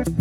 Welcome 0.00 0.16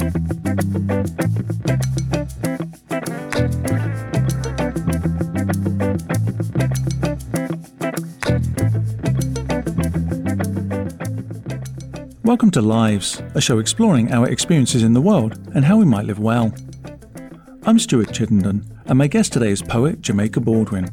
to 12.51 12.61
Lives, 12.61 13.21
a 13.35 13.39
show 13.39 13.59
exploring 13.59 14.11
our 14.11 14.27
experiences 14.27 14.83
in 14.83 14.93
the 14.93 14.99
world 14.99 15.39
and 15.55 15.63
how 15.63 15.77
we 15.77 15.85
might 15.85 16.03
live 16.03 16.19
well. 16.19 16.53
I'm 17.63 17.79
Stuart 17.79 18.11
Chittenden, 18.11 18.69
and 18.87 18.97
my 18.97 19.07
guest 19.07 19.31
today 19.31 19.51
is 19.51 19.61
poet 19.61 20.01
Jamaica 20.01 20.41
Baldwin. 20.41 20.89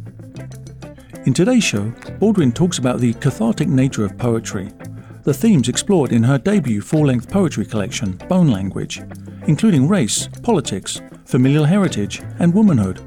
In 1.25 1.34
today's 1.34 1.64
show, 1.64 1.93
Baldwin 2.21 2.53
talks 2.53 2.79
about 2.79 3.00
the 3.00 3.14
cathartic 3.14 3.66
nature 3.66 4.05
of 4.05 4.16
poetry, 4.16 4.71
the 5.27 5.34
themes 5.34 5.68
explored 5.68 6.12
in 6.12 6.22
her 6.22 6.38
debut 6.38 6.80
full 6.80 7.06
length 7.06 7.29
poetry 7.29 7.66
collection, 7.66 8.12
Bone 8.29 8.46
Language, 8.46 9.02
including 9.48 9.88
race, 9.88 10.28
politics, 10.45 11.02
familial 11.24 11.64
heritage, 11.64 12.23
and 12.38 12.55
womanhood, 12.55 13.01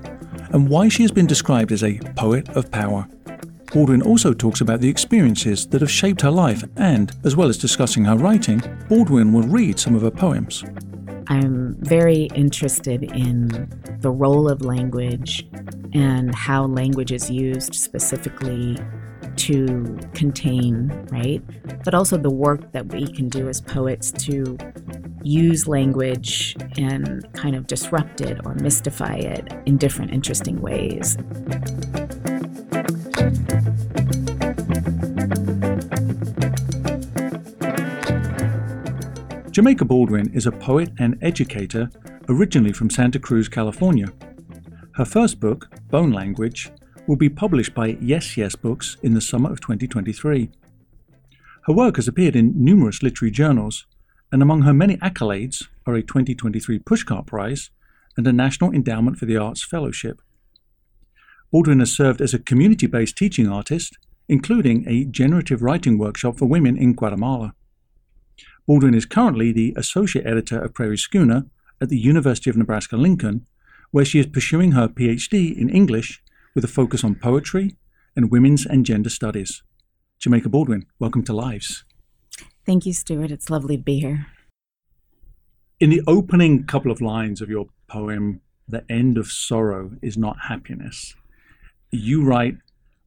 and 0.52 0.68
why 0.68 0.90
she 0.90 1.02
has 1.02 1.14
been 1.14 1.26
described 1.26 1.72
as 1.72 1.82
a 1.82 1.98
poet 2.18 2.50
of 2.50 2.70
power. 2.72 3.08
Baldwin 3.72 4.02
also 4.02 4.34
talks 4.34 4.60
about 4.60 4.82
the 4.82 4.90
experiences 4.90 5.66
that 5.68 5.80
have 5.80 5.90
shaped 5.90 6.20
her 6.20 6.30
life, 6.30 6.62
and, 6.76 7.14
as 7.24 7.38
well 7.38 7.48
as 7.48 7.58
discussing 7.58 8.04
her 8.04 8.18
writing, 8.18 8.62
Baldwin 8.90 9.32
will 9.32 9.44
read 9.44 9.80
some 9.80 9.96
of 9.96 10.02
her 10.02 10.12
poems. 10.12 10.66
I'm 11.28 11.78
very 11.80 12.24
interested 12.36 13.04
in 13.04 13.70
the 14.02 14.12
role 14.12 14.50
of 14.50 14.66
language 14.66 15.48
and 15.94 16.36
how 16.36 16.66
language 16.66 17.14
is 17.14 17.32
used 17.32 17.76
specifically 17.76 18.78
to 19.40 19.98
contain, 20.14 20.90
right? 21.12 21.42
But 21.84 21.94
also 21.94 22.18
the 22.18 22.30
work 22.30 22.72
that 22.74 22.88
we 22.94 23.08
can 23.08 23.30
do 23.30 23.48
as 23.48 23.62
poets 23.62 24.12
to 24.12 24.58
use 25.24 25.68
language 25.68 26.56
and 26.78 27.28
kind 27.34 27.56
of 27.56 27.68
disrupt 27.68 28.22
it 28.22 28.40
or 28.46 28.56
mystify 28.56 29.16
it 29.16 29.52
in 29.66 29.78
different 29.78 30.12
interesting 30.12 30.62
ways. 30.62 31.18
Jamaica 39.52 39.86
Baldwin 39.86 40.32
is 40.34 40.46
a 40.46 40.52
poet 40.52 40.90
and 41.00 41.18
educator 41.22 41.90
originally 42.30 42.72
from 42.72 42.90
Santa 42.90 43.20
Cruz, 43.20 43.50
California. 43.50 44.08
Her 44.94 45.06
first 45.06 45.40
book, 45.40 45.70
Bone 45.90 46.12
Language, 46.12 46.72
will 47.10 47.16
be 47.16 47.28
published 47.28 47.74
by 47.74 47.98
Yes 48.00 48.38
Yes 48.38 48.56
Books 48.56 48.96
in 49.02 49.16
the 49.16 49.20
summer 49.20 49.52
of 49.52 49.60
2023. 49.62 50.52
Her 51.64 51.74
work 51.74 51.96
has 51.96 52.08
appeared 52.08 52.36
in 52.36 52.54
numerous 52.64 53.02
literary 53.02 53.32
journals, 53.32 53.88
and 54.32 54.44
among 54.44 54.62
her 54.62 54.76
many 54.76 54.96
accolades 54.98 55.66
are 55.88 55.96
a 55.96 56.04
2023 56.04 56.78
Pushcart 56.78 57.26
Prize 57.26 57.72
and 58.16 58.28
a 58.28 58.32
National 58.32 58.72
Endowment 58.72 59.18
for 59.18 59.26
the 59.26 59.38
Arts 59.38 59.66
Fellowship. 59.66 60.22
Baldwin 61.52 61.80
has 61.80 61.92
served 61.92 62.22
as 62.22 62.36
a 62.36 62.40
community 62.40 62.86
based 62.86 63.18
teaching 63.18 63.50
artist, 63.50 63.98
including 64.28 64.88
a 64.88 65.06
generative 65.06 65.64
writing 65.64 65.98
workshop 65.98 66.38
for 66.38 66.46
women 66.46 66.78
in 66.78 66.94
Guatemala. 66.94 67.56
Baldwin 68.68 68.94
is 68.94 69.08
currently 69.08 69.52
the 69.52 69.74
associate 69.76 70.28
editor 70.28 70.62
of 70.62 70.76
Prairie 70.76 70.96
Schooner 70.96 71.48
at 71.82 71.90
the 71.90 71.98
University 71.98 72.52
of 72.52 72.58
Nebraska 72.58 72.98
Lincoln, 72.98 73.48
where 73.90 74.06
she 74.06 74.20
is 74.20 74.28
pursuing 74.28 74.74
her 74.74 74.88
PhD 74.88 75.58
in 75.58 75.70
English 75.70 76.22
with 76.56 76.64
a 76.64 76.68
focus 76.68 77.04
on 77.04 77.16
poetry 77.16 77.76
and 78.16 78.32
women's 78.32 78.66
and 78.66 78.86
gender 78.86 79.10
studies. 79.10 79.64
Jamaica 80.20 80.50
Baldwin, 80.50 80.86
welcome 81.00 81.24
to 81.24 81.34
Lives. 81.34 81.86
Thank 82.66 82.86
you, 82.86 82.94
Stuart. 82.94 83.32
It's 83.32 83.50
lovely 83.50 83.78
to 83.78 83.84
be 83.84 84.00
here. 84.00 84.28
In 85.80 85.90
the 85.90 86.02
opening 86.08 86.66
couple 86.66 86.92
of 86.92 87.02
lines 87.02 87.42
of 87.42 87.50
your 87.50 87.68
poem, 87.88 88.42
The 88.68 88.84
End 88.90 89.18
of 89.18 89.28
Sorrow 89.28 89.92
is 90.02 90.18
Not 90.18 90.38
Happiness, 90.48 91.16
you 91.92 92.24
write, 92.24 92.58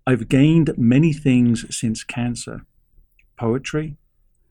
I've 0.07 0.29
gained 0.29 0.73
many 0.77 1.13
things 1.13 1.65
since 1.77 2.03
cancer 2.03 2.67
poetry, 3.39 3.97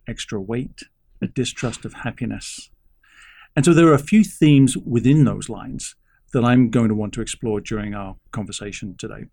extra 0.08 0.40
weight, 0.40 0.82
a 1.22 1.28
distrust 1.28 1.86
of 1.86 1.94
happiness. 1.94 2.70
And 3.56 3.66
so 3.66 3.74
there 3.74 3.88
are 3.88 3.94
a 3.94 4.00
few 4.00 4.24
themes 4.24 4.78
within 4.78 5.24
those 5.24 5.50
lines 5.50 5.96
that 6.34 6.44
I'm 6.44 6.70
going 6.70 6.90
to 6.90 6.96
want 6.96 7.14
to 7.14 7.22
explore 7.22 7.60
during 7.62 7.94
our 7.94 8.16
conversation 8.32 8.96
today. 8.98 9.26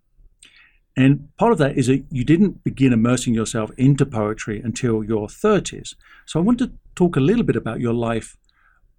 And 0.97 1.29
part 1.37 1.53
of 1.53 1.59
that 1.59 1.77
is 1.77 1.87
that 1.87 2.05
you 2.11 2.25
didn't 2.25 2.65
begin 2.65 2.93
immersing 2.93 3.33
yourself 3.33 3.71
into 3.77 4.05
poetry 4.05 4.61
until 4.61 5.05
your 5.05 5.29
30s. 5.29 5.95
So 6.27 6.41
I 6.41 6.43
want 6.43 6.59
to 6.59 6.73
talk 6.97 7.17
a 7.17 7.21
little 7.21 7.45
bit 7.45 7.55
about 7.55 7.79
your 7.79 7.95
life 7.95 8.37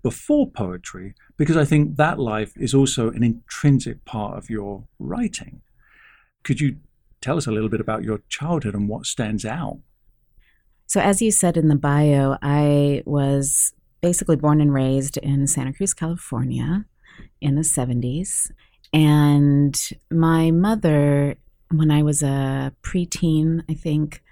before 0.02 0.50
poetry, 0.50 1.14
because 1.36 1.58
I 1.58 1.66
think 1.66 1.98
that 1.98 2.18
life 2.18 2.54
is 2.56 2.74
also 2.74 3.09
an 3.09 3.22
intrinsic 3.22 4.06
part 4.06 4.38
of 4.38 4.50
your 4.50 4.86
writing. 4.98 5.62
Could 6.44 6.62
you 6.62 6.78
tell 7.20 7.36
us 7.36 7.48
a 7.48 7.52
little 7.52 7.68
bit 7.68 7.82
about 7.82 8.04
your 8.04 8.22
childhood 8.30 8.76
and 8.76 8.88
what 8.88 9.06
stands 9.06 9.44
out? 9.44 9.80
So, 10.86 11.02
as 11.02 11.22
you 11.22 11.32
said 11.32 11.58
in 11.58 11.68
the 11.68 11.76
bio, 11.76 12.38
I 12.42 13.04
was 13.06 13.74
basically 14.02 14.38
born 14.38 14.62
and 14.62 14.74
raised 14.74 15.18
in 15.18 15.48
Santa 15.48 15.74
Cruz, 15.74 15.94
California 15.94 16.86
in 17.41 17.56
the 17.56 17.62
70s. 17.62 18.52
And 18.94 19.78
my 20.12 20.52
mother, 20.52 21.35
when 21.72 21.91
I 21.91 22.03
was 22.03 22.24
a 22.24 22.74
preteen, 22.84 23.63
I 23.69 23.74
think, 23.74 24.24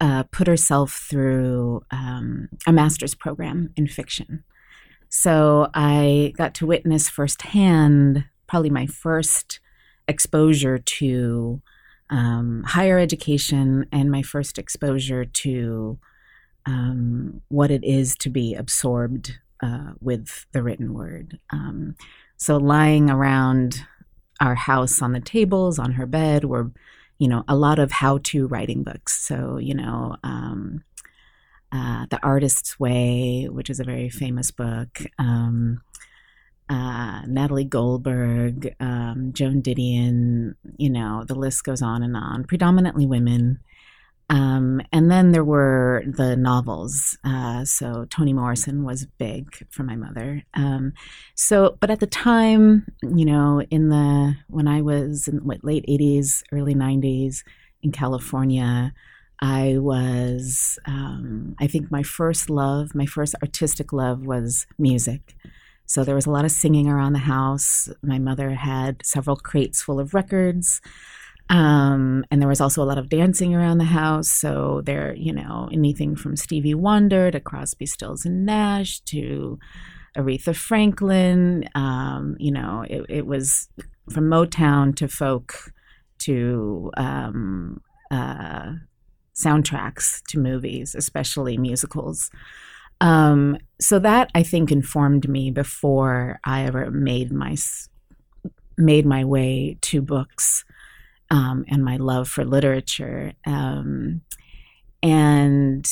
uh, 0.00 0.24
put 0.24 0.46
herself 0.46 0.92
through 0.92 1.82
um, 1.90 2.48
a 2.66 2.72
master's 2.72 3.14
program 3.14 3.70
in 3.76 3.86
fiction. 3.86 4.44
So 5.08 5.68
I 5.74 6.32
got 6.36 6.54
to 6.54 6.66
witness 6.66 7.08
firsthand, 7.08 8.24
probably 8.46 8.70
my 8.70 8.86
first 8.86 9.60
exposure 10.08 10.78
to 10.78 11.60
um, 12.08 12.64
higher 12.66 12.98
education 12.98 13.86
and 13.92 14.10
my 14.10 14.22
first 14.22 14.58
exposure 14.58 15.24
to 15.24 15.98
um, 16.66 17.40
what 17.48 17.70
it 17.70 17.84
is 17.84 18.16
to 18.16 18.30
be 18.30 18.54
absorbed 18.54 19.38
uh, 19.62 19.92
with 20.00 20.46
the 20.52 20.62
written 20.62 20.94
word. 20.94 21.38
Um, 21.50 21.96
so 22.36 22.56
lying 22.56 23.10
around 23.10 23.84
our 24.40 24.54
house 24.54 25.02
on 25.02 25.12
the 25.12 25.20
tables, 25.20 25.78
on 25.78 25.92
her 25.92 26.06
bed, 26.06 26.44
were, 26.44 26.70
you 27.18 27.28
know, 27.28 27.44
a 27.46 27.56
lot 27.56 27.78
of 27.78 27.92
how-to 27.92 28.46
writing 28.46 28.82
books. 28.82 29.20
So, 29.26 29.58
you 29.58 29.74
know, 29.74 30.16
um, 30.22 30.82
uh, 31.72 32.06
The 32.10 32.18
Artist's 32.22 32.80
Way, 32.80 33.48
which 33.50 33.70
is 33.70 33.80
a 33.80 33.84
very 33.84 34.08
famous 34.08 34.50
book. 34.50 35.00
Um, 35.18 35.82
uh, 36.70 37.22
Natalie 37.26 37.64
Goldberg, 37.64 38.74
um, 38.80 39.32
Joan 39.32 39.60
Didion, 39.60 40.54
you 40.78 40.88
know, 40.88 41.24
the 41.26 41.34
list 41.34 41.64
goes 41.64 41.82
on 41.82 42.02
and 42.02 42.16
on. 42.16 42.44
Predominantly 42.44 43.06
women. 43.06 43.58
Um, 44.30 44.80
and 44.92 45.10
then 45.10 45.32
there 45.32 45.44
were 45.44 46.04
the 46.06 46.36
novels. 46.36 47.18
Uh, 47.24 47.64
so 47.64 48.06
Toni 48.10 48.32
Morrison 48.32 48.84
was 48.84 49.04
big 49.04 49.66
for 49.70 49.82
my 49.82 49.96
mother. 49.96 50.44
Um, 50.54 50.92
so, 51.34 51.76
but 51.80 51.90
at 51.90 51.98
the 51.98 52.06
time, 52.06 52.86
you 53.02 53.24
know, 53.24 53.60
in 53.70 53.88
the 53.88 54.36
when 54.46 54.68
I 54.68 54.82
was 54.82 55.26
in 55.26 55.38
what 55.38 55.64
late 55.64 55.84
'80s, 55.88 56.44
early 56.52 56.76
'90s 56.76 57.42
in 57.82 57.90
California, 57.90 58.94
I 59.40 59.78
was. 59.78 60.78
Um, 60.86 61.56
I 61.58 61.66
think 61.66 61.90
my 61.90 62.04
first 62.04 62.48
love, 62.48 62.94
my 62.94 63.06
first 63.06 63.34
artistic 63.42 63.92
love, 63.92 64.24
was 64.24 64.66
music. 64.78 65.34
So 65.86 66.04
there 66.04 66.14
was 66.14 66.26
a 66.26 66.30
lot 66.30 66.44
of 66.44 66.52
singing 66.52 66.88
around 66.88 67.14
the 67.14 67.18
house. 67.18 67.88
My 68.00 68.20
mother 68.20 68.50
had 68.50 69.04
several 69.04 69.34
crates 69.34 69.82
full 69.82 69.98
of 69.98 70.14
records. 70.14 70.80
Um, 71.50 72.24
and 72.30 72.40
there 72.40 72.48
was 72.48 72.60
also 72.60 72.80
a 72.80 72.86
lot 72.86 72.96
of 72.96 73.08
dancing 73.08 73.56
around 73.56 73.78
the 73.78 73.84
house. 73.84 74.28
So 74.28 74.82
there, 74.84 75.14
you 75.14 75.32
know, 75.32 75.68
anything 75.72 76.14
from 76.14 76.36
Stevie 76.36 76.74
Wonder 76.74 77.30
to 77.32 77.40
Crosby, 77.40 77.86
Stills 77.86 78.24
and 78.24 78.46
Nash 78.46 79.00
to 79.00 79.58
Aretha 80.16 80.54
Franklin. 80.54 81.68
Um, 81.74 82.36
you 82.38 82.52
know, 82.52 82.84
it, 82.88 83.04
it, 83.08 83.26
was 83.26 83.68
from 84.12 84.30
Motown 84.30 84.94
to 84.96 85.08
folk 85.08 85.72
to 86.20 86.92
um, 86.96 87.80
uh, 88.12 88.74
soundtracks 89.34 90.22
to 90.28 90.38
movies, 90.38 90.94
especially 90.94 91.58
musicals. 91.58 92.30
Um, 93.00 93.58
so 93.80 93.98
that 93.98 94.30
I 94.36 94.44
think 94.44 94.70
informed 94.70 95.28
me 95.28 95.50
before 95.50 96.38
I 96.44 96.64
ever 96.64 96.92
made 96.92 97.32
my 97.32 97.56
made 98.76 99.04
my 99.04 99.24
way 99.24 99.76
to 99.82 100.00
books 100.00 100.64
um, 101.30 101.64
and 101.68 101.84
my 101.84 101.96
love 101.96 102.28
for 102.28 102.44
literature. 102.44 103.32
Um, 103.46 104.22
and 105.02 105.88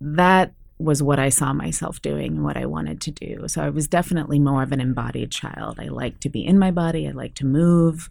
that 0.00 0.52
was 0.78 1.02
what 1.02 1.18
I 1.18 1.30
saw 1.30 1.52
myself 1.52 2.02
doing 2.02 2.36
and 2.36 2.44
what 2.44 2.56
I 2.56 2.66
wanted 2.66 3.00
to 3.02 3.10
do. 3.10 3.48
So 3.48 3.62
I 3.62 3.70
was 3.70 3.88
definitely 3.88 4.38
more 4.38 4.62
of 4.62 4.72
an 4.72 4.80
embodied 4.80 5.30
child. 5.30 5.80
I 5.80 5.88
like 5.88 6.20
to 6.20 6.28
be 6.28 6.44
in 6.44 6.58
my 6.58 6.70
body, 6.70 7.08
I 7.08 7.12
like 7.12 7.34
to 7.36 7.46
move, 7.46 8.10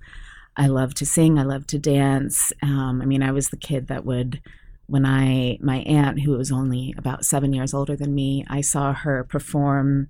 I 0.57 0.67
love 0.67 0.95
to 0.95 1.05
sing, 1.05 1.37
I 1.37 1.43
love 1.43 1.67
to 1.67 1.79
dance. 1.79 2.51
Um, 2.63 3.01
I 3.01 3.05
mean, 3.05 3.21
I 3.21 3.31
was 3.31 3.49
the 3.49 3.57
kid 3.57 3.87
that 3.87 4.05
would 4.05 4.41
when 4.87 5.05
I 5.05 5.57
my 5.61 5.77
aunt 5.77 6.21
who 6.21 6.31
was 6.37 6.51
only 6.51 6.93
about 6.97 7.25
7 7.25 7.53
years 7.53 7.73
older 7.73 7.95
than 7.95 8.13
me, 8.15 8.45
I 8.47 8.61
saw 8.61 8.93
her 8.93 9.23
perform 9.23 10.09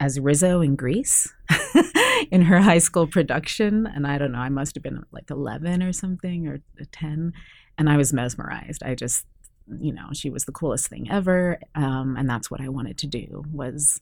as 0.00 0.20
Rizzo 0.20 0.60
in 0.60 0.76
Grease 0.76 1.32
in 2.30 2.42
her 2.42 2.60
high 2.60 2.78
school 2.78 3.06
production 3.06 3.86
and 3.86 4.06
I 4.06 4.18
don't 4.18 4.32
know, 4.32 4.38
I 4.38 4.48
must 4.48 4.74
have 4.76 4.82
been 4.82 5.04
like 5.12 5.30
11 5.30 5.82
or 5.82 5.92
something 5.92 6.46
or 6.46 6.60
10 6.92 7.32
and 7.76 7.90
I 7.90 7.96
was 7.96 8.12
mesmerized. 8.12 8.82
I 8.82 8.94
just 8.94 9.26
you 9.80 9.92
know, 9.92 10.08
she 10.14 10.30
was 10.30 10.46
the 10.46 10.52
coolest 10.52 10.88
thing 10.88 11.10
ever 11.10 11.58
um, 11.74 12.16
and 12.16 12.28
that's 12.28 12.50
what 12.50 12.60
I 12.60 12.68
wanted 12.68 12.96
to 12.98 13.06
do 13.06 13.44
was 13.52 14.00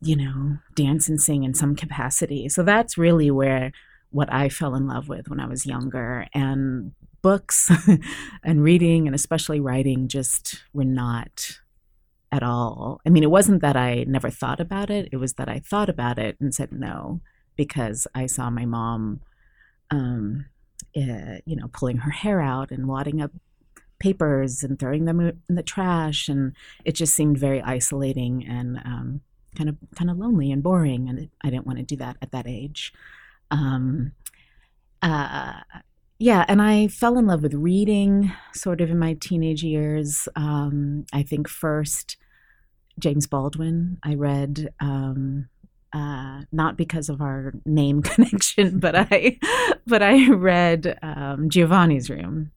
you 0.00 0.16
know, 0.16 0.58
dance 0.74 1.08
and 1.08 1.20
sing 1.20 1.44
in 1.44 1.54
some 1.54 1.74
capacity. 1.74 2.48
So 2.48 2.62
that's 2.62 2.98
really 2.98 3.30
where 3.30 3.72
what 4.10 4.32
I 4.32 4.48
fell 4.48 4.74
in 4.74 4.86
love 4.86 5.08
with 5.08 5.28
when 5.28 5.40
I 5.40 5.46
was 5.46 5.66
younger. 5.66 6.26
And 6.34 6.92
books 7.22 7.70
and 8.44 8.62
reading 8.62 9.06
and 9.06 9.14
especially 9.14 9.58
writing 9.58 10.08
just 10.08 10.62
were 10.72 10.84
not 10.84 11.58
at 12.36 12.42
all. 12.42 13.00
I 13.06 13.10
mean, 13.10 13.22
it 13.22 13.30
wasn't 13.30 13.62
that 13.62 13.76
I 13.76 14.04
never 14.06 14.30
thought 14.30 14.60
about 14.60 14.90
it, 14.90 15.08
it 15.12 15.16
was 15.16 15.34
that 15.34 15.48
I 15.48 15.58
thought 15.58 15.88
about 15.88 16.18
it 16.18 16.36
and 16.40 16.54
said 16.54 16.72
no 16.72 17.20
because 17.56 18.06
I 18.14 18.26
saw 18.26 18.50
my 18.50 18.66
mom, 18.66 19.20
um, 19.90 20.46
uh, 20.96 21.40
you 21.46 21.56
know, 21.56 21.68
pulling 21.72 21.98
her 21.98 22.10
hair 22.10 22.40
out 22.40 22.70
and 22.70 22.86
wadding 22.86 23.22
up 23.22 23.32
papers 23.98 24.62
and 24.62 24.78
throwing 24.78 25.06
them 25.06 25.20
in 25.20 25.54
the 25.54 25.62
trash. 25.62 26.28
And 26.28 26.54
it 26.84 26.92
just 26.92 27.14
seemed 27.14 27.38
very 27.38 27.62
isolating 27.62 28.46
and 28.46 28.76
um, 28.78 29.20
kind 29.56 29.70
of 29.70 29.76
kind 29.96 30.10
of 30.10 30.18
lonely 30.18 30.52
and 30.52 30.62
boring. 30.62 31.08
And 31.08 31.30
I 31.42 31.50
didn't 31.50 31.66
want 31.66 31.78
to 31.78 31.84
do 31.84 31.96
that 31.96 32.16
at 32.20 32.32
that 32.32 32.46
age. 32.46 32.92
Um, 33.50 34.12
uh, 35.02 35.60
yeah, 36.18 36.44
and 36.48 36.62
I 36.62 36.88
fell 36.88 37.18
in 37.18 37.26
love 37.26 37.42
with 37.42 37.54
reading 37.54 38.32
sort 38.54 38.80
of 38.80 38.90
in 38.90 38.98
my 38.98 39.14
teenage 39.14 39.62
years. 39.62 40.28
Um, 40.34 41.04
I 41.12 41.22
think 41.22 41.48
first 41.48 42.16
James 42.98 43.26
Baldwin. 43.26 43.98
I 44.02 44.14
read 44.14 44.72
um, 44.80 45.48
uh, 45.92 46.42
not 46.52 46.76
because 46.76 47.08
of 47.08 47.20
our 47.20 47.54
name 47.64 48.02
connection, 48.02 48.78
but 48.78 48.94
I 48.96 49.38
but 49.86 50.02
I 50.02 50.30
read 50.30 50.98
um, 51.02 51.48
Giovanni's 51.48 52.10
Room 52.10 52.52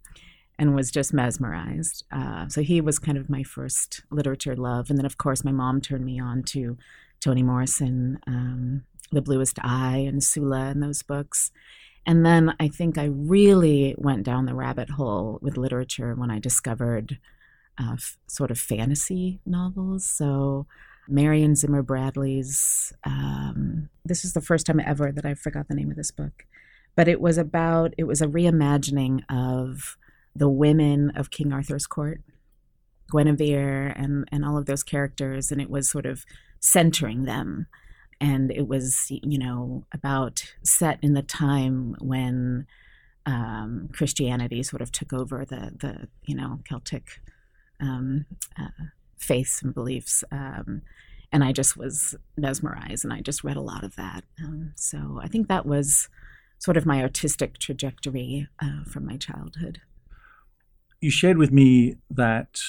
and 0.57 0.75
was 0.75 0.91
just 0.91 1.13
mesmerized. 1.13 2.03
Uh, 2.12 2.47
so 2.50 2.62
he 2.62 2.81
was 2.81 3.00
kind 3.00 3.18
of 3.18 3.30
my 3.30 3.44
first 3.44 4.01
literature 4.12 4.56
love, 4.56 4.89
and 4.89 4.97
then 4.97 5.06
of 5.06 5.18
course 5.18 5.44
my 5.44 5.51
mom 5.51 5.80
turned 5.80 6.06
me 6.06 6.19
on 6.19 6.44
to 6.44 6.77
Toni 7.21 7.44
Morrison, 7.44 8.19
um, 8.27 8.83
The 9.12 9.21
Bluest 9.21 9.57
Eye, 9.62 10.03
and 10.07 10.24
Sula, 10.24 10.65
and 10.68 10.83
those 10.83 11.01
books. 11.01 11.51
And 12.06 12.25
then 12.25 12.56
I 12.59 12.68
think 12.68 12.97
I 12.97 13.06
really 13.06 13.95
went 13.97 14.24
down 14.24 14.45
the 14.45 14.56
rabbit 14.56 14.89
hole 14.89 15.38
with 15.42 15.57
literature 15.57 16.15
when 16.15 16.31
I 16.31 16.39
discovered 16.39 17.19
uh, 17.81 17.93
f- 17.93 18.17
sort 18.27 18.51
of 18.51 18.59
fantasy 18.59 19.39
novels. 19.45 20.05
So, 20.05 20.67
Marion 21.07 21.55
Zimmer 21.55 21.81
Bradley's, 21.81 22.93
um, 23.03 23.89
this 24.05 24.23
is 24.23 24.33
the 24.33 24.41
first 24.41 24.67
time 24.67 24.79
ever 24.79 25.11
that 25.11 25.25
I 25.25 25.33
forgot 25.33 25.67
the 25.67 25.73
name 25.73 25.89
of 25.89 25.97
this 25.97 26.11
book, 26.11 26.45
but 26.95 27.07
it 27.07 27.19
was 27.19 27.37
about, 27.37 27.95
it 27.97 28.03
was 28.03 28.21
a 28.21 28.27
reimagining 28.27 29.23
of 29.27 29.97
the 30.35 30.49
women 30.49 31.11
of 31.15 31.31
King 31.31 31.51
Arthur's 31.51 31.87
court, 31.87 32.21
Guinevere 33.11 33.87
and, 33.95 34.27
and 34.31 34.45
all 34.45 34.55
of 34.55 34.67
those 34.67 34.83
characters, 34.83 35.51
and 35.51 35.59
it 35.59 35.69
was 35.69 35.89
sort 35.89 36.05
of 36.05 36.25
centering 36.59 37.23
them 37.23 37.65
and 38.21 38.51
it 38.51 38.67
was 38.67 39.07
you 39.09 39.37
know 39.37 39.85
about 39.93 40.53
set 40.63 40.99
in 41.01 41.13
the 41.13 41.21
time 41.21 41.95
when 41.99 42.67
um, 43.25 43.89
Christianity 43.93 44.63
sort 44.63 44.81
of 44.81 44.91
took 44.91 45.13
over 45.13 45.45
the 45.45 45.71
the 45.79 46.07
you 46.25 46.35
know 46.35 46.59
Celtic 46.67 47.21
um, 47.79 48.25
uh, 48.59 48.85
faiths 49.17 49.61
and 49.61 49.73
beliefs. 49.73 50.23
Um, 50.31 50.81
and 51.31 51.43
I 51.43 51.51
just 51.51 51.77
was 51.77 52.15
mesmerized, 52.37 53.03
and 53.03 53.13
I 53.13 53.21
just 53.21 53.43
read 53.43 53.57
a 53.57 53.61
lot 53.61 53.83
of 53.83 53.95
that. 53.95 54.23
Um, 54.43 54.73
so 54.75 55.19
I 55.21 55.27
think 55.27 55.47
that 55.47 55.65
was 55.65 56.09
sort 56.57 56.75
of 56.75 56.85
my 56.85 57.01
artistic 57.01 57.59
trajectory 57.59 58.47
uh, 58.61 58.83
from 58.85 59.05
my 59.05 59.17
childhood. 59.17 59.79
You 61.01 61.11
shared 61.11 61.37
with 61.37 61.51
me 61.51 61.97
that 62.09 62.59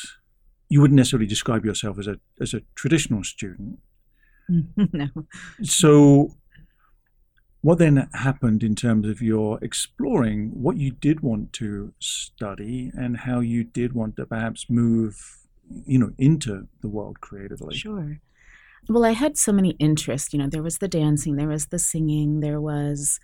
you 0.68 0.80
wouldn't 0.80 0.96
necessarily 0.96 1.26
describe 1.26 1.64
yourself 1.64 1.98
as 1.98 2.06
a 2.06 2.20
as 2.40 2.54
a 2.54 2.60
traditional 2.74 3.24
student, 3.24 3.78
no. 4.92 5.08
So, 5.62 6.36
what 7.62 7.78
then 7.78 8.08
happened 8.14 8.62
in 8.62 8.74
terms 8.74 9.06
of 9.06 9.20
your 9.20 9.58
exploring 9.62 10.50
what 10.54 10.76
you 10.76 10.92
did 10.92 11.20
want 11.20 11.52
to 11.54 11.92
study 11.98 12.90
and 12.94 13.18
how 13.18 13.40
you 13.40 13.64
did 13.64 13.92
want 13.92 14.16
to 14.16 14.26
perhaps 14.26 14.70
move, 14.70 15.38
you 15.84 15.98
know, 15.98 16.12
into 16.16 16.68
the 16.80 16.88
world 16.88 17.20
creatively? 17.20 17.76
Sure. 17.76 18.20
Well, 18.88 19.04
I 19.04 19.12
had 19.12 19.36
so 19.36 19.52
many 19.52 19.70
interests. 19.72 20.32
You 20.32 20.38
know, 20.38 20.48
there 20.48 20.62
was 20.62 20.78
the 20.78 20.88
dancing, 20.88 21.36
there 21.36 21.48
was 21.48 21.66
the 21.66 21.78
singing, 21.78 22.40
there 22.40 22.60
was. 22.60 23.20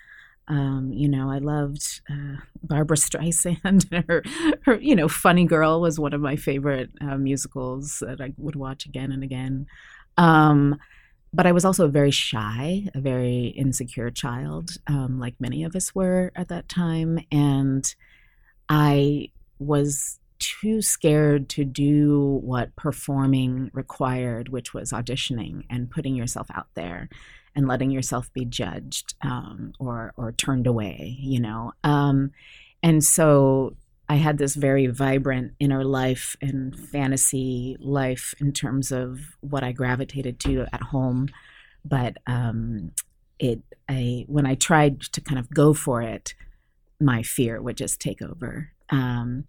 Um, 0.48 0.92
you 0.92 1.08
know, 1.08 1.28
I 1.28 1.38
loved 1.38 2.02
uh, 2.08 2.36
Barbra 2.62 2.96
Streisand. 2.96 3.90
her, 4.08 4.22
her, 4.64 4.76
you 4.76 4.94
know, 4.94 5.08
Funny 5.08 5.44
Girl 5.44 5.80
was 5.80 5.98
one 5.98 6.12
of 6.12 6.20
my 6.20 6.36
favorite 6.36 6.90
uh, 7.00 7.16
musicals 7.16 8.00
that 8.06 8.20
I 8.20 8.32
would 8.36 8.54
watch 8.54 8.86
again 8.86 9.10
and 9.10 9.24
again. 9.24 9.66
Um, 10.16 10.78
but 11.36 11.46
I 11.46 11.52
was 11.52 11.66
also 11.66 11.86
very 11.86 12.10
shy, 12.10 12.88
a 12.94 13.00
very 13.00 13.48
insecure 13.48 14.10
child, 14.10 14.70
um, 14.86 15.20
like 15.20 15.34
many 15.38 15.64
of 15.64 15.76
us 15.76 15.94
were 15.94 16.32
at 16.34 16.48
that 16.48 16.66
time. 16.66 17.20
And 17.30 17.94
I 18.70 19.28
was 19.58 20.18
too 20.38 20.80
scared 20.80 21.50
to 21.50 21.64
do 21.64 22.40
what 22.42 22.74
performing 22.74 23.70
required, 23.74 24.48
which 24.48 24.72
was 24.72 24.92
auditioning 24.92 25.64
and 25.68 25.90
putting 25.90 26.14
yourself 26.14 26.46
out 26.54 26.68
there 26.74 27.10
and 27.54 27.68
letting 27.68 27.90
yourself 27.90 28.32
be 28.32 28.46
judged 28.46 29.14
um, 29.20 29.74
or 29.78 30.14
or 30.16 30.32
turned 30.32 30.66
away, 30.66 31.18
you 31.20 31.40
know. 31.40 31.72
Um, 31.84 32.32
and 32.82 33.04
so 33.04 33.76
I 34.08 34.16
had 34.16 34.38
this 34.38 34.54
very 34.54 34.86
vibrant 34.86 35.52
inner 35.58 35.84
life 35.84 36.36
and 36.40 36.78
fantasy 36.78 37.76
life 37.80 38.34
in 38.38 38.52
terms 38.52 38.92
of 38.92 39.18
what 39.40 39.64
I 39.64 39.72
gravitated 39.72 40.38
to 40.40 40.66
at 40.72 40.82
home. 40.82 41.28
But 41.84 42.16
um, 42.26 42.92
it, 43.38 43.62
I, 43.88 44.24
when 44.28 44.46
I 44.46 44.54
tried 44.54 45.00
to 45.00 45.20
kind 45.20 45.38
of 45.38 45.50
go 45.50 45.74
for 45.74 46.02
it, 46.02 46.34
my 47.00 47.22
fear 47.22 47.60
would 47.60 47.76
just 47.76 48.00
take 48.00 48.22
over. 48.22 48.70
Um, 48.90 49.44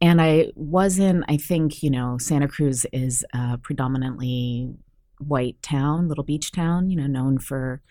and 0.00 0.20
I 0.20 0.50
wasn't, 0.54 1.24
I 1.28 1.36
think, 1.36 1.82
you 1.82 1.90
know, 1.90 2.16
Santa 2.18 2.48
Cruz 2.48 2.86
is 2.92 3.24
a 3.34 3.58
predominantly 3.58 4.74
white 5.18 5.62
town, 5.62 6.08
little 6.08 6.24
beach 6.24 6.52
town, 6.52 6.88
you 6.88 6.96
know, 6.96 7.06
known 7.06 7.38
for 7.38 7.82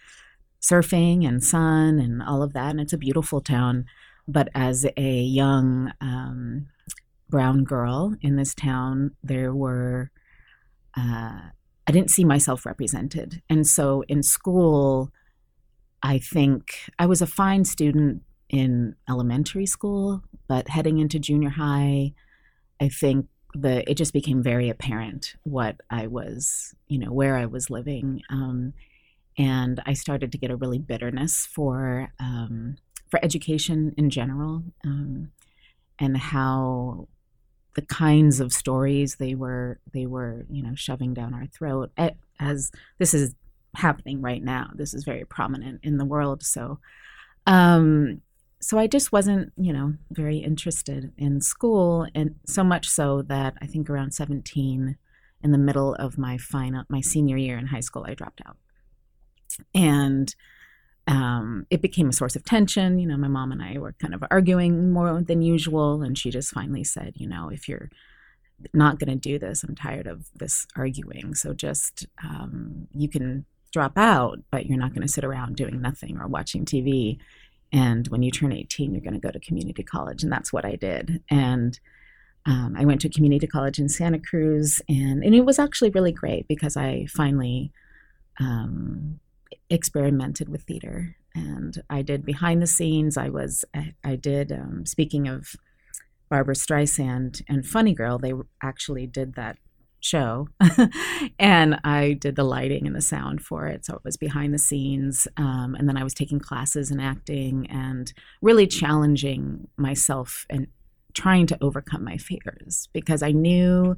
surfing 0.62 1.28
and 1.28 1.44
sun 1.44 2.00
and 2.00 2.22
all 2.24 2.42
of 2.42 2.54
that. 2.54 2.72
And 2.72 2.82
it's 2.82 2.94
a 2.94 2.98
beautiful 2.98 3.42
town. 3.42 3.86
But 4.32 4.50
as 4.54 4.86
a 4.96 5.22
young 5.22 5.92
um, 6.02 6.68
brown 7.30 7.64
girl 7.64 8.16
in 8.22 8.36
this 8.36 8.54
town, 8.54 9.12
there 9.24 9.56
were, 9.56 10.12
uh, 10.96 11.50
I 11.88 11.92
didn't 11.92 12.12
see 12.12 12.24
myself 12.24 12.64
represented. 12.64 13.42
And 13.50 13.66
so 13.66 14.04
in 14.08 14.22
school, 14.22 15.12
I 16.04 16.20
think 16.20 16.76
I 17.00 17.08
was 17.08 17.24
a 17.24 17.28
fine 17.28 17.66
student 17.66 18.22
in 18.50 18.96
elementary 19.10 19.66
school, 19.66 20.22
but 20.48 20.70
heading 20.70 21.00
into 21.00 21.18
junior 21.18 21.50
high, 21.50 22.14
I 22.80 22.90
think 22.90 23.28
the 23.56 23.90
it 23.90 23.96
just 23.96 24.14
became 24.14 24.44
very 24.44 24.70
apparent 24.70 25.36
what 25.44 25.82
I 25.90 26.06
was, 26.06 26.76
you 26.88 27.00
know, 27.00 27.12
where 27.12 27.36
I 27.36 27.48
was 27.48 27.72
living, 27.72 28.22
um, 28.30 28.74
and 29.40 29.82
I 29.86 29.94
started 29.94 30.32
to 30.32 30.38
get 30.38 30.52
a 30.52 30.56
really 30.56 30.80
bitterness 30.80 31.48
for 31.48 32.12
um, 32.20 32.76
for 33.10 33.24
education 33.24 33.94
in 33.98 34.10
general 34.10 34.64
um, 34.86 35.32
and 36.00 36.18
how 36.18 37.08
the 37.76 37.82
kinds 37.84 38.40
of 38.40 38.52
stories 38.52 39.16
they 39.16 39.36
were 39.36 39.80
they 39.94 40.06
were 40.06 40.46
you 40.50 40.62
know 40.64 40.74
shoving 40.76 41.14
down 41.14 41.34
our 41.34 41.46
throat 41.46 41.92
as 42.40 42.72
this 42.98 43.14
is 43.14 43.36
happening 43.76 44.22
right 44.22 44.44
now. 44.44 44.72
This 44.74 44.94
is 44.94 45.04
very 45.04 45.24
prominent 45.26 45.82
in 45.84 45.98
the 45.98 46.06
world. 46.06 46.44
So 46.44 46.80
um 47.46 48.22
so 48.62 48.78
I 48.78 48.88
just 48.88 49.12
wasn't, 49.12 49.54
you 49.56 49.72
know, 49.72 49.94
very 50.12 50.38
interested 50.40 51.14
in 51.18 51.40
school, 51.42 52.06
and 52.14 52.36
so 52.46 52.64
much 52.64 52.90
so 52.90 53.22
that 53.24 53.54
I 53.62 53.66
think 53.66 53.90
around 53.90 54.14
17, 54.14 54.98
in 55.42 55.52
the 55.52 55.58
middle 55.58 55.96
of 55.96 56.18
my 56.18 56.38
final, 56.38 56.84
my 56.90 57.00
senior 57.00 57.38
year 57.38 57.58
in 57.58 57.68
high 57.68 57.80
school, 57.80 58.06
I 58.06 58.16
dropped 58.16 58.42
out, 58.46 58.58
and 59.74 60.36
um, 61.10 61.66
it 61.70 61.82
became 61.82 62.10
a 62.10 62.14
source 62.14 62.36
of 62.38 62.44
tension. 62.46 63.00
You 63.00 63.08
know, 63.08 63.18
my 63.18 63.28
mom 63.28 63.52
and 63.52 63.62
I 63.62 63.78
were 63.80 63.96
kind 64.02 64.14
of 64.14 64.24
arguing 64.32 64.92
more 64.94 65.22
than 65.22 65.42
usual, 65.42 66.04
and 66.04 66.18
she 66.18 66.30
just 66.30 66.52
finally 66.54 66.86
said, 66.86 67.14
you 67.16 67.28
know, 67.28 67.50
if 67.50 67.68
you're 67.68 67.90
not 68.74 69.00
going 69.00 69.10
to 69.10 69.30
do 69.30 69.40
this, 69.40 69.64
I'm 69.64 69.76
tired 69.76 70.08
of 70.08 70.28
this 70.42 70.68
arguing. 70.76 71.36
So 71.36 71.54
just 71.54 72.08
um, 72.24 72.88
you 72.94 73.10
can 73.10 73.46
drop 73.74 73.98
out, 73.98 74.40
but 74.52 74.66
you're 74.68 74.84
not 74.84 74.94
going 74.94 75.08
to 75.08 75.14
sit 75.16 75.24
around 75.24 75.56
doing 75.56 75.82
nothing 75.82 76.18
or 76.20 76.28
watching 76.28 76.64
TV. 76.66 77.18
And 77.72 78.08
when 78.10 78.24
you 78.24 78.32
turn 78.32 78.52
18, 78.52 78.92
you're 78.94 79.02
going 79.10 79.20
to 79.22 79.28
go 79.28 79.32
to 79.32 79.40
community 79.48 79.84
college, 79.84 80.24
and 80.24 80.32
that's 80.32 80.54
what 80.54 80.66
I 80.66 80.76
did. 80.76 81.24
And 81.30 81.80
Um, 82.46 82.76
I 82.82 82.86
went 82.86 83.02
to 83.02 83.10
community 83.10 83.48
college 83.48 83.80
in 83.80 83.90
Santa 83.90 84.20
Cruz, 84.20 84.82
and, 84.88 85.24
and 85.26 85.36
it 85.36 85.46
was 85.46 85.60
actually 85.60 85.92
really 85.92 86.14
great 86.14 86.48
because 86.48 86.78
I 86.78 87.06
finally 87.08 87.72
um, 88.40 89.20
experimented 89.70 90.50
with 90.50 90.64
theater. 90.64 91.16
And 91.36 91.82
I 91.90 92.02
did 92.02 92.26
behind 92.26 92.62
the 92.62 92.68
scenes. 92.68 93.18
I 93.18 93.30
was 93.30 93.64
I, 93.76 93.94
I 94.04 94.16
did 94.16 94.52
um, 94.52 94.86
speaking 94.86 95.28
of 95.28 95.56
Barbra 96.30 96.56
Streisand 96.56 97.42
and 97.48 97.66
Funny 97.66 97.94
Girl. 97.94 98.18
They 98.18 98.34
actually 98.62 99.08
did 99.08 99.36
that 99.36 99.58
show 100.02 100.48
and 101.40 101.78
i 101.84 102.14
did 102.14 102.36
the 102.36 102.44
lighting 102.44 102.88
and 102.88 102.96
the 102.96 103.02
sound 103.02 103.42
for 103.42 103.68
it 103.68 103.86
so 103.86 103.96
it 103.96 104.02
was 104.04 104.16
behind 104.16 104.54
the 104.54 104.60
scenes 104.60 105.28
um, 105.38 105.76
and 105.78 105.90
then 105.90 105.98
i 105.98 106.04
was 106.04 106.14
taking 106.14 106.40
classes 106.40 106.90
in 106.90 107.00
acting 107.00 107.68
and 107.70 108.14
really 108.42 108.66
challenging 108.66 109.68
myself 109.78 110.46
and 110.50 110.68
trying 111.14 111.46
to 111.46 111.58
overcome 111.62 112.04
my 112.04 112.18
fears 112.18 112.88
because 112.94 113.22
i 113.22 113.32
knew 113.32 113.96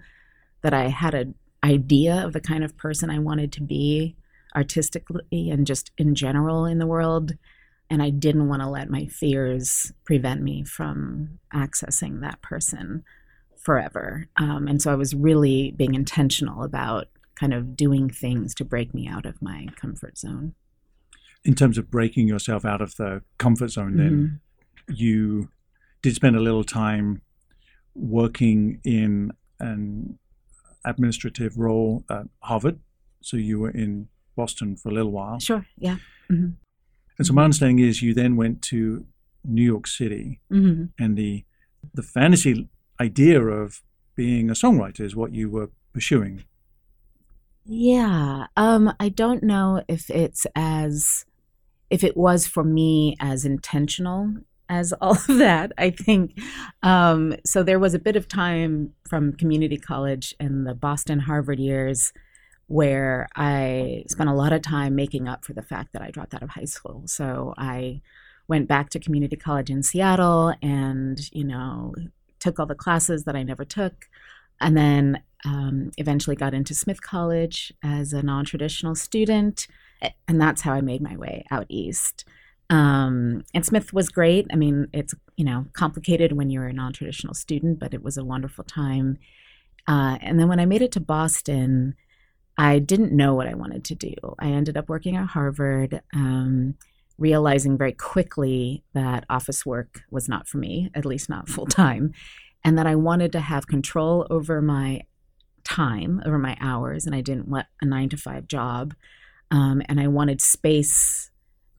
that 0.63 0.74
i 0.74 0.88
had 0.88 1.13
an 1.13 1.36
idea 1.63 2.25
of 2.25 2.34
the 2.34 2.42
kind 2.42 2.63
of 2.63 2.75
person 2.78 3.10
i 3.12 3.20
wanted 3.20 3.51
to 3.51 3.62
be 3.62 4.16
artistically 4.55 5.50
and 5.50 5.65
just 5.65 5.91
in 5.98 6.15
general 6.15 6.65
in 6.65 6.79
the 6.79 6.88
world 6.88 7.34
and 7.89 8.01
i 8.01 8.10
didn't 8.10 8.48
want 8.48 8.62
to 8.62 8.67
let 8.67 8.89
my 8.89 9.05
fears 9.05 9.91
prevent 10.05 10.41
me 10.41 10.63
from 10.63 11.39
accessing 11.53 12.22
that 12.22 12.41
person 12.41 13.03
forever. 13.62 14.27
Um, 14.38 14.67
and 14.67 14.81
so 14.81 14.91
I 14.91 14.96
was 14.96 15.13
really 15.13 15.72
being 15.72 15.93
intentional 15.93 16.63
about 16.63 17.08
kind 17.36 17.53
of 17.53 17.75
doing 17.75 18.10
things 18.10 18.53
to 18.55 18.65
break 18.65 18.93
me 18.93 19.08
out 19.08 19.25
of 19.25 19.41
my 19.41 19.67
comfort 19.75 20.17
zone. 20.17 20.55
In 21.43 21.55
terms 21.55 21.77
of 21.77 21.89
breaking 21.89 22.27
yourself 22.27 22.65
out 22.65 22.81
of 22.81 22.96
the 22.98 23.22
comfort 23.38 23.72
zone, 23.72 23.98
then 23.98 24.41
mm-hmm. 24.89 24.93
you 24.93 25.50
did 26.01 26.15
spend 26.15 26.36
a 26.36 26.39
little 26.39 26.63
time 26.63 27.22
working 27.96 28.79
in 28.84 29.31
an 29.60 30.20
administrative 30.86 31.58
role 31.58 32.03
at 32.10 32.25
Harvard. 32.39 32.79
So 33.22 33.38
you 33.38 33.60
were 33.60 33.72
in 33.72 34.08
Boston 34.36 34.76
for 34.76 34.90
a 34.90 34.94
little 34.94 35.12
while. 35.12 35.40
Sure, 35.40 35.66
yeah. 35.78 35.98
Mm-hmm. 36.32 36.52
And 37.18 37.28
so 37.28 37.34
my 37.34 37.44
understanding 37.44 37.80
is 37.80 38.02
you 38.02 38.14
then 38.14 38.36
went 38.36 38.62
to 38.64 39.06
New 39.44 39.64
York 39.64 39.88
City, 39.88 40.40
mm-hmm. 40.52 40.86
and 41.04 41.18
the 41.18 41.46
the 41.94 42.04
fantasy 42.04 42.70
idea 43.00 43.42
of 43.42 43.82
being 44.16 44.50
a 44.50 44.54
songwriter 44.54 45.02
is 45.02 45.16
what 45.16 45.34
you 45.34 45.50
were 45.50 45.70
pursuing. 45.94 46.44
Yeah. 47.66 48.48
Um, 48.58 48.94
I 49.00 49.10
don't 49.10 49.44
know 49.44 49.84
if 49.88 50.10
it's 50.10 50.46
as, 50.56 51.26
if 51.90 52.04
it 52.04 52.18
was 52.18 52.48
for 52.48 52.64
me 52.64 53.16
as 53.20 53.46
intentional 53.46 54.34
as 54.70 54.94
all 55.02 55.12
of 55.12 55.28
that. 55.28 55.72
I 55.78 55.90
think 55.90 56.40
um, 56.84 57.36
so. 57.46 57.64
There 57.64 57.80
was 57.80 57.94
a 57.94 58.00
bit 58.00 58.16
of 58.16 58.28
time 58.28 58.94
from 59.08 59.34
community 59.34 59.78
college 59.78 60.34
and 60.40 60.66
the 60.66 60.74
Boston 60.74 61.20
Harvard 61.20 61.60
years 61.60 62.14
where 62.72 63.28
I 63.36 64.06
spent 64.08 64.30
a 64.30 64.34
lot 64.34 64.54
of 64.54 64.62
time 64.62 64.96
making 64.96 65.28
up 65.28 65.44
for 65.44 65.51
the 65.51 65.62
fact 65.62 65.92
that 65.92 66.01
I 66.01 66.10
dropped 66.10 66.34
out 66.34 66.42
of 66.42 66.50
high 66.50 66.66
school. 66.66 67.04
So 67.06 67.54
I 67.58 68.01
went 68.48 68.70
back 68.70 68.90
to 68.92 69.00
community 69.00 69.36
college 69.36 69.70
in 69.70 69.84
Seattle 69.84 70.54
and, 70.62 71.20
you 71.34 71.44
know, 71.44 71.94
took 72.40 72.60
all 72.60 72.66
the 72.66 72.74
classes 72.74 73.25
that 73.25 73.36
I 73.36 73.44
never 73.44 73.66
took, 73.66 74.08
and 74.62 74.78
then 74.78 75.22
um, 75.44 75.92
eventually 75.98 76.36
got 76.36 76.54
into 76.54 76.74
Smith 76.74 77.01
College 77.01 77.74
as 77.84 78.13
a 78.13 78.24
non 78.24 78.46
traditional 78.46 78.96
student. 78.96 79.68
And 80.28 80.40
that's 80.40 80.62
how 80.62 80.72
I 80.72 80.82
made 80.82 81.01
my 81.01 81.18
way 81.18 81.46
out 81.51 81.66
east. 81.68 82.25
Um, 82.70 83.44
and 83.54 83.66
Smith 83.66 83.92
was 83.92 84.08
great. 84.08 84.48
I 84.51 84.56
mean, 84.56 84.88
it's 84.94 85.13
you 85.36 85.44
know 85.44 85.66
complicated 85.74 86.32
when 86.32 86.50
you're 86.50 86.68
a 86.68 86.74
non-traditional 86.74 87.34
student, 87.34 87.80
but 87.80 87.94
it 87.94 88.01
was 88.01 88.18
a 88.18 88.24
wonderful 88.24 88.63
time. 88.63 89.18
Uh, 89.88 90.18
and 90.22 90.40
then 90.40 90.48
when 90.48 90.60
I 90.60 90.66
made 90.66 90.82
it 90.82 90.94
to 90.94 91.01
Boston, 91.01 91.96
I 92.58 92.79
didn't 92.79 93.12
know 93.12 93.34
what 93.34 93.48
I 93.48 93.53
wanted 93.53 93.84
to 93.86 93.96
do. 93.96 94.13
I 94.39 94.48
ended 94.48 94.77
up 94.77 94.89
working 94.89 95.15
at 95.15 95.27
Harvard, 95.27 96.01
um, 96.13 96.75
realizing 97.17 97.77
very 97.77 97.93
quickly 97.93 98.84
that 98.93 99.25
office 99.29 99.65
work 99.65 100.01
was 100.10 100.27
not 100.27 100.48
for 100.48 100.58
me, 100.58 100.89
at 100.93 101.05
least 101.05 101.29
not 101.29 101.50
full 101.50 101.65
time, 101.65 102.13
and 102.63 102.77
that 102.77 102.88
I 102.88 102.96
wanted 102.96 103.31
to 103.34 103.39
have 103.39 103.67
control 103.67 104.27
over 104.29 104.62
my 104.62 105.01
time, 105.63 106.22
over 106.25 106.38
my 106.38 106.58
hours, 106.60 107.05
and 107.05 107.15
I 107.15 107.22
didn't 107.22 107.48
want 107.48 107.67
a 107.81 107.86
nine 107.86 108.10
to 108.10 108.17
five 108.17 108.48
job. 108.48 108.93
Um, 109.50 109.81
and 109.88 110.00
I 110.00 110.08
wanted 110.08 110.41
space 110.41 111.29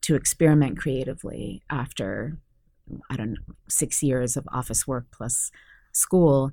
to 0.02 0.14
experiment 0.14 0.78
creatively 0.78 1.62
after, 1.70 2.38
I 3.10 3.16
don't 3.16 3.32
know, 3.32 3.54
six 3.68 4.02
years 4.02 4.36
of 4.36 4.46
office 4.52 4.86
work 4.86 5.06
plus 5.10 5.50
school. 5.92 6.52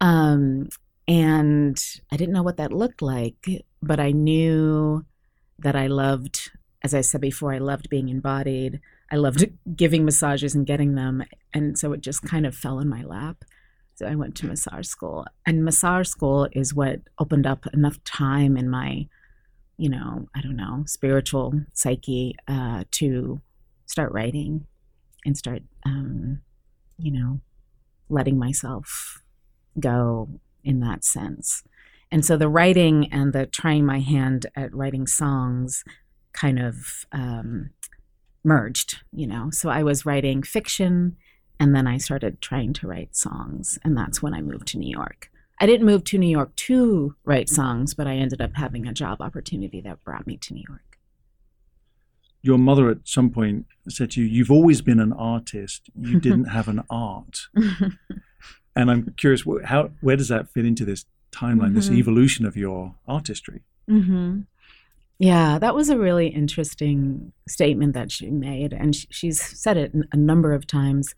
Um, 0.00 0.68
and 1.06 1.82
I 2.10 2.16
didn't 2.16 2.34
know 2.34 2.42
what 2.42 2.56
that 2.56 2.72
looked 2.72 3.02
like, 3.02 3.64
but 3.82 4.00
I 4.00 4.12
knew 4.12 5.04
that 5.58 5.76
I 5.76 5.86
loved 5.86 6.50
as 6.84 6.92
I 6.92 7.00
said 7.00 7.22
before, 7.22 7.54
I 7.54 7.58
loved 7.58 7.88
being 7.88 8.10
embodied. 8.10 8.78
I 9.10 9.16
loved 9.16 9.46
giving 9.74 10.04
massages 10.04 10.54
and 10.54 10.66
getting 10.66 10.94
them. 10.94 11.24
And 11.54 11.78
so 11.78 11.92
it 11.94 12.02
just 12.02 12.22
kind 12.22 12.44
of 12.44 12.54
fell 12.54 12.78
in 12.78 12.88
my 12.88 13.02
lap. 13.02 13.44
So 13.94 14.06
I 14.06 14.14
went 14.14 14.36
to 14.36 14.46
massage 14.46 14.86
school. 14.86 15.24
And 15.46 15.64
massage 15.64 16.08
school 16.08 16.46
is 16.52 16.74
what 16.74 17.00
opened 17.18 17.46
up 17.46 17.66
enough 17.72 18.04
time 18.04 18.56
in 18.56 18.68
my, 18.68 19.08
you 19.78 19.88
know, 19.88 20.28
I 20.34 20.42
don't 20.42 20.56
know, 20.56 20.84
spiritual 20.86 21.54
psyche 21.72 22.36
uh, 22.46 22.84
to 22.92 23.40
start 23.86 24.12
writing 24.12 24.66
and 25.24 25.38
start, 25.38 25.62
um, 25.86 26.42
you 26.98 27.12
know, 27.12 27.40
letting 28.10 28.38
myself 28.38 29.22
go 29.80 30.28
in 30.64 30.80
that 30.80 31.04
sense. 31.04 31.62
And 32.10 32.24
so 32.24 32.36
the 32.36 32.48
writing 32.48 33.12
and 33.12 33.32
the 33.32 33.46
trying 33.46 33.84
my 33.84 34.00
hand 34.00 34.46
at 34.54 34.74
writing 34.74 35.06
songs 35.06 35.84
kind 36.32 36.58
of 36.58 37.06
um, 37.12 37.70
merged, 38.44 39.00
you 39.12 39.26
know. 39.26 39.50
So 39.50 39.68
I 39.68 39.82
was 39.82 40.06
writing 40.06 40.42
fiction 40.42 41.16
and 41.58 41.74
then 41.74 41.86
I 41.86 41.98
started 41.98 42.40
trying 42.40 42.72
to 42.74 42.86
write 42.86 43.16
songs. 43.16 43.78
And 43.84 43.96
that's 43.96 44.22
when 44.22 44.34
I 44.34 44.42
moved 44.42 44.68
to 44.68 44.78
New 44.78 44.90
York. 44.90 45.30
I 45.60 45.66
didn't 45.66 45.86
move 45.86 46.04
to 46.04 46.18
New 46.18 46.28
York 46.28 46.54
to 46.56 47.14
write 47.24 47.48
songs, 47.48 47.94
but 47.94 48.06
I 48.06 48.16
ended 48.16 48.40
up 48.40 48.54
having 48.54 48.86
a 48.86 48.92
job 48.92 49.20
opportunity 49.20 49.80
that 49.82 50.02
brought 50.04 50.26
me 50.26 50.36
to 50.38 50.54
New 50.54 50.64
York. 50.68 50.98
Your 52.42 52.58
mother 52.58 52.90
at 52.90 52.98
some 53.04 53.30
point 53.30 53.66
said 53.88 54.10
to 54.12 54.20
you, 54.20 54.26
You've 54.26 54.50
always 54.50 54.82
been 54.82 55.00
an 55.00 55.12
artist, 55.12 55.88
you 55.98 56.20
didn't 56.20 56.46
have 56.46 56.68
an 56.68 56.82
art. 56.90 57.46
and 58.76 58.90
I'm 58.90 59.14
curious, 59.16 59.44
how, 59.64 59.90
where 60.00 60.16
does 60.16 60.28
that 60.28 60.48
fit 60.48 60.64
into 60.64 60.84
this 60.84 61.04
timeline, 61.32 61.68
mm-hmm. 61.68 61.74
this 61.74 61.90
evolution 61.90 62.46
of 62.46 62.56
your 62.56 62.94
artistry? 63.06 63.62
Mm-hmm. 63.88 64.40
Yeah, 65.18 65.58
that 65.58 65.74
was 65.74 65.90
a 65.90 65.98
really 65.98 66.28
interesting 66.28 67.32
statement 67.46 67.94
that 67.94 68.10
she 68.10 68.30
made, 68.30 68.72
and 68.72 68.94
she's 68.94 69.40
said 69.40 69.76
it 69.76 69.92
a 70.12 70.16
number 70.16 70.52
of 70.52 70.66
times. 70.66 71.14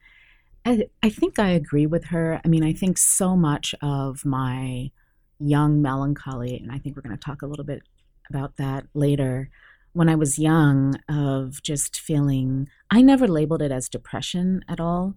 I, 0.65 0.89
I 1.03 1.09
think 1.09 1.39
I 1.39 1.51
agree 1.51 1.87
with 1.87 2.07
her. 2.07 2.41
I 2.45 2.49
mean, 2.49 2.63
I 2.63 2.73
think 2.73 2.99
so 2.99 3.37
much 3.37 3.75
of 3.81 4.25
my 4.25 4.91
young 5.39 5.81
melancholy, 5.81 6.59
and 6.59 6.71
I 6.71 6.79
think 6.79 6.97
we're 6.97 7.03
going 7.03 7.17
to 7.17 7.25
talk 7.25 7.43
a 7.43 7.47
little 7.47 7.65
bit 7.65 7.83
about 8.29 8.57
that 8.57 8.87
later. 8.93 9.49
When 9.93 10.11
I 10.11 10.15
was 10.15 10.39
young, 10.39 10.97
of 11.09 11.63
just 11.63 11.99
feeling, 11.99 12.69
I 12.91 13.01
never 13.01 13.27
labeled 13.27 13.63
it 13.63 13.73
as 13.73 13.89
depression 13.89 14.63
at 14.69 14.79
all, 14.79 15.15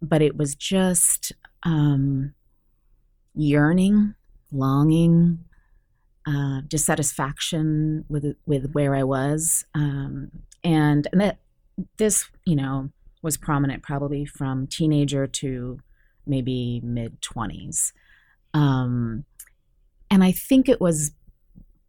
but 0.00 0.22
it 0.22 0.36
was 0.36 0.54
just 0.54 1.32
um, 1.62 2.34
yearning, 3.34 4.14
longing, 4.50 5.38
uh, 6.26 6.60
dissatisfaction 6.68 8.04
with 8.08 8.36
with 8.46 8.72
where 8.72 8.94
I 8.94 9.02
was, 9.02 9.64
um, 9.74 10.30
and 10.62 11.06
and 11.12 11.20
that 11.20 11.38
this 11.96 12.28
you 12.44 12.56
know 12.56 12.90
was 13.22 13.36
prominent 13.36 13.82
probably 13.82 14.24
from 14.24 14.66
teenager 14.66 15.26
to 15.26 15.80
maybe 16.26 16.80
mid 16.84 17.20
twenties, 17.22 17.92
um, 18.54 19.24
and 20.10 20.22
I 20.22 20.32
think 20.32 20.68
it 20.68 20.80
was 20.80 21.12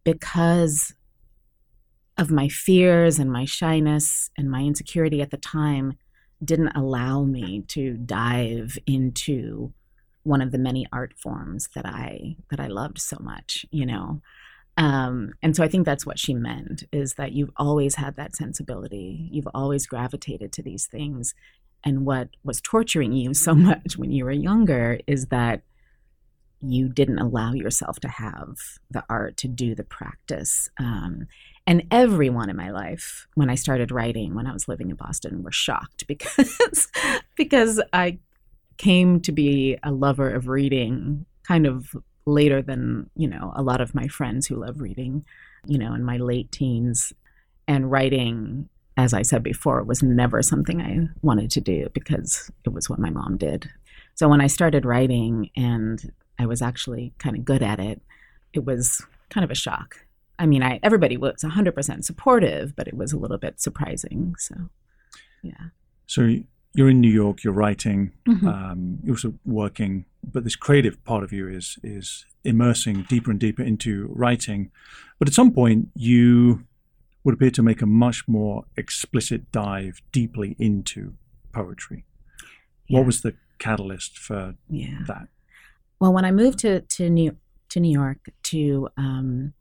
because 0.02 0.94
of 2.16 2.30
my 2.30 2.48
fears 2.48 3.18
and 3.18 3.30
my 3.30 3.44
shyness 3.44 4.30
and 4.36 4.50
my 4.50 4.62
insecurity 4.62 5.20
at 5.20 5.30
the 5.30 5.36
time 5.36 5.94
didn't 6.42 6.76
allow 6.76 7.24
me 7.24 7.62
to 7.68 7.94
dive 7.94 8.78
into 8.86 9.72
one 10.22 10.40
of 10.40 10.52
the 10.52 10.58
many 10.58 10.86
art 10.92 11.14
forms 11.18 11.68
that 11.74 11.86
I 11.86 12.36
that 12.50 12.60
I 12.60 12.66
loved 12.66 12.98
so 12.98 13.18
much, 13.20 13.66
you 13.70 13.86
know. 13.86 14.20
Um, 14.76 15.34
and 15.42 15.54
so 15.54 15.62
I 15.62 15.68
think 15.68 15.86
that's 15.86 16.06
what 16.06 16.18
she 16.18 16.34
meant 16.34 16.84
is 16.92 17.14
that 17.14 17.32
you've 17.32 17.52
always 17.56 17.94
had 17.94 18.16
that 18.16 18.34
sensibility. 18.34 19.28
You've 19.30 19.48
always 19.54 19.86
gravitated 19.86 20.52
to 20.52 20.62
these 20.62 20.86
things. 20.86 21.34
And 21.84 22.04
what 22.04 22.30
was 22.42 22.60
torturing 22.60 23.12
you 23.12 23.34
so 23.34 23.54
much 23.54 23.96
when 23.96 24.10
you 24.10 24.24
were 24.24 24.32
younger 24.32 24.98
is 25.06 25.26
that 25.26 25.62
you 26.70 26.88
didn't 26.88 27.18
allow 27.18 27.52
yourself 27.52 28.00
to 28.00 28.08
have 28.08 28.56
the 28.90 29.04
art 29.08 29.36
to 29.38 29.48
do 29.48 29.74
the 29.74 29.84
practice. 29.84 30.68
Um, 30.78 31.26
and 31.66 31.86
everyone 31.90 32.50
in 32.50 32.56
my 32.56 32.70
life, 32.70 33.26
when 33.34 33.48
I 33.48 33.54
started 33.54 33.90
writing, 33.90 34.34
when 34.34 34.46
I 34.46 34.52
was 34.52 34.68
living 34.68 34.90
in 34.90 34.96
Boston, 34.96 35.42
were 35.42 35.52
shocked 35.52 36.06
because 36.08 36.88
because 37.36 37.80
I 37.92 38.18
came 38.76 39.20
to 39.20 39.32
be 39.32 39.78
a 39.82 39.92
lover 39.92 40.30
of 40.30 40.48
reading 40.48 41.26
kind 41.46 41.66
of 41.66 41.94
later 42.26 42.62
than, 42.62 43.08
you 43.16 43.28
know, 43.28 43.52
a 43.54 43.62
lot 43.62 43.80
of 43.80 43.94
my 43.94 44.08
friends 44.08 44.46
who 44.46 44.56
love 44.56 44.80
reading, 44.80 45.24
you 45.66 45.78
know, 45.78 45.94
in 45.94 46.02
my 46.02 46.16
late 46.16 46.50
teens. 46.50 47.12
And 47.66 47.90
writing, 47.90 48.68
as 48.98 49.14
I 49.14 49.22
said 49.22 49.42
before, 49.42 49.82
was 49.84 50.02
never 50.02 50.42
something 50.42 50.82
I 50.82 51.08
wanted 51.22 51.50
to 51.52 51.62
do 51.62 51.88
because 51.94 52.50
it 52.64 52.72
was 52.74 52.90
what 52.90 52.98
my 52.98 53.08
mom 53.08 53.38
did. 53.38 53.70
So 54.14 54.28
when 54.28 54.40
I 54.40 54.48
started 54.48 54.84
writing 54.84 55.50
and 55.56 56.12
I 56.38 56.46
was 56.46 56.60
actually 56.62 57.12
kind 57.18 57.36
of 57.36 57.44
good 57.44 57.62
at 57.62 57.78
it, 57.80 58.02
it 58.52 58.64
was 58.64 59.02
kind 59.30 59.44
of 59.44 59.50
a 59.50 59.54
shock. 59.54 60.06
I 60.38 60.46
mean, 60.46 60.62
I 60.62 60.80
everybody 60.82 61.16
was 61.16 61.42
100% 61.42 62.04
supportive, 62.04 62.74
but 62.76 62.88
it 62.88 62.94
was 62.94 63.12
a 63.12 63.16
little 63.18 63.38
bit 63.38 63.60
surprising. 63.60 64.34
So, 64.38 64.54
yeah. 65.42 65.68
So 66.06 66.36
you're 66.74 66.90
in 66.90 67.00
New 67.00 67.10
York, 67.10 67.44
you're 67.44 67.52
writing, 67.52 68.12
Mhm. 68.26 68.46
um, 68.52 68.98
you're 69.04 69.14
also 69.14 69.34
working, 69.44 70.06
but 70.24 70.42
this 70.44 70.56
creative 70.56 71.02
part 71.04 71.22
of 71.22 71.32
you 71.32 71.48
is 71.48 71.78
is 71.84 72.26
immersing 72.42 73.04
deeper 73.08 73.30
and 73.30 73.40
deeper 73.40 73.62
into 73.62 74.08
writing. 74.12 74.70
But 75.18 75.28
at 75.28 75.34
some 75.34 75.52
point, 75.52 75.88
you 75.94 76.66
would 77.22 77.34
appear 77.34 77.50
to 77.52 77.62
make 77.62 77.80
a 77.80 77.86
much 77.86 78.26
more 78.28 78.64
explicit 78.76 79.50
dive 79.52 80.02
deeply 80.12 80.56
into 80.58 81.14
poetry. 81.52 82.04
Yeah. 82.88 82.98
What 82.98 83.06
was 83.06 83.22
the 83.22 83.34
catalyst 83.58 84.18
for 84.18 84.56
Yeah. 84.68 85.04
that? 85.06 85.28
Well, 86.04 86.12
when 86.12 86.26
I 86.26 86.32
moved 86.32 86.58
to 86.58 86.82
to 86.82 87.08
New 87.08 87.34
to 87.70 87.80
New 87.80 87.90
York 87.90 88.28
to 88.42 88.90
um, 88.98 89.54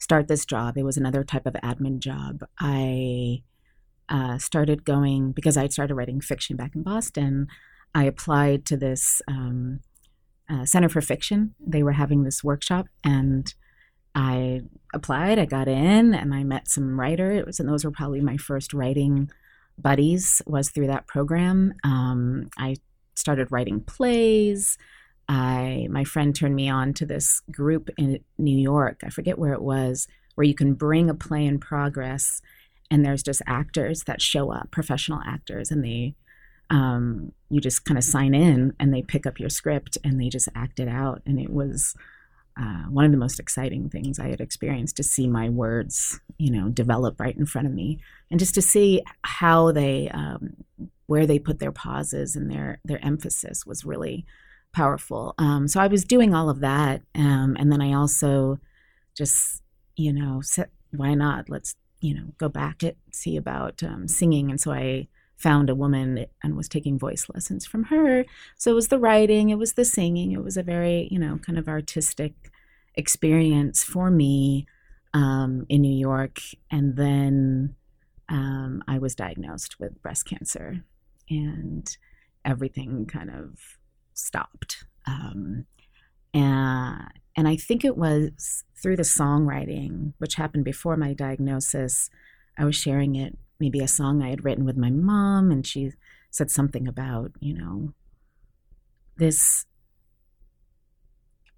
start 0.00 0.26
this 0.26 0.44
job, 0.44 0.76
it 0.76 0.82
was 0.82 0.96
another 0.96 1.22
type 1.22 1.46
of 1.46 1.52
admin 1.62 2.00
job. 2.00 2.42
I 2.58 3.44
uh, 4.08 4.38
started 4.38 4.84
going 4.84 5.30
because 5.30 5.56
I 5.56 5.62
had 5.62 5.72
started 5.72 5.94
writing 5.94 6.20
fiction 6.20 6.56
back 6.56 6.74
in 6.74 6.82
Boston. 6.82 7.46
I 7.94 8.02
applied 8.02 8.66
to 8.66 8.76
this 8.76 9.22
um, 9.28 9.78
uh, 10.50 10.64
Center 10.64 10.88
for 10.88 11.00
Fiction. 11.00 11.54
They 11.64 11.84
were 11.84 11.92
having 11.92 12.24
this 12.24 12.42
workshop, 12.42 12.88
and 13.04 13.54
I 14.12 14.62
applied. 14.92 15.38
I 15.38 15.44
got 15.44 15.68
in, 15.68 16.14
and 16.14 16.34
I 16.34 16.42
met 16.42 16.66
some 16.66 16.98
writer. 16.98 17.30
It 17.30 17.46
was, 17.46 17.60
and 17.60 17.68
those 17.68 17.84
were 17.84 17.92
probably 17.92 18.20
my 18.20 18.38
first 18.38 18.74
writing 18.74 19.30
buddies. 19.78 20.42
Was 20.48 20.70
through 20.70 20.88
that 20.88 21.06
program. 21.06 21.74
Um, 21.84 22.50
I 22.58 22.74
started 23.14 23.52
writing 23.52 23.82
plays. 23.82 24.76
I 25.28 25.88
my 25.90 26.04
friend 26.04 26.34
turned 26.34 26.54
me 26.54 26.68
on 26.68 26.94
to 26.94 27.06
this 27.06 27.42
group 27.50 27.90
in 27.98 28.20
New 28.38 28.56
York. 28.56 29.00
I 29.04 29.10
forget 29.10 29.38
where 29.38 29.52
it 29.52 29.62
was, 29.62 30.06
where 30.34 30.46
you 30.46 30.54
can 30.54 30.74
bring 30.74 31.10
a 31.10 31.14
play 31.14 31.44
in 31.44 31.58
progress, 31.58 32.40
and 32.90 33.04
there's 33.04 33.22
just 33.22 33.42
actors 33.46 34.04
that 34.04 34.22
show 34.22 34.52
up, 34.52 34.70
professional 34.70 35.20
actors, 35.26 35.70
and 35.70 35.84
they 35.84 36.14
um, 36.70 37.32
you 37.48 37.60
just 37.60 37.84
kind 37.84 37.98
of 37.98 38.04
sign 38.04 38.34
in 38.34 38.74
and 38.80 38.92
they 38.92 39.02
pick 39.02 39.26
up 39.26 39.38
your 39.38 39.50
script 39.50 39.98
and 40.02 40.20
they 40.20 40.28
just 40.28 40.48
act 40.54 40.80
it 40.80 40.88
out. 40.88 41.22
And 41.24 41.38
it 41.38 41.50
was 41.50 41.94
uh, 42.60 42.84
one 42.88 43.04
of 43.04 43.12
the 43.12 43.18
most 43.18 43.38
exciting 43.38 43.88
things 43.88 44.18
I 44.18 44.28
had 44.28 44.40
experienced 44.40 44.96
to 44.96 45.04
see 45.04 45.28
my 45.28 45.48
words, 45.48 46.20
you 46.38 46.50
know, 46.50 46.68
develop 46.68 47.20
right 47.20 47.36
in 47.36 47.46
front 47.46 47.66
of 47.66 47.74
me, 47.74 48.00
and 48.30 48.40
just 48.40 48.54
to 48.54 48.62
see 48.62 49.02
how 49.22 49.72
they, 49.72 50.08
um, 50.08 50.56
where 51.06 51.26
they 51.26 51.38
put 51.38 51.58
their 51.58 51.72
pauses 51.72 52.34
and 52.34 52.50
their 52.50 52.80
their 52.84 53.04
emphasis 53.04 53.66
was 53.66 53.84
really 53.84 54.24
powerful. 54.76 55.34
Um, 55.38 55.66
so 55.68 55.80
I 55.80 55.86
was 55.86 56.04
doing 56.04 56.34
all 56.34 56.50
of 56.50 56.60
that, 56.60 57.00
um, 57.14 57.56
and 57.58 57.72
then 57.72 57.80
I 57.80 57.94
also 57.94 58.60
just, 59.16 59.62
you 59.96 60.12
know, 60.12 60.42
said, 60.42 60.68
why 60.90 61.14
not? 61.14 61.48
Let's 61.48 61.74
you 62.00 62.14
know 62.14 62.26
go 62.36 62.50
back 62.50 62.82
and 62.82 62.94
see 63.10 63.38
about 63.38 63.82
um, 63.82 64.06
singing, 64.06 64.50
and 64.50 64.60
so 64.60 64.72
I 64.72 65.08
found 65.38 65.70
a 65.70 65.74
woman 65.74 66.26
and 66.42 66.56
was 66.56 66.68
taking 66.68 66.98
voice 66.98 67.26
lessons 67.32 67.66
from 67.66 67.84
her. 67.84 68.24
So 68.56 68.70
it 68.70 68.74
was 68.74 68.88
the 68.88 68.98
writing, 68.98 69.48
it 69.48 69.58
was 69.58 69.72
the 69.74 69.84
singing, 69.84 70.32
it 70.32 70.44
was 70.44 70.58
a 70.58 70.62
very 70.62 71.08
you 71.10 71.18
know 71.18 71.38
kind 71.38 71.58
of 71.58 71.68
artistic 71.68 72.34
experience 72.94 73.82
for 73.82 74.10
me 74.10 74.66
um, 75.14 75.64
in 75.70 75.80
New 75.80 75.96
York, 75.96 76.38
and 76.70 76.96
then 76.96 77.74
um, 78.28 78.84
I 78.86 78.98
was 78.98 79.14
diagnosed 79.14 79.80
with 79.80 80.02
breast 80.02 80.26
cancer, 80.26 80.84
and 81.30 81.96
everything 82.44 83.06
kind 83.06 83.30
of 83.30 83.58
stopped. 84.16 84.84
Um, 85.06 85.66
and, 86.34 87.08
and 87.36 87.46
I 87.46 87.56
think 87.56 87.84
it 87.84 87.96
was 87.96 88.64
through 88.80 88.96
the 88.96 89.02
songwriting, 89.02 90.12
which 90.18 90.34
happened 90.34 90.64
before 90.64 90.96
my 90.96 91.12
diagnosis. 91.12 92.10
I 92.58 92.64
was 92.64 92.76
sharing 92.76 93.14
it, 93.16 93.38
maybe 93.60 93.80
a 93.80 93.88
song 93.88 94.22
I 94.22 94.30
had 94.30 94.44
written 94.44 94.64
with 94.64 94.76
my 94.76 94.90
mom, 94.90 95.50
and 95.50 95.66
she 95.66 95.92
said 96.30 96.50
something 96.50 96.88
about, 96.88 97.32
you 97.40 97.54
know, 97.54 97.92
this 99.16 99.66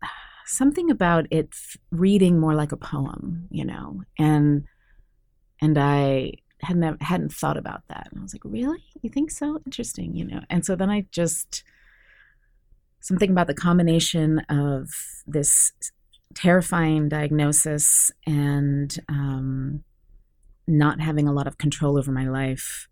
something 0.47 0.91
about 0.91 1.27
it 1.31 1.49
reading 1.91 2.39
more 2.39 2.55
like 2.55 2.73
a 2.73 2.77
poem, 2.77 3.49
you 3.51 3.65
know, 3.65 4.03
and 4.19 4.65
and 5.61 5.77
I 5.77 6.35
had 6.63 6.77
never 6.77 6.97
hadn't 7.01 7.33
thought 7.33 7.57
about 7.57 7.83
that, 7.89 8.09
and 8.11 8.21
I 8.21 8.23
was 8.23 8.35
like, 8.35 8.45
really, 8.45 8.85
you 9.03 9.11
think 9.11 9.31
so? 9.31 9.61
Interesting, 9.67 10.15
you 10.15 10.25
know, 10.25 10.41
and 10.51 10.65
so 10.65 10.77
then 10.77 10.91
I 10.91 11.07
just 11.11 11.63
something 13.09 13.31
about 13.31 13.47
the 13.47 13.55
combination 13.55 14.41
of 14.49 14.89
this 15.27 15.73
terrifying 16.35 17.09
diagnosis 17.09 18.13
and 18.27 18.99
um, 19.09 19.83
not 20.67 21.01
having 21.01 21.27
a 21.27 21.33
lot 21.33 21.47
of 21.47 21.59
control 21.59 21.99
over 21.99 22.13
my 22.13 22.29
life 22.29 22.87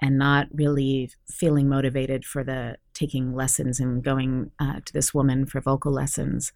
and 0.00 0.16
not 0.16 0.46
really 0.52 1.10
feeling 1.28 1.68
motivated 1.68 2.24
for 2.24 2.44
the 2.44 2.76
taking 2.94 3.34
lessons 3.34 3.80
and 3.80 4.04
going 4.04 4.50
uh, 4.60 4.80
to 4.84 4.92
this 4.92 5.12
woman 5.12 5.44
for 5.44 5.60
vocal 5.60 5.92
lessons 5.92 6.52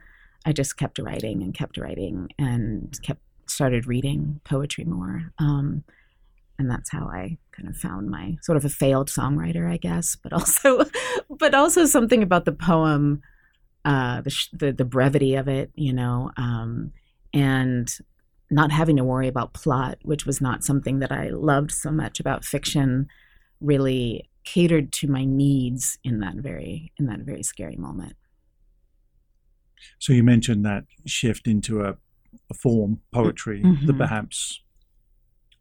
i 0.46 0.52
just 0.52 0.76
kept 0.76 0.98
writing 0.98 1.42
and 1.42 1.54
kept 1.54 1.76
writing 1.76 2.28
and 2.38 2.98
kept 3.02 3.20
started 3.50 3.86
reading 3.86 4.40
poetry 4.44 4.84
more. 4.84 5.32
Um, 5.38 5.84
and 6.60 6.70
that's 6.70 6.90
how 6.90 7.06
i 7.06 7.36
kind 7.52 7.68
of 7.68 7.76
found 7.76 8.08
my 8.10 8.36
sort 8.42 8.56
of 8.58 8.64
a 8.64 8.68
failed 8.68 9.08
songwriter 9.08 9.68
i 9.68 9.76
guess 9.78 10.14
but 10.22 10.32
also 10.32 10.84
but 11.38 11.54
also 11.54 11.86
something 11.86 12.22
about 12.22 12.44
the 12.44 12.52
poem 12.52 13.20
uh, 13.86 14.20
the, 14.20 14.30
sh- 14.30 14.50
the 14.52 14.70
the 14.72 14.84
brevity 14.84 15.34
of 15.34 15.48
it 15.48 15.70
you 15.74 15.92
know 15.92 16.30
um, 16.36 16.92
and 17.32 17.96
not 18.50 18.70
having 18.70 18.96
to 18.96 19.04
worry 19.04 19.26
about 19.28 19.54
plot 19.54 19.96
which 20.02 20.26
was 20.26 20.40
not 20.40 20.62
something 20.62 20.98
that 20.98 21.10
i 21.10 21.30
loved 21.30 21.72
so 21.72 21.90
much 21.90 22.20
about 22.20 22.44
fiction 22.44 23.08
really 23.60 24.28
catered 24.44 24.92
to 24.92 25.08
my 25.08 25.24
needs 25.24 25.98
in 26.04 26.20
that 26.20 26.34
very 26.34 26.92
in 26.98 27.06
that 27.06 27.20
very 27.20 27.42
scary 27.42 27.76
moment 27.76 28.14
So 29.98 30.12
you 30.12 30.22
mentioned 30.22 30.64
that 30.66 30.84
shift 31.06 31.46
into 31.46 31.82
a, 31.82 31.96
a 32.50 32.54
form, 32.54 33.00
poetry, 33.12 33.62
that 33.62 33.94
Mhm. 33.94 33.98
perhaps 33.98 34.60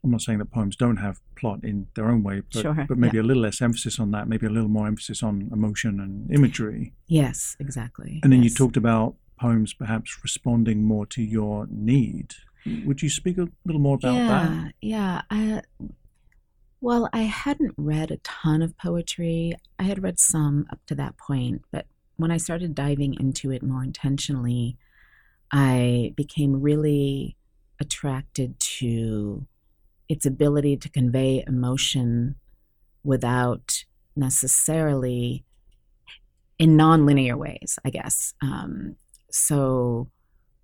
I'm 0.02 0.10
not 0.10 0.22
saying 0.22 0.38
that 0.38 0.50
poems 0.50 0.76
don't 0.76 0.96
have 0.96 1.20
plot 1.36 1.60
in 1.62 1.88
their 1.94 2.08
own 2.08 2.22
way, 2.22 2.40
but, 2.52 2.62
Sure, 2.62 2.86
but 2.88 2.96
maybe 2.96 3.18
a 3.18 3.22
little 3.22 3.42
less 3.42 3.60
emphasis 3.60 3.98
on 4.00 4.10
that, 4.12 4.28
maybe 4.28 4.46
a 4.46 4.50
little 4.50 4.68
more 4.68 4.86
emphasis 4.86 5.22
on 5.22 5.50
emotion 5.52 6.00
and 6.00 6.30
imagery. 6.30 6.94
yes 7.06 7.56
exactly 7.60 8.20
And 8.22 8.32
then 8.32 8.42
you 8.42 8.50
talked 8.50 8.76
about 8.76 9.16
poems 9.38 9.72
perhaps 9.72 10.18
responding 10.22 10.84
more 10.84 11.06
to 11.06 11.22
your 11.22 11.66
need. 11.70 12.34
Hmm. 12.64 12.86
Would 12.86 13.02
you 13.02 13.10
speak 13.10 13.38
a 13.38 13.48
little 13.64 13.80
more 13.80 13.96
about 13.96 14.14
yeah, 14.14 14.28
that? 14.28 14.74
Yeah, 14.80 15.22
I, 15.30 15.62
well, 16.80 17.08
I 17.12 17.22
hadn't 17.22 17.74
read 17.76 18.10
a 18.10 18.18
ton 18.18 18.62
of 18.62 18.76
poetry. 18.76 19.54
I 19.78 19.84
had 19.84 20.02
read 20.02 20.18
some 20.18 20.66
up 20.70 20.80
to 20.86 20.94
that 20.96 21.16
point, 21.16 21.62
but 21.70 21.86
when 22.16 22.30
I 22.30 22.36
started 22.36 22.74
diving 22.74 23.14
into 23.18 23.50
it 23.50 23.62
more 23.62 23.82
intentionally, 23.82 24.76
I 25.50 26.12
became 26.16 26.60
really 26.60 27.36
attracted 27.80 28.60
to 28.60 29.46
its 30.10 30.26
ability 30.26 30.76
to 30.76 30.88
convey 30.88 31.44
emotion 31.46 32.34
without 33.04 33.84
necessarily 34.16 35.44
in 36.58 36.76
non-linear 36.76 37.36
ways, 37.36 37.78
I 37.84 37.90
guess. 37.90 38.34
Um, 38.42 38.96
so 39.30 40.10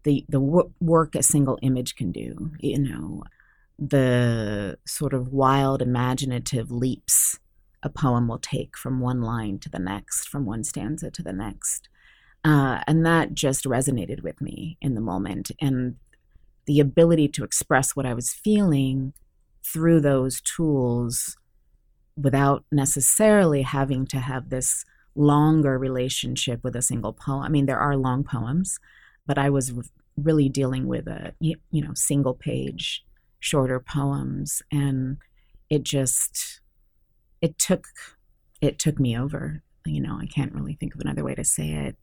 the 0.03 0.27
the 0.29 0.41
wo- 0.41 0.73
work 0.81 1.15
a 1.15 1.23
single 1.23 1.59
image 1.63 1.95
can 1.95 2.11
do, 2.11 2.51
you 2.59 2.79
know, 2.79 3.23
the 3.79 4.79
sort 4.85 5.15
of 5.15 5.33
wild 5.33 5.81
imaginative 5.81 6.73
leaps 6.73 7.39
a 7.85 7.89
poem 7.89 8.27
will 8.27 8.39
take 8.39 8.77
from 8.77 8.99
one 8.99 9.23
line 9.23 9.61
to 9.61 9.69
the 9.69 9.79
next, 9.79 10.29
from 10.29 10.45
one 10.45 10.65
stanza 10.65 11.09
to 11.13 11.23
the 11.23 11.33
next. 11.33 11.89
Uh, 12.45 12.81
and 12.89 13.07
that 13.07 13.33
just 13.33 13.65
resonated 13.65 14.25
with 14.25 14.41
me 14.41 14.77
in 14.81 14.95
the 14.95 15.01
moment. 15.01 15.53
And 15.61 15.97
the 16.67 16.81
ability 16.81 17.29
to 17.29 17.45
express 17.45 17.95
what 17.95 18.07
I 18.07 18.15
was 18.15 18.33
feeling 18.33 19.13
through 19.73 20.01
those 20.01 20.41
tools 20.41 21.37
without 22.17 22.65
necessarily 22.73 23.63
having 23.63 24.07
to 24.07 24.19
have 24.19 24.49
this 24.49 24.85
longer 25.15 25.79
relationship 25.79 26.63
with 26.63 26.77
a 26.77 26.83
single 26.83 27.13
poem. 27.13 27.43
I 27.43 27.49
mean, 27.49 27.67
there 27.67 27.79
are 27.79 27.97
long 27.97 28.25
poems, 28.25 28.79
but 29.27 29.39
I 29.39 29.51
was 29.51 29.73
really 30.17 30.49
dealing 30.49 30.87
with 30.87 31.07
a 31.07 31.35
you 31.41 31.57
know 31.73 31.93
single 31.95 32.35
page, 32.35 33.05
shorter 33.41 33.81
poems, 33.81 34.63
and 34.71 35.19
it 35.69 35.83
just 35.83 36.61
it 37.41 37.59
took 37.59 37.87
it 38.61 38.79
took 38.79 38.99
me 38.99 39.19
over. 39.19 39.63
You 39.85 40.01
know, 40.01 40.19
I 40.21 40.27
can't 40.27 40.55
really 40.55 40.75
think 40.75 40.95
of 40.95 41.01
another 41.01 41.25
way 41.25 41.35
to 41.35 41.45
say 41.45 41.71
it. 41.71 41.97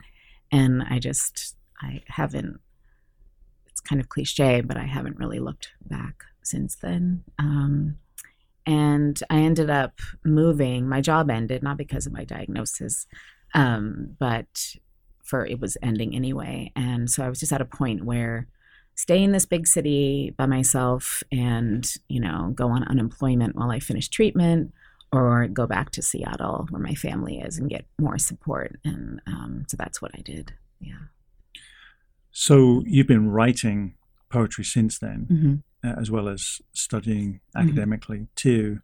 And 0.51 0.83
I 0.83 0.99
just, 0.99 1.55
I 1.81 2.01
haven't, 2.07 2.59
it's 3.67 3.81
kind 3.81 3.99
of 3.99 4.07
cliche, 4.07 4.61
but 4.61 4.77
I 4.77 4.85
haven't 4.85 5.17
really 5.17 5.39
looked 5.39 5.69
back 5.81 6.23
since 6.45 6.75
then. 6.75 7.23
Um, 7.39 7.97
and 8.65 9.19
I 9.29 9.39
ended 9.39 9.69
up 9.69 9.99
moving. 10.23 10.87
My 10.87 11.01
job 11.01 11.29
ended, 11.29 11.63
not 11.63 11.77
because 11.77 12.05
of 12.05 12.13
my 12.13 12.23
diagnosis, 12.23 13.07
um, 13.53 14.15
but 14.19 14.75
for 15.23 15.45
it 15.45 15.59
was 15.59 15.77
ending 15.81 16.15
anyway. 16.15 16.71
And 16.75 17.09
so 17.09 17.23
I 17.23 17.29
was 17.29 17.39
just 17.39 17.51
at 17.51 17.61
a 17.61 17.65
point 17.65 18.05
where 18.05 18.47
stay 18.95 19.23
in 19.23 19.31
this 19.31 19.45
big 19.45 19.67
city 19.67 20.33
by 20.37 20.45
myself 20.45 21.23
and, 21.31 21.91
you 22.07 22.19
know, 22.19 22.51
go 22.55 22.69
on 22.69 22.83
unemployment 22.83 23.55
while 23.55 23.71
I 23.71 23.79
finish 23.79 24.07
treatment 24.07 24.73
or 25.11 25.47
go 25.47 25.67
back 25.67 25.91
to 25.91 26.01
Seattle 26.01 26.67
where 26.69 26.81
my 26.81 26.93
family 26.93 27.39
is 27.39 27.57
and 27.57 27.69
get 27.69 27.85
more 27.99 28.17
support. 28.17 28.77
And 28.83 29.21
um, 29.27 29.65
so 29.67 29.77
that's 29.77 30.01
what 30.01 30.11
I 30.15 30.21
did. 30.21 30.53
Yeah. 30.79 31.07
So 32.31 32.83
you've 32.85 33.07
been 33.07 33.29
writing 33.29 33.95
poetry 34.29 34.63
since 34.63 34.97
then, 34.99 35.27
Mm-hmm. 35.31 35.55
Uh, 35.83 35.93
as 35.97 36.09
well 36.11 36.27
as 36.29 36.61
studying 36.73 37.39
academically 37.55 38.27
too. 38.35 38.79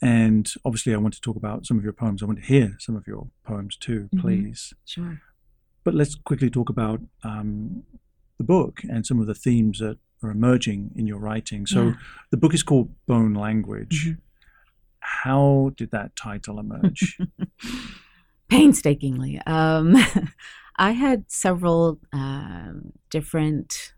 And 0.00 0.50
obviously, 0.64 0.94
I 0.94 0.98
want 0.98 1.14
to 1.14 1.20
talk 1.20 1.36
about 1.36 1.66
some 1.66 1.76
of 1.76 1.82
your 1.84 1.92
poems. 1.92 2.22
I 2.22 2.26
want 2.26 2.38
to 2.38 2.44
hear 2.44 2.76
some 2.78 2.94
of 2.96 3.06
your 3.06 3.28
poems 3.44 3.76
too, 3.76 4.08
Mhm. 4.14 4.20
please. 4.20 4.72
Sure. 4.84 5.20
But 5.84 5.94
let's 5.94 6.14
quickly 6.14 6.50
talk 6.50 6.68
about 6.68 7.00
um, 7.24 7.82
the 8.38 8.44
book 8.44 8.80
and 8.84 9.04
some 9.06 9.18
of 9.20 9.26
the 9.26 9.34
themes 9.34 9.78
that 9.80 9.98
are 10.22 10.30
emerging 10.30 10.92
in 10.94 11.06
your 11.06 11.18
writing. 11.18 11.66
So, 11.66 11.88
Yeah. 11.88 11.94
the 12.30 12.36
book 12.36 12.54
is 12.54 12.62
called 12.62 12.94
Bone 13.06 13.34
Language. 13.34 14.06
Mhm. 14.10 14.18
How 15.00 15.72
did 15.76 15.90
that 15.90 16.14
title 16.16 16.58
emerge? 16.60 17.18
painstakingly. 18.48 19.40
Um, 19.46 19.96
I 20.76 20.92
had 20.92 21.24
several 21.30 21.98
um 22.12 22.92
different 23.10 23.94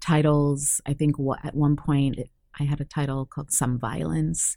titles. 0.00 0.80
I 0.86 0.94
think 0.94 1.16
at 1.44 1.54
one 1.54 1.76
point 1.76 2.18
I 2.58 2.64
had 2.64 2.80
a 2.80 2.84
title 2.84 3.26
called 3.26 3.52
Some 3.52 3.78
Violence, 3.78 4.56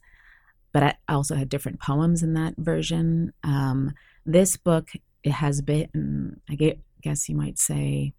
but 0.71 0.83
I 0.83 0.95
also 1.07 1.35
had 1.35 1.49
different 1.49 1.79
poems 1.79 2.23
in 2.23 2.33
that 2.33 2.55
version. 2.57 3.33
Um, 3.43 3.93
this 4.25 4.57
book 4.57 4.89
it 5.23 5.31
has 5.31 5.61
been, 5.61 6.41
I 6.49 6.75
guess 7.01 7.29
you 7.29 7.35
might 7.35 7.57
say, 7.57 8.13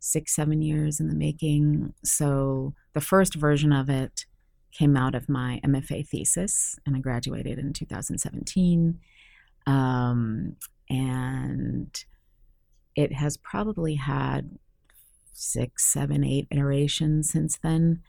six, 0.00 0.34
seven 0.34 0.60
years 0.60 1.00
in 1.00 1.08
the 1.08 1.14
making. 1.14 1.94
So 2.04 2.74
the 2.92 3.00
first 3.00 3.34
version 3.34 3.72
of 3.72 3.88
it 3.88 4.26
came 4.70 4.96
out 4.96 5.14
of 5.14 5.30
my 5.30 5.60
MFA 5.64 6.06
thesis, 6.06 6.78
and 6.84 6.94
I 6.94 6.98
graduated 6.98 7.58
in 7.58 7.72
2017 7.72 8.98
um, 9.66 10.56
and 10.90 12.04
it 12.96 13.12
has 13.12 13.36
probably 13.36 13.94
had 13.94 14.58
six, 15.34 15.84
seven, 15.84 16.24
eight 16.24 16.46
iterations 16.50 17.30
since 17.30 17.58
then. 17.62 18.00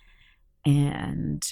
And 0.66 1.44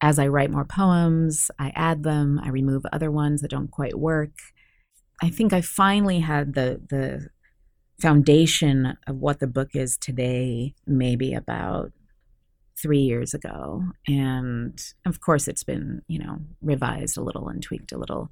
as 0.00 0.18
I 0.18 0.28
write 0.28 0.50
more 0.50 0.64
poems, 0.64 1.50
I 1.58 1.72
add 1.74 2.02
them, 2.02 2.40
I 2.42 2.48
remove 2.48 2.84
other 2.92 3.10
ones 3.10 3.40
that 3.40 3.50
don't 3.50 3.70
quite 3.70 3.98
work. 3.98 4.32
I 5.22 5.30
think 5.30 5.52
I 5.52 5.60
finally 5.60 6.20
had 6.20 6.54
the 6.54 6.80
the 6.88 7.28
foundation 8.00 8.98
of 9.06 9.16
what 9.16 9.38
the 9.38 9.46
book 9.46 9.70
is 9.74 9.96
today, 9.96 10.74
maybe 10.86 11.32
about 11.32 11.92
three 12.76 12.98
years 12.98 13.32
ago. 13.32 13.84
And 14.08 14.82
of 15.06 15.20
course, 15.20 15.46
it's 15.46 15.62
been, 15.62 16.02
you 16.08 16.18
know, 16.18 16.40
revised 16.60 17.16
a 17.16 17.22
little 17.22 17.48
and 17.48 17.62
tweaked 17.62 17.92
a 17.92 17.98
little 17.98 18.30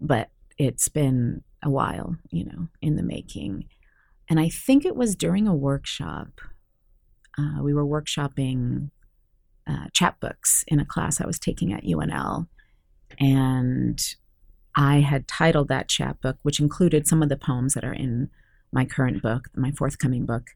but 0.00 0.30
it's 0.58 0.88
been 0.88 1.42
a 1.62 1.70
while, 1.70 2.16
you 2.30 2.44
know, 2.44 2.68
in 2.80 2.96
the 2.96 3.02
making. 3.02 3.66
And 4.30 4.38
I 4.38 4.48
think 4.48 4.84
it 4.86 4.94
was 4.94 5.16
during 5.16 5.48
a 5.48 5.54
workshop. 5.54 6.40
Uh, 7.36 7.62
we 7.62 7.74
were 7.74 7.84
workshopping 7.84 8.90
uh, 9.66 9.86
chapbooks 9.92 10.62
in 10.68 10.78
a 10.78 10.86
class 10.86 11.20
I 11.20 11.26
was 11.26 11.38
taking 11.38 11.72
at 11.72 11.84
UNL. 11.84 12.46
And 13.18 14.00
I 14.76 15.00
had 15.00 15.26
titled 15.26 15.66
that 15.68 15.88
chapbook, 15.88 16.38
which 16.42 16.60
included 16.60 17.08
some 17.08 17.24
of 17.24 17.28
the 17.28 17.36
poems 17.36 17.74
that 17.74 17.84
are 17.84 17.92
in 17.92 18.30
my 18.72 18.84
current 18.84 19.20
book, 19.20 19.48
my 19.56 19.72
forthcoming 19.72 20.26
book. 20.26 20.50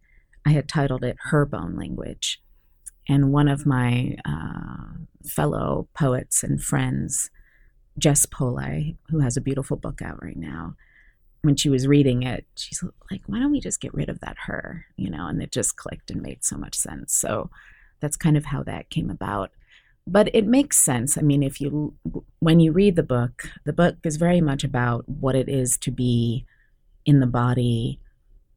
I 0.46 0.50
had 0.50 0.68
titled 0.68 1.02
it 1.02 1.16
Her 1.30 1.44
Bone 1.44 1.76
Language. 1.76 2.40
And 3.08 3.32
one 3.32 3.48
of 3.48 3.66
my 3.66 4.16
uh, 4.24 5.04
fellow 5.28 5.88
poets 5.94 6.44
and 6.44 6.62
friends, 6.62 7.30
Jess 7.98 8.24
Polai, 8.24 8.96
who 9.10 9.18
has 9.18 9.37
a 9.37 9.42
beautiful 9.42 9.76
book 9.76 10.00
out 10.00 10.22
right 10.22 10.37
now, 10.37 10.76
when 11.44 11.57
she 11.57 11.68
was 11.68 11.87
reading 11.87 12.22
it, 12.22 12.46
she's 12.57 12.83
like, 13.11 13.20
why 13.26 13.38
don't 13.38 13.52
we 13.52 13.61
just 13.61 13.80
get 13.80 13.92
rid 13.92 14.09
of 14.09 14.20
that 14.20 14.37
her? 14.46 14.87
You 14.96 15.11
know, 15.11 15.26
and 15.26 15.42
it 15.42 15.52
just 15.52 15.76
clicked 15.76 16.11
and 16.11 16.22
made 16.22 16.42
so 16.42 16.57
much 16.57 16.74
sense. 16.74 17.14
So 17.14 17.50
that's 18.00 18.16
kind 18.16 18.37
of 18.37 18.46
how 18.46 18.62
that 18.62 18.88
came 18.88 19.11
about. 19.11 19.50
But 20.07 20.35
it 20.35 20.46
makes 20.46 20.78
sense. 20.78 21.18
I 21.18 21.20
mean, 21.20 21.42
if 21.42 21.61
you, 21.61 21.94
when 22.38 22.61
you 22.61 22.72
read 22.72 22.96
the 22.96 23.02
book, 23.02 23.50
the 23.64 23.72
book 23.72 23.96
is 24.04 24.16
very 24.16 24.40
much 24.40 24.64
about 24.64 25.07
what 25.09 25.35
it 25.35 25.48
is 25.48 25.76
to 25.78 25.90
be 25.90 26.46
in 27.04 27.20
the 27.20 27.26
body 27.26 28.00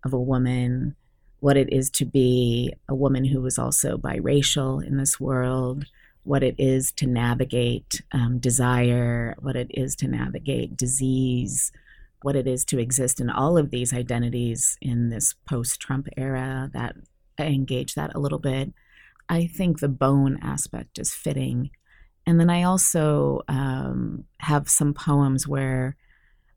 of 0.05 0.13
a 0.13 0.19
woman, 0.19 0.95
what 1.41 1.57
it 1.57 1.71
is 1.71 1.89
to 1.91 2.05
be 2.05 2.73
a 2.87 2.95
woman 2.95 3.25
who 3.25 3.45
is 3.45 3.59
also 3.59 3.97
biracial 3.97 4.85
in 4.85 4.97
this 4.97 5.19
world, 5.19 5.85
what 6.23 6.43
it 6.43 6.55
is 6.57 6.91
to 6.93 7.07
navigate 7.07 8.01
um, 8.13 8.39
desire, 8.39 9.35
what 9.39 9.55
it 9.55 9.67
is 9.71 9.95
to 9.97 10.07
navigate 10.07 10.75
disease, 10.75 11.71
what 12.21 12.35
it 12.35 12.47
is 12.47 12.65
to 12.65 12.79
exist 12.79 13.19
in 13.19 13.29
all 13.29 13.57
of 13.57 13.69
these 13.69 13.93
identities 13.93 14.77
in 14.81 15.09
this 15.09 15.35
post 15.47 15.79
Trump 15.79 16.07
era, 16.17 16.69
that 16.73 16.95
I 17.39 17.45
engage 17.45 17.95
that 17.95 18.15
a 18.15 18.19
little 18.19 18.39
bit. 18.39 18.73
I 19.29 19.47
think 19.47 19.79
the 19.79 19.89
bone 19.89 20.39
aspect 20.41 20.97
is 20.97 21.13
fitting. 21.13 21.69
And 22.25 22.39
then 22.39 22.49
I 22.49 22.63
also 22.63 23.41
um, 23.47 24.25
have 24.39 24.69
some 24.69 24.93
poems 24.93 25.47
where 25.47 25.95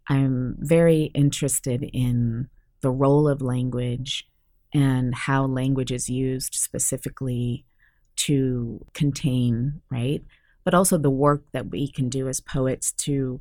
I'm 0.09 0.57
very 0.59 1.05
interested 1.14 1.83
in 1.92 2.49
the 2.81 2.90
role 2.90 3.29
of 3.29 3.42
language 3.42 4.27
and 4.73 5.14
how 5.14 5.44
language 5.46 5.92
is 5.92 6.09
used 6.09 6.55
specifically 6.55 7.64
to 8.16 8.85
contain, 8.94 9.81
right? 9.90 10.25
But 10.64 10.75
also 10.75 10.99
the 10.99 11.11
work 11.11 11.44
that 11.53 11.70
we 11.70 11.90
can 11.90 12.09
do 12.09 12.29
as 12.29 12.40
poets 12.40 12.92
to 12.92 13.40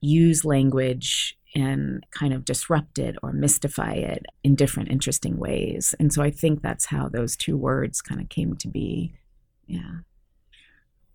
use 0.00 0.44
language 0.44 1.36
and 1.54 2.06
kind 2.12 2.32
of 2.32 2.44
disrupt 2.44 2.98
it 2.98 3.16
or 3.22 3.32
mystify 3.32 3.92
it 3.92 4.24
in 4.44 4.54
different 4.54 4.90
interesting 4.90 5.36
ways. 5.36 5.94
And 5.98 6.12
so 6.12 6.22
I 6.22 6.30
think 6.30 6.62
that's 6.62 6.86
how 6.86 7.08
those 7.08 7.36
two 7.36 7.56
words 7.56 8.00
kind 8.00 8.20
of 8.20 8.28
came 8.28 8.56
to 8.56 8.68
be. 8.68 9.14
Yeah. 9.66 9.98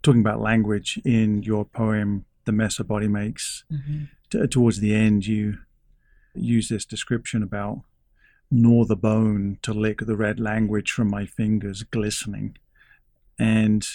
Talking 0.04 0.22
about 0.22 0.42
language 0.42 1.00
in 1.06 1.42
your 1.44 1.66
poem, 1.66 2.26
The 2.46 2.52
Mess 2.52 2.80
a 2.80 2.84
Body 2.84 3.08
Makes, 3.08 3.64
Mm-hmm. 3.72 4.04
t- 4.30 4.48
towards 4.48 4.80
the 4.80 4.94
end, 4.94 5.26
you 5.26 5.60
use 6.34 6.68
this 6.68 6.86
description 6.86 7.42
about 7.42 7.82
gnaw 8.52 8.84
the 8.86 8.96
bone 8.96 9.58
to 9.62 9.74
lick 9.74 10.00
the 10.00 10.18
red 10.18 10.40
language 10.40 10.92
from 10.92 11.10
my 11.10 11.26
fingers 11.26 11.84
glistening. 11.84 12.58
And 13.40 13.88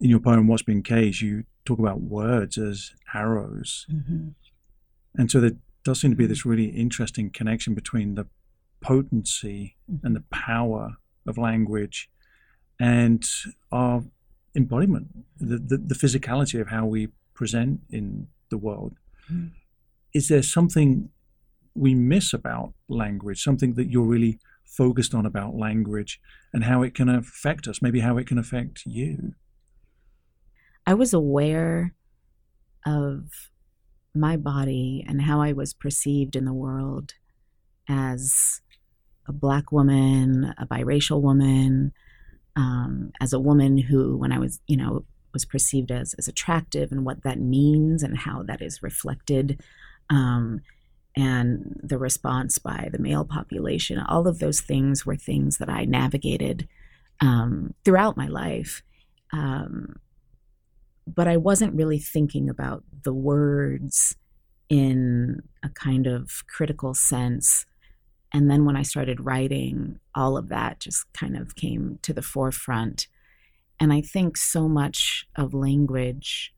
in 0.00 0.10
your 0.10 0.20
poem, 0.20 0.46
What's 0.46 0.62
Been 0.62 0.82
Caged, 0.82 1.22
you 1.22 1.44
talk 1.64 1.78
about 1.78 2.00
words 2.00 2.58
as 2.58 2.92
arrows. 3.14 3.86
Mm-hmm. 3.92 4.28
And 5.14 5.30
so 5.30 5.40
there 5.40 5.52
does 5.84 6.00
seem 6.00 6.10
to 6.10 6.16
be 6.16 6.26
this 6.26 6.44
really 6.46 6.66
interesting 6.66 7.30
connection 7.30 7.74
between 7.74 8.14
the 8.14 8.26
potency 8.80 9.76
and 10.02 10.16
the 10.16 10.24
power 10.30 10.96
of 11.26 11.38
language 11.38 12.10
and 12.80 13.24
our 13.70 14.02
embodiment, 14.54 15.08
the, 15.38 15.58
the, 15.58 15.78
the 15.78 15.94
physicality 15.94 16.60
of 16.60 16.68
how 16.68 16.84
we 16.86 17.08
present 17.34 17.80
in 17.90 18.28
the 18.50 18.58
world. 18.58 18.94
Mhm. 19.30 19.52
Is 20.12 20.28
there 20.28 20.42
something 20.42 21.10
we 21.74 21.94
miss 21.94 22.32
about 22.32 22.74
language, 22.88 23.42
something 23.42 23.74
that 23.74 23.90
you're 23.90 24.04
really 24.04 24.38
focused 24.64 25.14
on 25.14 25.24
about 25.24 25.54
language 25.54 26.20
and 26.52 26.64
how 26.64 26.82
it 26.82 26.94
can 26.94 27.08
affect 27.08 27.66
us, 27.66 27.80
maybe 27.80 28.00
how 28.00 28.18
it 28.18 28.26
can 28.26 28.38
affect 28.38 28.82
you? 28.84 29.34
I 30.86 30.94
was 30.94 31.12
aware 31.12 31.94
of 32.84 33.50
my 34.14 34.36
body 34.36 35.04
and 35.06 35.22
how 35.22 35.40
I 35.40 35.52
was 35.52 35.72
perceived 35.72 36.36
in 36.36 36.44
the 36.44 36.52
world 36.52 37.14
as 37.88 38.60
a 39.26 39.32
black 39.32 39.70
woman, 39.70 40.54
a 40.58 40.66
biracial 40.66 41.20
woman, 41.20 41.92
um, 42.56 43.12
as 43.20 43.32
a 43.32 43.40
woman 43.40 43.78
who, 43.78 44.16
when 44.16 44.32
I 44.32 44.38
was, 44.38 44.60
you 44.66 44.76
know, 44.76 45.04
was 45.32 45.44
perceived 45.44 45.90
as 45.90 46.14
as 46.18 46.28
attractive 46.28 46.92
and 46.92 47.06
what 47.06 47.22
that 47.22 47.40
means 47.40 48.02
and 48.02 48.18
how 48.18 48.42
that 48.42 48.60
is 48.60 48.82
reflected, 48.82 49.62
um, 50.10 50.60
and 51.16 51.80
the 51.82 51.98
response 51.98 52.58
by 52.58 52.88
the 52.92 52.98
male 52.98 53.24
population. 53.24 53.98
All 53.98 54.26
of 54.28 54.40
those 54.40 54.60
things 54.60 55.06
were 55.06 55.16
things 55.16 55.58
that 55.58 55.70
I 55.70 55.84
navigated 55.84 56.68
um, 57.20 57.74
throughout 57.84 58.16
my 58.16 58.26
life. 58.26 58.82
But 61.06 61.28
I 61.28 61.36
wasn't 61.36 61.74
really 61.74 61.98
thinking 61.98 62.48
about 62.48 62.84
the 63.02 63.12
words 63.12 64.16
in 64.68 65.42
a 65.62 65.68
kind 65.68 66.06
of 66.06 66.46
critical 66.46 66.94
sense. 66.94 67.66
And 68.32 68.50
then 68.50 68.64
when 68.64 68.76
I 68.76 68.82
started 68.82 69.24
writing, 69.24 69.98
all 70.14 70.36
of 70.36 70.48
that 70.48 70.80
just 70.80 71.12
kind 71.12 71.36
of 71.36 71.56
came 71.56 71.98
to 72.02 72.12
the 72.12 72.22
forefront. 72.22 73.08
And 73.78 73.92
I 73.92 74.00
think 74.00 74.36
so 74.36 74.68
much 74.68 75.26
of 75.36 75.52
language 75.52 76.54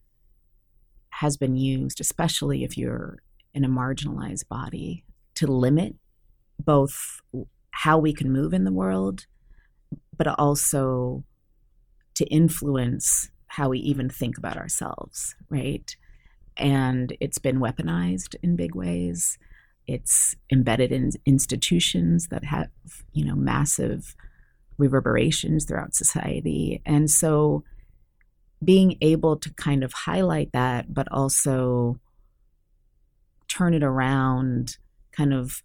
has 1.10 1.36
been 1.36 1.56
used, 1.56 2.00
especially 2.00 2.64
if 2.64 2.76
you're 2.76 3.18
in 3.54 3.64
a 3.64 3.68
marginalized 3.68 4.46
body, 4.48 5.04
to 5.36 5.46
limit 5.46 5.94
both 6.58 7.20
how 7.70 7.98
we 7.98 8.12
can 8.12 8.32
move 8.32 8.52
in 8.52 8.64
the 8.64 8.72
world, 8.72 9.26
but 10.16 10.28
also 10.38 11.24
to 12.14 12.24
influence 12.26 13.30
how 13.56 13.68
we 13.68 13.78
even 13.80 14.08
think 14.08 14.38
about 14.38 14.56
ourselves, 14.56 15.34
right? 15.50 15.96
and 16.56 17.16
it's 17.20 17.38
been 17.38 17.58
weaponized 17.58 18.36
in 18.42 18.56
big 18.56 18.74
ways. 18.74 19.38
It's 19.86 20.36
embedded 20.52 20.92
in 20.92 21.10
institutions 21.26 22.28
that 22.28 22.44
have, 22.44 22.68
you 23.12 23.24
know, 23.24 23.34
massive 23.34 24.14
reverberations 24.78 25.64
throughout 25.64 25.94
society. 25.94 26.80
And 26.86 27.10
so 27.10 27.64
being 28.64 28.96
able 29.00 29.36
to 29.36 29.52
kind 29.54 29.84
of 29.84 29.92
highlight 29.92 30.52
that, 30.52 30.92
but 30.94 31.10
also 31.10 31.98
turn 33.48 33.74
it 33.74 33.82
around, 33.82 34.78
kind 35.12 35.34
of 35.34 35.62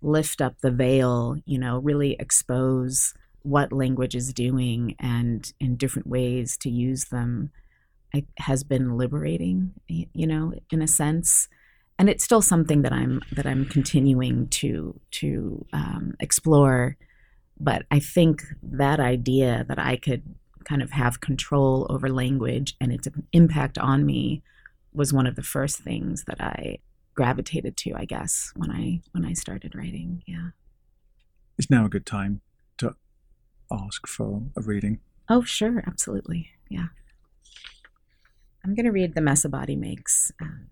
lift 0.00 0.40
up 0.40 0.60
the 0.60 0.70
veil, 0.70 1.36
you 1.44 1.58
know, 1.58 1.78
really 1.78 2.16
expose 2.20 3.14
what 3.48 3.72
language 3.72 4.14
is 4.14 4.32
doing 4.34 4.94
and 4.98 5.52
in 5.58 5.76
different 5.76 6.06
ways 6.06 6.56
to 6.58 6.70
use 6.70 7.06
them 7.06 7.50
has 8.38 8.62
been 8.62 8.96
liberating, 8.96 9.72
you 9.88 10.26
know, 10.26 10.52
in 10.70 10.82
a 10.82 10.86
sense. 10.86 11.48
And 11.98 12.08
it's 12.08 12.24
still 12.24 12.42
something 12.42 12.82
that 12.82 12.92
I'm 12.92 13.20
that 13.32 13.46
I'm 13.46 13.64
continuing 13.66 14.48
to 14.48 15.00
to 15.12 15.66
um, 15.72 16.14
explore. 16.20 16.96
But 17.58 17.86
I 17.90 17.98
think 17.98 18.44
that 18.62 19.00
idea 19.00 19.64
that 19.68 19.78
I 19.78 19.96
could 19.96 20.22
kind 20.64 20.82
of 20.82 20.92
have 20.92 21.20
control 21.20 21.86
over 21.90 22.08
language 22.08 22.76
and 22.80 22.92
its 22.92 23.08
impact 23.32 23.78
on 23.78 24.06
me 24.06 24.42
was 24.92 25.12
one 25.12 25.26
of 25.26 25.36
the 25.36 25.42
first 25.42 25.78
things 25.78 26.24
that 26.26 26.40
I 26.40 26.78
gravitated 27.14 27.76
to, 27.78 27.94
I 27.94 28.04
guess, 28.04 28.52
when 28.56 28.70
I 28.70 29.00
when 29.12 29.24
I 29.24 29.32
started 29.32 29.74
writing. 29.74 30.22
Yeah. 30.26 30.50
It's 31.58 31.70
now 31.70 31.84
a 31.84 31.88
good 31.88 32.06
time 32.06 32.42
ask 33.70 34.06
for 34.06 34.42
a 34.56 34.62
reading. 34.62 35.00
Oh, 35.28 35.42
sure, 35.42 35.82
absolutely. 35.86 36.50
Yeah. 36.70 36.86
I'm 38.64 38.74
going 38.74 38.86
to 38.86 38.92
read 38.92 39.14
The 39.14 39.20
Mess 39.20 39.44
a 39.44 39.48
Body 39.48 39.76
Makes. 39.76 40.32
Um, 40.40 40.68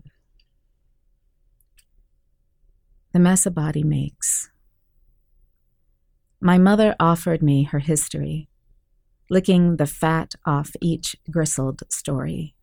the 3.13 3.19
Mess 3.19 3.45
a 3.45 3.51
Body 3.51 3.83
Makes. 3.83 4.49
My 6.39 6.57
mother 6.57 6.95
offered 6.99 7.41
me 7.41 7.63
her 7.63 7.79
history, 7.79 8.49
licking 9.29 9.77
the 9.77 9.87
fat 9.87 10.35
off 10.45 10.71
each 10.81 11.15
gristled 11.31 11.81
story. 11.89 12.53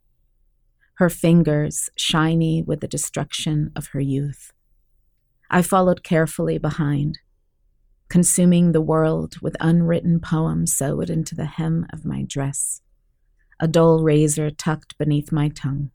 Her 0.98 1.10
fingers 1.10 1.90
shiny 1.96 2.62
with 2.62 2.80
the 2.80 2.88
destruction 2.88 3.72
of 3.74 3.88
her 3.88 4.00
youth. 4.00 4.52
I 5.50 5.62
followed 5.62 6.04
carefully 6.04 6.58
behind, 6.58 7.18
consuming 8.08 8.72
the 8.72 8.80
world 8.80 9.36
with 9.40 9.56
unwritten 9.60 10.20
poems 10.20 10.74
sewed 10.74 11.10
into 11.10 11.34
the 11.34 11.46
hem 11.46 11.86
of 11.92 12.04
my 12.04 12.22
dress 12.22 12.80
a 13.60 13.68
dull 13.68 14.02
razor 14.02 14.50
tucked 14.50 14.98
beneath 14.98 15.32
my 15.32 15.48
tongue. 15.48 15.90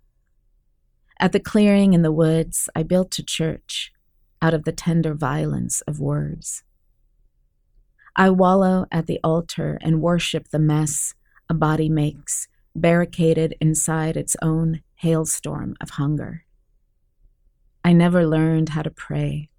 At 1.20 1.34
the 1.34 1.40
clearing 1.40 1.94
in 1.94 2.02
the 2.02 2.12
woods, 2.12 2.70
I 2.76 2.84
built 2.84 3.20
a 3.20 3.24
church 3.24 3.92
out 4.42 4.54
of 4.54 4.64
the 4.64 4.72
tender 4.72 5.14
violence 5.14 5.82
of 5.82 6.00
words. 6.00 6.64
I 8.16 8.30
wallow 8.30 8.86
at 8.92 9.08
the 9.08 9.20
altar 9.24 9.78
and 9.82 10.02
worship 10.02 10.50
the 10.50 10.60
mess 10.60 11.14
a 11.50 11.54
body 11.54 11.90
makes, 11.90 12.48
barricaded 12.76 13.56
inside 13.60 14.16
its 14.16 14.36
own 14.42 14.82
hailstorm 14.96 15.76
of 15.82 15.92
hunger. 15.92 16.46
I 17.84 17.94
never 17.94 18.26
learned 18.26 18.70
how 18.70 18.84
to 18.84 18.92
pray, 18.92 19.50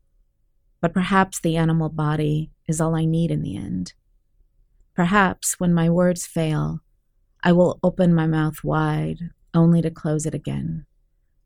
but 0.81 0.95
perhaps 0.95 1.41
the 1.41 1.57
animal 1.57 1.89
body 1.89 2.51
is 2.67 2.81
all 2.81 2.95
I 2.95 3.05
need 3.05 3.31
in 3.31 3.43
the 3.43 3.57
end. 3.57 3.93
Perhaps 4.95 5.59
when 5.59 5.73
my 5.73 5.89
words 5.89 6.27
fail, 6.27 6.81
I 7.43 7.53
will 7.53 7.79
open 7.83 8.15
my 8.15 8.27
mouth 8.27 8.63
wide, 8.63 9.31
only 9.55 9.83
to 9.83 9.91
close 9.91 10.27
it 10.27 10.35
again, 10.35 10.87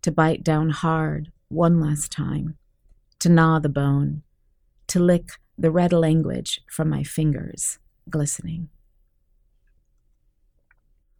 to 0.03 0.11
bite 0.11 0.43
down 0.43 0.71
hard 0.71 1.31
one 1.49 1.81
last 1.81 2.11
time, 2.11 2.57
to 3.21 3.29
gnaw 3.29 3.59
the 3.59 3.69
bone, 3.69 4.23
to 4.89 4.99
lick 4.99 5.31
the 5.57 5.71
red 5.71 5.93
language 5.93 6.61
from 6.69 6.91
my 6.91 7.03
fingers, 7.03 7.79
glistening. 8.11 8.69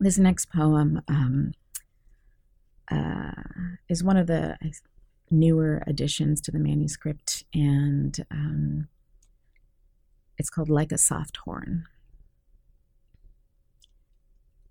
This 0.01 0.19
next 0.19 0.51
poem 0.51 1.03
um, 1.09 1.53
uh, 2.91 3.33
is 3.89 4.03
one 4.03 4.17
of 4.17 4.27
the 4.27 4.59
newer 5.31 5.83
additions 5.87 6.41
to 6.43 6.51
the 6.51 6.59
manuscript, 6.59 7.45
and 7.53 8.25
um, 8.31 8.89
it's 10.39 10.51
called 10.51 10.69
Like 10.69 10.93
a 10.93 10.99
Soft 10.99 11.39
Horn. 11.39 11.85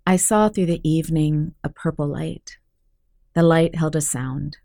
I 0.06 0.16
saw 0.16 0.48
through 0.48 0.66
the 0.66 0.88
evening 0.88 1.54
a 1.64 1.68
purple 1.68 2.06
light. 2.06 2.58
The 3.34 3.42
light 3.42 3.74
held 3.74 3.96
a 3.96 4.00
sound. 4.00 4.58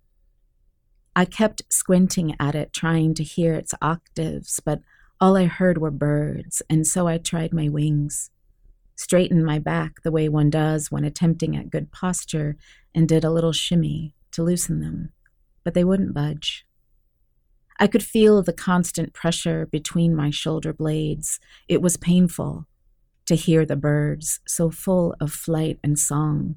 I 1.15 1.25
kept 1.25 1.63
squinting 1.69 2.36
at 2.39 2.56
it, 2.56 2.73
trying 2.73 3.13
to 3.15 3.23
hear 3.23 3.54
its 3.54 3.73
octaves, 3.82 4.60
but 4.63 4.82
all 5.19 5.36
I 5.36 5.45
heard 5.45 5.78
were 5.78 5.91
birds, 5.91 6.62
and 6.69 6.86
so 6.88 7.08
I 7.08 7.17
tried 7.17 7.54
my 7.54 7.67
wings, 7.67 8.30
straightened 8.95 9.45
my 9.45 9.60
back 9.60 10.02
the 10.04 10.12
way 10.12 10.30
one 10.30 10.49
does 10.49 10.91
when 10.91 11.04
attempting 11.04 11.58
at 11.58 11.69
good 11.69 11.91
posture, 11.91 12.56
and 12.93 13.08
did 13.08 13.23
a 13.23 13.32
little 13.32 13.52
shimmy 13.52 14.15
to 14.32 14.43
loosen 14.43 14.80
them, 14.80 15.12
but 15.69 15.75
they 15.75 15.84
wouldn't 15.84 16.15
budge. 16.15 16.65
I 17.79 17.86
could 17.86 18.01
feel 18.01 18.41
the 18.41 18.51
constant 18.51 19.13
pressure 19.13 19.67
between 19.67 20.15
my 20.15 20.32
shoulder 20.32 20.73
blades. 20.73 21.39
It 21.67 21.79
was 21.79 21.95
painful, 21.95 22.65
to 23.27 23.36
hear 23.36 23.67
the 23.67 23.75
birds, 23.75 24.39
so 24.47 24.71
full 24.71 25.13
of 25.21 25.32
flight 25.32 25.77
and 25.84 25.99
song. 25.99 26.55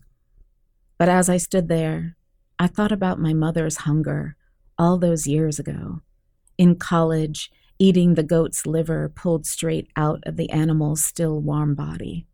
But 0.96 1.10
as 1.10 1.28
I 1.28 1.36
stood 1.36 1.68
there, 1.68 2.16
I 2.58 2.68
thought 2.68 2.90
about 2.90 3.20
my 3.20 3.34
mother's 3.34 3.84
hunger 3.84 4.34
all 4.78 4.96
those 4.96 5.26
years 5.26 5.58
ago. 5.58 6.00
In 6.56 6.76
college, 6.76 7.50
eating 7.78 8.14
the 8.14 8.22
goat's 8.22 8.64
liver 8.64 9.10
pulled 9.10 9.44
straight 9.44 9.88
out 9.94 10.22
of 10.24 10.38
the 10.38 10.48
animal's 10.48 11.04
still 11.04 11.38
warm 11.38 11.74
body, 11.74 12.26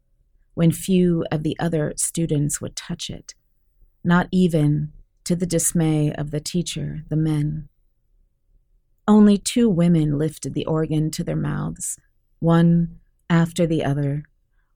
when 0.54 0.70
few 0.70 1.26
of 1.32 1.42
the 1.42 1.58
other 1.58 1.92
students 1.96 2.60
would 2.60 2.76
touch 2.76 3.10
it, 3.10 3.34
not 4.04 4.28
even 4.30 4.92
to 5.28 5.36
the 5.36 5.44
dismay 5.44 6.10
of 6.14 6.30
the 6.30 6.40
teacher, 6.40 7.04
the 7.10 7.16
men. 7.16 7.68
Only 9.06 9.36
two 9.36 9.68
women 9.68 10.16
lifted 10.16 10.54
the 10.54 10.64
organ 10.64 11.10
to 11.10 11.22
their 11.22 11.36
mouths, 11.36 11.98
one 12.38 12.98
after 13.28 13.66
the 13.66 13.84
other, 13.84 14.24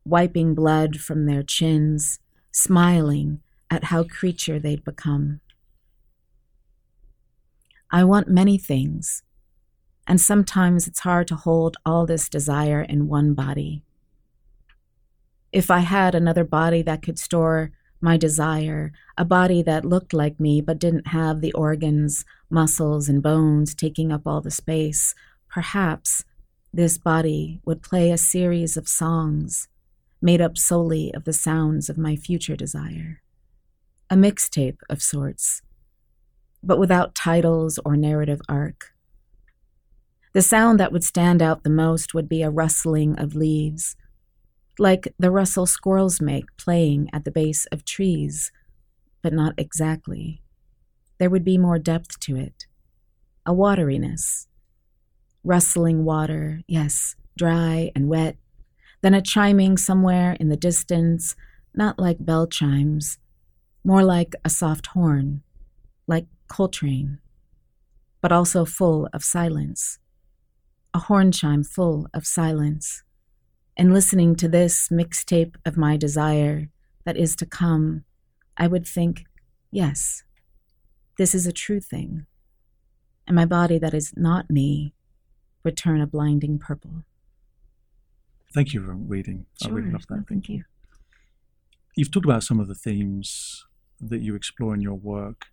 wiping 0.04 0.54
blood 0.54 1.00
from 1.00 1.24
their 1.24 1.42
chins, 1.42 2.18
smiling 2.50 3.40
at 3.70 3.84
how 3.84 4.04
creature 4.04 4.58
they'd 4.60 4.84
become. 4.84 5.40
I 7.90 8.04
want 8.04 8.28
many 8.28 8.58
things, 8.58 9.22
and 10.06 10.20
sometimes 10.20 10.86
it's 10.86 11.00
hard 11.00 11.28
to 11.28 11.34
hold 11.34 11.78
all 11.86 12.04
this 12.04 12.28
desire 12.28 12.82
in 12.82 13.08
one 13.08 13.32
body. 13.32 13.84
If 15.50 15.70
I 15.70 15.78
had 15.78 16.14
another 16.14 16.44
body 16.44 16.82
that 16.82 17.00
could 17.00 17.18
store 17.18 17.72
my 18.02 18.16
desire, 18.16 18.92
a 19.16 19.24
body 19.24 19.62
that 19.62 19.84
looked 19.84 20.12
like 20.12 20.40
me 20.40 20.60
but 20.60 20.78
didn't 20.78 21.08
have 21.08 21.40
the 21.40 21.52
organs, 21.52 22.24
muscles, 22.50 23.08
and 23.08 23.22
bones 23.22 23.74
taking 23.74 24.10
up 24.12 24.22
all 24.26 24.40
the 24.40 24.50
space, 24.50 25.14
perhaps 25.48 26.24
this 26.72 26.98
body 26.98 27.60
would 27.64 27.82
play 27.82 28.10
a 28.10 28.18
series 28.18 28.76
of 28.76 28.88
songs 28.88 29.68
made 30.22 30.40
up 30.40 30.56
solely 30.56 31.12
of 31.14 31.24
the 31.24 31.32
sounds 31.32 31.90
of 31.90 31.98
my 31.98 32.16
future 32.16 32.56
desire. 32.56 33.20
A 34.08 34.14
mixtape 34.14 34.78
of 34.88 35.02
sorts, 35.02 35.62
but 36.62 36.78
without 36.78 37.14
titles 37.14 37.78
or 37.84 37.96
narrative 37.96 38.40
arc. 38.48 38.92
The 40.32 40.42
sound 40.42 40.80
that 40.80 40.92
would 40.92 41.04
stand 41.04 41.42
out 41.42 41.62
the 41.62 41.70
most 41.70 42.14
would 42.14 42.28
be 42.28 42.42
a 42.42 42.50
rustling 42.50 43.18
of 43.18 43.34
leaves, 43.34 43.96
like 44.78 45.14
the 45.18 45.30
rustle 45.30 45.66
squirrels 45.66 46.20
make 46.20 46.56
playing 46.56 47.10
at 47.12 47.24
the 47.24 47.30
base 47.30 47.66
of 47.66 47.84
trees, 47.84 48.50
but 49.22 49.32
not 49.32 49.54
exactly. 49.56 50.42
There 51.18 51.30
would 51.30 51.44
be 51.44 51.58
more 51.58 51.78
depth 51.78 52.18
to 52.20 52.36
it, 52.36 52.66
a 53.46 53.52
wateriness. 53.52 54.46
Rustling 55.44 56.04
water, 56.04 56.62
yes, 56.66 57.16
dry 57.36 57.90
and 57.94 58.08
wet, 58.08 58.36
then 59.02 59.14
a 59.14 59.20
chiming 59.20 59.76
somewhere 59.76 60.36
in 60.38 60.48
the 60.48 60.56
distance, 60.56 61.34
not 61.74 61.98
like 61.98 62.24
bell 62.24 62.46
chimes, 62.46 63.18
more 63.84 64.04
like 64.04 64.34
a 64.44 64.50
soft 64.50 64.88
horn, 64.88 65.42
like 66.06 66.26
Coltrane, 66.48 67.18
but 68.20 68.30
also 68.30 68.64
full 68.64 69.08
of 69.12 69.24
silence, 69.24 69.98
a 70.94 71.00
horn 71.00 71.32
chime 71.32 71.64
full 71.64 72.06
of 72.14 72.26
silence. 72.26 73.02
And 73.76 73.94
listening 73.94 74.36
to 74.36 74.48
this 74.48 74.88
mixtape 74.90 75.56
of 75.64 75.76
my 75.76 75.96
desire 75.96 76.68
that 77.04 77.16
is 77.16 77.34
to 77.36 77.46
come, 77.46 78.04
I 78.56 78.66
would 78.66 78.86
think, 78.86 79.24
yes, 79.70 80.24
this 81.16 81.34
is 81.34 81.46
a 81.46 81.52
true 81.52 81.80
thing. 81.80 82.26
And 83.26 83.34
my 83.34 83.46
body 83.46 83.78
that 83.78 83.94
is 83.94 84.12
not 84.16 84.50
me 84.50 84.92
would 85.64 85.76
turn 85.76 86.00
a 86.00 86.06
blinding 86.06 86.58
purple. 86.58 87.04
Thank 88.52 88.74
you 88.74 88.84
for 88.84 88.94
reading. 88.94 89.46
Sure. 89.62 89.72
I 89.72 89.74
really 89.74 89.90
love 89.90 90.06
that. 90.08 90.16
No, 90.16 90.24
thank 90.28 90.48
you. 90.48 90.64
You've 91.96 92.10
talked 92.10 92.26
about 92.26 92.42
some 92.42 92.60
of 92.60 92.68
the 92.68 92.74
themes 92.74 93.64
that 94.00 94.20
you 94.20 94.34
explore 94.34 94.74
in 94.74 94.80
your 94.80 94.94
work, 94.94 95.46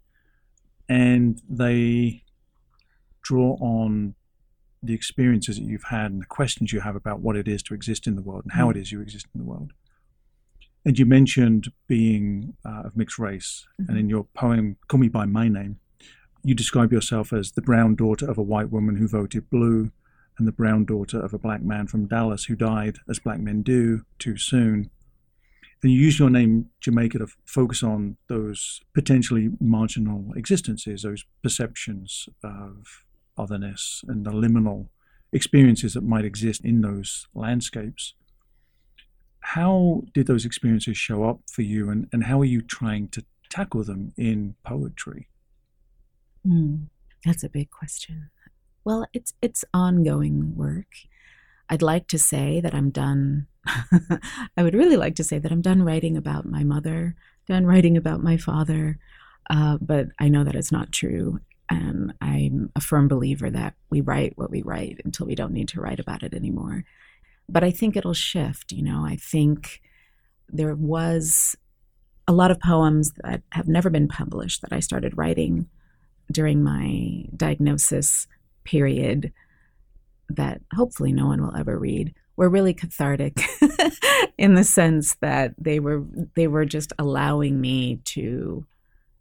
and 0.89 1.41
they 1.47 2.23
draw 3.21 3.55
on 3.62 4.15
the 4.81 4.93
experiences 4.93 5.57
that 5.57 5.65
you've 5.65 5.83
had 5.89 6.11
and 6.11 6.21
the 6.21 6.25
questions 6.25 6.71
you 6.71 6.79
have 6.81 6.95
about 6.95 7.19
what 7.19 7.35
it 7.35 7.47
is 7.47 7.61
to 7.63 7.73
exist 7.73 8.07
in 8.07 8.15
the 8.15 8.21
world 8.21 8.43
and 8.45 8.53
how 8.53 8.67
Mm. 8.67 8.71
it 8.71 8.77
is 8.77 8.91
you 8.91 9.01
exist 9.01 9.27
in 9.33 9.39
the 9.39 9.45
world. 9.45 9.73
And 10.85 10.97
you 10.97 11.05
mentioned 11.05 11.71
being 11.87 12.55
uh, 12.65 12.83
of 12.85 12.95
mixed 12.95 13.19
race, 13.19 13.67
and 13.77 13.97
in 13.97 14.09
your 14.09 14.23
poem 14.33 14.77
"Call 14.87 14.99
Me 15.01 15.09
by 15.09 15.25
My 15.25 15.47
Name," 15.49 15.79
you 16.43 16.55
describe 16.55 16.93
yourself 16.93 17.33
as 17.33 17.51
the 17.51 17.61
brown 17.61 17.95
daughter 17.95 18.29
of 18.29 18.37
a 18.37 18.41
white 18.43 18.69
woman 18.71 18.95
who 18.95 19.07
voted 19.07 19.49
blue, 19.49 19.91
and 20.37 20.47
the 20.47 20.53
brown 20.53 20.85
daughter 20.85 21.19
of 21.19 21.33
a 21.33 21.37
black 21.37 21.61
man 21.61 21.85
from 21.87 22.07
Dallas 22.07 22.45
who 22.45 22.55
died, 22.55 22.99
as 23.09 23.19
black 23.19 23.41
men 23.41 23.61
do, 23.61 24.05
too 24.19 24.37
soon. 24.37 24.89
And 25.83 25.91
you 25.91 25.99
use 25.99 26.17
your 26.17 26.29
name 26.29 26.69
Jamaica 26.79 27.17
to 27.19 27.23
f- 27.25 27.37
focus 27.45 27.83
on 27.83 28.15
those 28.27 28.81
potentially 28.93 29.49
marginal 29.59 30.31
existences, 30.35 31.01
those 31.03 31.25
perceptions 31.43 32.29
of 32.41 33.03
otherness 33.39 34.04
and 34.08 34.25
the 34.25 34.32
liminal 34.32 34.89
experiences 35.32 35.93
that 35.93 36.04
might 36.04 36.25
exist 36.25 36.63
in 36.65 36.82
those 36.82 37.28
landscapes. 37.34 38.13
How 39.41 40.04
did 40.13 40.28
those 40.28 40.45
experiences 40.45 40.97
show 40.97 41.23
up 41.23 41.39
for 41.52 41.62
you, 41.62 41.89
and, 41.89 42.08
and 42.12 42.25
how 42.25 42.41
are 42.41 42.45
you 42.45 42.62
trying 42.62 43.08
to 43.10 43.23
tackle 43.49 43.84
them 43.84 44.12
in 44.17 44.56
poetry? 44.63 45.30
Hmm, 46.45 46.75
that's 47.25 47.43
a 47.43 47.49
big 47.49 47.71
question. 47.71 48.30
Well, 48.84 49.08
it's 49.13 49.34
it's 49.41 49.65
ongoing 49.73 50.56
work. 50.56 50.93
I'd 51.69 51.82
like 51.82 52.08
to 52.08 52.19
say 52.19 52.60
that 52.62 52.73
I'm 52.73 52.89
done. 52.89 53.47
I 53.65 54.63
would 54.63 54.73
really 54.73 54.97
like 54.97 55.15
to 55.15 55.23
say 55.23 55.39
that 55.39 55.52
I'm 55.52 55.62
done 55.62 55.84
writing 55.84 56.17
about 56.17 56.45
my 56.45 56.63
mother, 56.63 57.15
done 57.47 57.65
writing 57.65 57.97
about 57.97 58.23
my 58.23 58.38
father, 58.38 58.97
uh, 59.49 59.78
but 59.80 60.08
I 60.19 60.30
know 60.30 60.43
that 60.43 60.56
it's 60.56 60.71
not 60.71 60.91
true. 60.91 61.39
And 61.69 62.13
I'm 62.21 62.71
a 62.75 62.82
firm 62.82 63.08
believer 63.08 63.49
that 63.49 63.75
we 63.89 64.01
write 64.01 64.34
what 64.38 64.49
we 64.49 64.62
write 64.62 65.01
until 65.05 65.27
we 65.27 65.36
don't 65.36 65.53
need 65.53 65.67
to 65.69 65.82
write 65.82 65.99
about 65.99 66.23
it 66.23 66.34
anymore. 66.34 66.84
But 67.47 67.63
I 67.63 67.71
think 67.71 67.95
it'll 67.95 68.13
shift. 68.13 68.71
You 68.71 68.84
know, 68.84 69.05
I 69.05 69.15
think 69.15 69.82
there 70.47 70.75
was 70.75 71.55
a 72.27 72.34
lot 72.34 72.51
of 72.51 72.60
poems 72.60 73.13
that 73.23 73.41
have 73.51 73.67
never 73.67 73.89
been 73.89 74.08
published 74.08 74.62
that 74.62 74.73
I 74.73 74.79
started 74.79 75.17
writing 75.17 75.67
during 76.32 76.63
my 76.63 77.25
diagnosis 77.36 78.27
period 78.63 79.34
that 80.29 80.62
hopefully 80.73 81.12
no 81.12 81.25
one 81.25 81.41
will 81.41 81.55
ever 81.55 81.77
read 81.77 82.13
were 82.36 82.49
really 82.49 82.73
cathartic 82.73 83.41
in 84.38 84.53
the 84.53 84.63
sense 84.63 85.15
that 85.21 85.53
they 85.58 85.79
were 85.79 86.03
they 86.36 86.47
were 86.47 86.65
just 86.65 86.93
allowing 86.99 87.60
me 87.60 87.99
to 88.05 88.65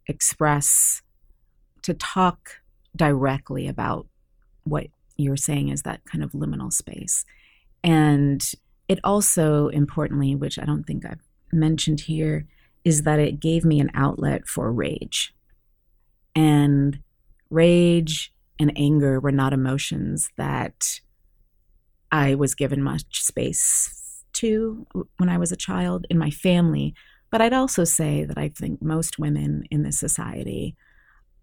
express 0.07 1.01
to 1.83 1.93
talk 1.93 2.61
directly 2.95 3.67
about 3.67 4.07
what 4.63 4.87
you're 5.17 5.37
saying 5.37 5.69
is 5.69 5.83
that 5.83 6.03
kind 6.05 6.23
of 6.23 6.31
liminal 6.31 6.71
space 6.71 7.25
and 7.83 8.51
it 8.87 8.99
also 9.03 9.67
importantly 9.69 10.35
which 10.35 10.57
i 10.59 10.65
don't 10.65 10.83
think 10.83 11.05
i've 11.05 11.27
mentioned 11.51 12.01
here 12.01 12.45
is 12.83 13.03
that 13.03 13.19
it 13.19 13.39
gave 13.39 13.65
me 13.65 13.79
an 13.79 13.91
outlet 13.93 14.47
for 14.47 14.71
rage 14.71 15.33
and 16.35 16.99
rage 17.49 18.33
and 18.59 18.71
anger 18.77 19.19
were 19.19 19.31
not 19.31 19.53
emotions 19.53 20.29
that 20.37 20.99
I 22.11 22.35
was 22.35 22.55
given 22.55 22.83
much 22.83 23.23
space 23.23 24.23
to 24.33 24.85
when 25.17 25.29
I 25.29 25.37
was 25.37 25.51
a 25.51 25.57
child 25.57 26.05
in 26.09 26.17
my 26.17 26.29
family. 26.29 26.93
But 27.31 27.41
I'd 27.41 27.53
also 27.53 27.83
say 27.83 28.25
that 28.25 28.37
I 28.37 28.49
think 28.49 28.81
most 28.81 29.19
women 29.19 29.63
in 29.69 29.83
this 29.83 29.99
society 29.99 30.75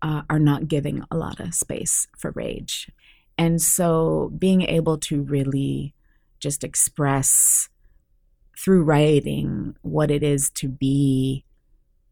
uh, 0.02 0.22
are 0.28 0.38
not 0.38 0.68
giving 0.68 1.02
a 1.10 1.16
lot 1.16 1.40
of 1.40 1.54
space 1.54 2.06
for 2.18 2.32
rage. 2.32 2.90
And 3.38 3.60
so 3.60 4.32
being 4.38 4.62
able 4.62 4.98
to 4.98 5.22
really 5.22 5.94
just 6.38 6.64
express 6.64 7.68
through 8.58 8.84
writing 8.84 9.76
what 9.82 10.10
it 10.10 10.22
is 10.22 10.50
to 10.50 10.68
be 10.68 11.44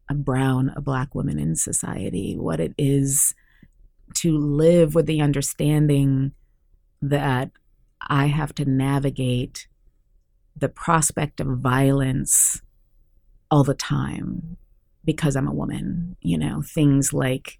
a 0.09 0.13
brown, 0.13 0.71
a 0.75 0.81
black 0.81 1.15
woman 1.15 1.39
in 1.39 1.55
society, 1.55 2.35
what 2.37 2.59
it 2.59 2.73
is 2.77 3.33
to 4.15 4.37
live 4.37 4.93
with 4.93 5.07
the 5.07 5.21
understanding 5.21 6.31
that 7.01 7.49
I 8.01 8.27
have 8.27 8.53
to 8.55 8.65
navigate 8.65 9.67
the 10.55 10.69
prospect 10.69 11.39
of 11.39 11.47
violence 11.57 12.61
all 13.49 13.63
the 13.63 13.73
time 13.73 14.57
because 15.03 15.35
I'm 15.35 15.47
a 15.47 15.53
woman. 15.53 16.15
You 16.21 16.37
know, 16.37 16.61
things 16.61 17.13
like 17.13 17.59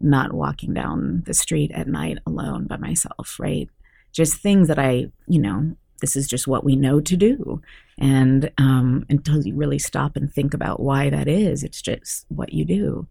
not 0.00 0.32
walking 0.32 0.74
down 0.74 1.22
the 1.26 1.34
street 1.34 1.70
at 1.72 1.86
night 1.86 2.18
alone 2.26 2.66
by 2.66 2.76
myself, 2.76 3.36
right? 3.38 3.68
Just 4.12 4.34
things 4.34 4.68
that 4.68 4.78
I, 4.78 5.10
you 5.26 5.40
know, 5.40 5.76
this 6.00 6.16
is 6.16 6.26
just 6.26 6.48
what 6.48 6.64
we 6.64 6.76
know 6.76 7.00
to 7.00 7.16
do. 7.16 7.60
And 7.98 8.50
um, 8.58 9.04
until 9.08 9.46
you 9.46 9.54
really 9.54 9.78
stop 9.78 10.16
and 10.16 10.32
think 10.32 10.54
about 10.54 10.80
why 10.80 11.10
that 11.10 11.28
is, 11.28 11.62
it's 11.62 11.82
just 11.82 12.24
what 12.28 12.52
you 12.52 12.64
do. 12.64 13.06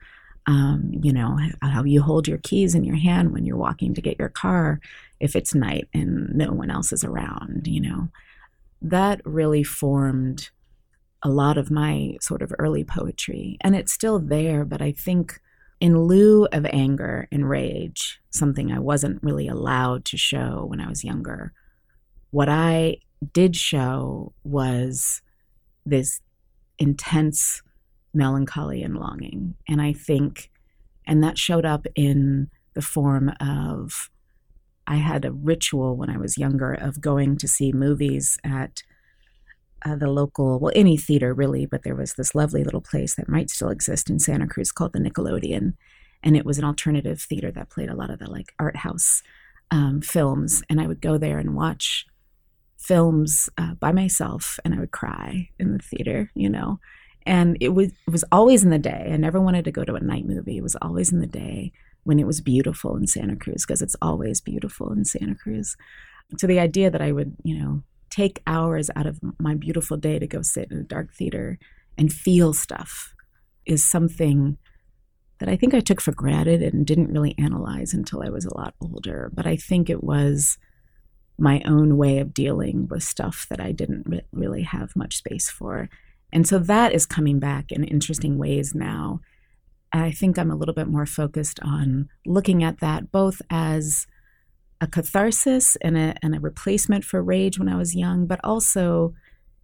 Um, 0.47 0.91
you 1.03 1.13
know, 1.13 1.37
how 1.61 1.83
you 1.83 2.01
hold 2.01 2.27
your 2.27 2.39
keys 2.39 2.73
in 2.73 2.83
your 2.83 2.95
hand 2.95 3.31
when 3.31 3.45
you're 3.45 3.57
walking 3.57 3.93
to 3.93 4.01
get 4.01 4.17
your 4.17 4.29
car 4.29 4.79
if 5.19 5.35
it's 5.35 5.53
night 5.53 5.87
and 5.93 6.33
no 6.33 6.51
one 6.51 6.71
else 6.71 6.91
is 6.91 7.03
around, 7.03 7.67
you 7.67 7.81
know. 7.81 8.09
That 8.81 9.21
really 9.25 9.63
formed 9.63 10.49
a 11.21 11.29
lot 11.29 11.57
of 11.57 11.69
my 11.69 12.17
sort 12.21 12.41
of 12.41 12.53
early 12.57 12.83
poetry. 12.83 13.57
And 13.61 13.75
it's 13.75 13.91
still 13.91 14.19
there, 14.19 14.65
but 14.65 14.81
I 14.81 14.91
think 14.91 15.39
in 15.79 15.97
lieu 15.97 16.45
of 16.51 16.65
anger 16.65 17.27
and 17.31 17.49
rage, 17.49 18.19
something 18.29 18.71
I 18.71 18.79
wasn't 18.79 19.23
really 19.23 19.47
allowed 19.47 20.05
to 20.05 20.17
show 20.17 20.65
when 20.67 20.81
I 20.81 20.89
was 20.89 21.03
younger, 21.03 21.53
what 22.31 22.49
I 22.49 22.97
did 23.33 23.55
show 23.55 24.33
was 24.43 25.21
this 25.85 26.21
intense 26.77 27.61
melancholy 28.13 28.83
and 28.83 28.97
longing. 28.97 29.55
And 29.67 29.81
I 29.81 29.93
think, 29.93 30.51
and 31.05 31.23
that 31.23 31.37
showed 31.37 31.65
up 31.65 31.85
in 31.95 32.49
the 32.73 32.81
form 32.81 33.31
of 33.39 34.09
I 34.87 34.95
had 34.95 35.23
a 35.23 35.31
ritual 35.31 35.95
when 35.95 36.09
I 36.09 36.17
was 36.17 36.37
younger 36.37 36.73
of 36.73 37.01
going 37.01 37.37
to 37.37 37.47
see 37.47 37.71
movies 37.71 38.37
at 38.43 38.81
uh, 39.85 39.95
the 39.95 40.09
local, 40.09 40.59
well, 40.59 40.71
any 40.75 40.97
theater 40.97 41.33
really, 41.33 41.65
but 41.65 41.83
there 41.83 41.95
was 41.95 42.13
this 42.13 42.35
lovely 42.35 42.63
little 42.63 42.81
place 42.81 43.15
that 43.15 43.29
might 43.29 43.49
still 43.49 43.69
exist 43.69 44.09
in 44.09 44.19
Santa 44.19 44.47
Cruz 44.47 44.71
called 44.71 44.93
the 44.93 44.99
Nickelodeon. 44.99 45.73
And 46.23 46.35
it 46.35 46.45
was 46.45 46.57
an 46.57 46.65
alternative 46.65 47.21
theater 47.21 47.51
that 47.51 47.69
played 47.69 47.89
a 47.89 47.95
lot 47.95 48.09
of 48.09 48.19
the 48.19 48.29
like 48.29 48.53
art 48.59 48.75
house 48.75 49.23
um, 49.71 50.01
films. 50.01 50.63
And 50.69 50.81
I 50.81 50.87
would 50.87 51.01
go 51.01 51.17
there 51.17 51.39
and 51.39 51.55
watch 51.55 52.05
films 52.77 53.49
uh, 53.57 53.75
by 53.75 53.91
myself 53.91 54.59
and 54.63 54.73
I 54.73 54.79
would 54.79 54.91
cry 54.91 55.49
in 55.59 55.73
the 55.73 55.79
theater, 55.79 56.31
you 56.33 56.49
know. 56.49 56.79
And 57.25 57.57
it 57.59 57.69
was 57.69 57.91
it 58.07 58.11
was 58.11 58.23
always 58.31 58.63
in 58.63 58.69
the 58.69 58.79
day. 58.79 59.11
I 59.13 59.17
never 59.17 59.39
wanted 59.39 59.65
to 59.65 59.71
go 59.71 59.83
to 59.83 59.95
a 59.95 59.99
night 59.99 60.25
movie. 60.25 60.57
It 60.57 60.63
was 60.63 60.77
always 60.81 61.11
in 61.11 61.19
the 61.19 61.27
day 61.27 61.71
when 62.03 62.19
it 62.19 62.25
was 62.25 62.41
beautiful 62.41 62.95
in 62.95 63.05
Santa 63.07 63.35
Cruz 63.35 63.65
because 63.65 63.81
it's 63.81 63.95
always 64.01 64.41
beautiful 64.41 64.91
in 64.91 65.05
Santa 65.05 65.35
Cruz. 65.35 65.75
So 66.37 66.47
the 66.47 66.59
idea 66.59 66.89
that 66.89 67.01
I 67.01 67.11
would, 67.11 67.35
you 67.43 67.57
know, 67.59 67.83
take 68.09 68.41
hours 68.47 68.89
out 68.95 69.05
of 69.05 69.19
my 69.39 69.55
beautiful 69.55 69.97
day 69.97 70.19
to 70.19 70.27
go 70.27 70.41
sit 70.41 70.71
in 70.71 70.77
a 70.77 70.83
dark 70.83 71.13
theater 71.13 71.59
and 71.97 72.11
feel 72.11 72.53
stuff 72.53 73.13
is 73.65 73.83
something 73.83 74.57
that 75.39 75.49
I 75.49 75.55
think 75.55 75.73
I 75.73 75.79
took 75.79 76.01
for 76.01 76.11
granted 76.11 76.61
and 76.61 76.85
didn't 76.85 77.13
really 77.13 77.35
analyze 77.37 77.93
until 77.93 78.21
I 78.21 78.29
was 78.29 78.45
a 78.45 78.55
lot 78.57 78.73
older. 78.81 79.31
But 79.33 79.47
I 79.47 79.55
think 79.55 79.89
it 79.89 80.03
was 80.03 80.57
my 81.37 81.61
own 81.65 81.97
way 81.97 82.19
of 82.19 82.33
dealing 82.33 82.87
with 82.89 83.03
stuff 83.03 83.47
that 83.49 83.61
I 83.61 83.71
didn't 83.71 84.03
re- 84.05 84.21
really 84.33 84.63
have 84.63 84.95
much 84.95 85.17
space 85.17 85.49
for. 85.49 85.89
And 86.33 86.47
so 86.47 86.59
that 86.59 86.93
is 86.93 87.05
coming 87.05 87.39
back 87.39 87.71
in 87.71 87.83
interesting 87.83 88.37
ways 88.37 88.75
now. 88.75 89.21
I 89.91 90.11
think 90.11 90.37
I'm 90.37 90.51
a 90.51 90.55
little 90.55 90.75
bit 90.75 90.87
more 90.87 91.05
focused 91.05 91.59
on 91.61 92.09
looking 92.25 92.63
at 92.63 92.79
that 92.79 93.11
both 93.11 93.41
as 93.49 94.05
a 94.81 94.87
catharsis 94.87 95.75
and 95.77 95.97
a, 95.97 96.15
and 96.21 96.35
a 96.35 96.39
replacement 96.39 97.03
for 97.03 97.21
rage 97.21 97.59
when 97.59 97.69
I 97.69 97.75
was 97.75 97.95
young, 97.95 98.25
but 98.25 98.39
also 98.43 99.13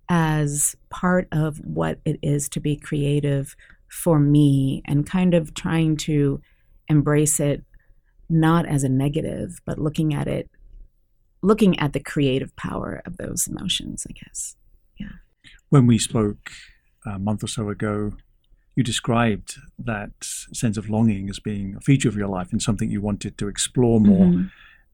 as 0.09 0.75
part 0.89 1.27
of 1.31 1.57
what 1.59 1.99
it 2.05 2.19
is 2.21 2.49
to 2.49 2.59
be 2.59 2.75
creative 2.75 3.55
for 3.89 4.19
me 4.19 4.81
and 4.85 5.09
kind 5.09 5.33
of 5.33 5.53
trying 5.53 5.97
to 5.97 6.41
embrace 6.89 7.39
it 7.39 7.63
not 8.29 8.65
as 8.65 8.83
a 8.83 8.89
negative, 8.89 9.61
but 9.65 9.79
looking 9.79 10.13
at 10.13 10.27
it, 10.27 10.49
looking 11.41 11.79
at 11.79 11.93
the 11.93 11.99
creative 11.99 12.55
power 12.55 13.01
of 13.05 13.17
those 13.17 13.47
emotions, 13.47 14.05
I 14.09 14.13
guess. 14.13 14.55
Yeah. 14.99 15.07
When 15.69 15.87
we 15.87 15.97
spoke 15.97 16.51
a 17.05 17.19
month 17.19 17.43
or 17.43 17.47
so 17.47 17.69
ago, 17.69 18.13
you 18.75 18.83
described 18.83 19.55
that 19.79 20.11
sense 20.19 20.77
of 20.77 20.89
longing 20.89 21.29
as 21.29 21.39
being 21.39 21.75
a 21.77 21.81
feature 21.81 22.09
of 22.09 22.17
your 22.17 22.27
life 22.27 22.51
and 22.51 22.61
something 22.61 22.91
you 22.91 23.01
wanted 23.01 23.37
to 23.37 23.47
explore 23.47 24.01
more. 24.01 24.25
Mm-hmm. 24.25 24.47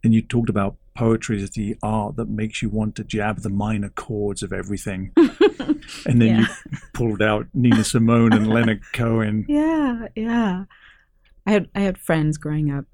And 0.04 0.14
you 0.14 0.22
talked 0.22 0.50
about 0.50 0.78
poetry 0.96 1.42
as 1.42 1.52
the 1.52 1.78
art 1.82 2.16
that 2.18 2.30
makes 2.30 2.62
you 2.62 2.70
want 2.70 2.96
to 2.96 3.04
jab 3.04 3.42
the 3.42 3.50
minor 3.50 3.90
chords 3.90 4.44
of 4.44 4.52
everything. 4.52 5.12
and 5.18 6.22
then 6.22 6.22
yeah. 6.22 6.40
you 6.40 6.78
pulled 6.94 7.22
out 7.22 7.48
Nina 7.54 7.84
Simone 7.84 8.34
and 8.34 8.48
Leonard 8.48 8.82
Cohen. 8.94 9.46
Yeah, 9.48 10.08
yeah. 10.16 10.66
I 11.46 11.52
had 11.52 11.70
I 11.74 11.82
had 11.82 11.98
friends 11.98 12.38
growing 12.38 12.72
up 12.72 12.86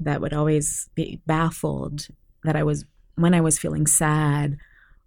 that 0.00 0.20
would 0.20 0.32
always 0.32 0.88
be 0.94 1.20
baffled 1.26 2.08
that 2.44 2.56
I 2.56 2.62
was 2.62 2.84
when 3.14 3.34
I 3.34 3.40
was 3.40 3.58
feeling 3.58 3.86
sad 3.86 4.58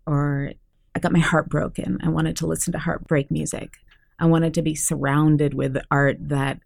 or 0.07 0.53
I 0.95 0.99
got 0.99 1.11
my 1.11 1.19
heart 1.19 1.49
broken. 1.49 1.99
I 2.03 2.09
wanted 2.09 2.37
to 2.37 2.47
listen 2.47 2.71
to 2.73 2.79
heartbreak 2.79 3.29
music. 3.29 3.77
I 4.19 4.27
wanted 4.27 4.53
to 4.53 4.61
be 4.61 4.75
surrounded 4.75 5.53
with 5.53 5.77
art 5.91 6.17
that 6.29 6.59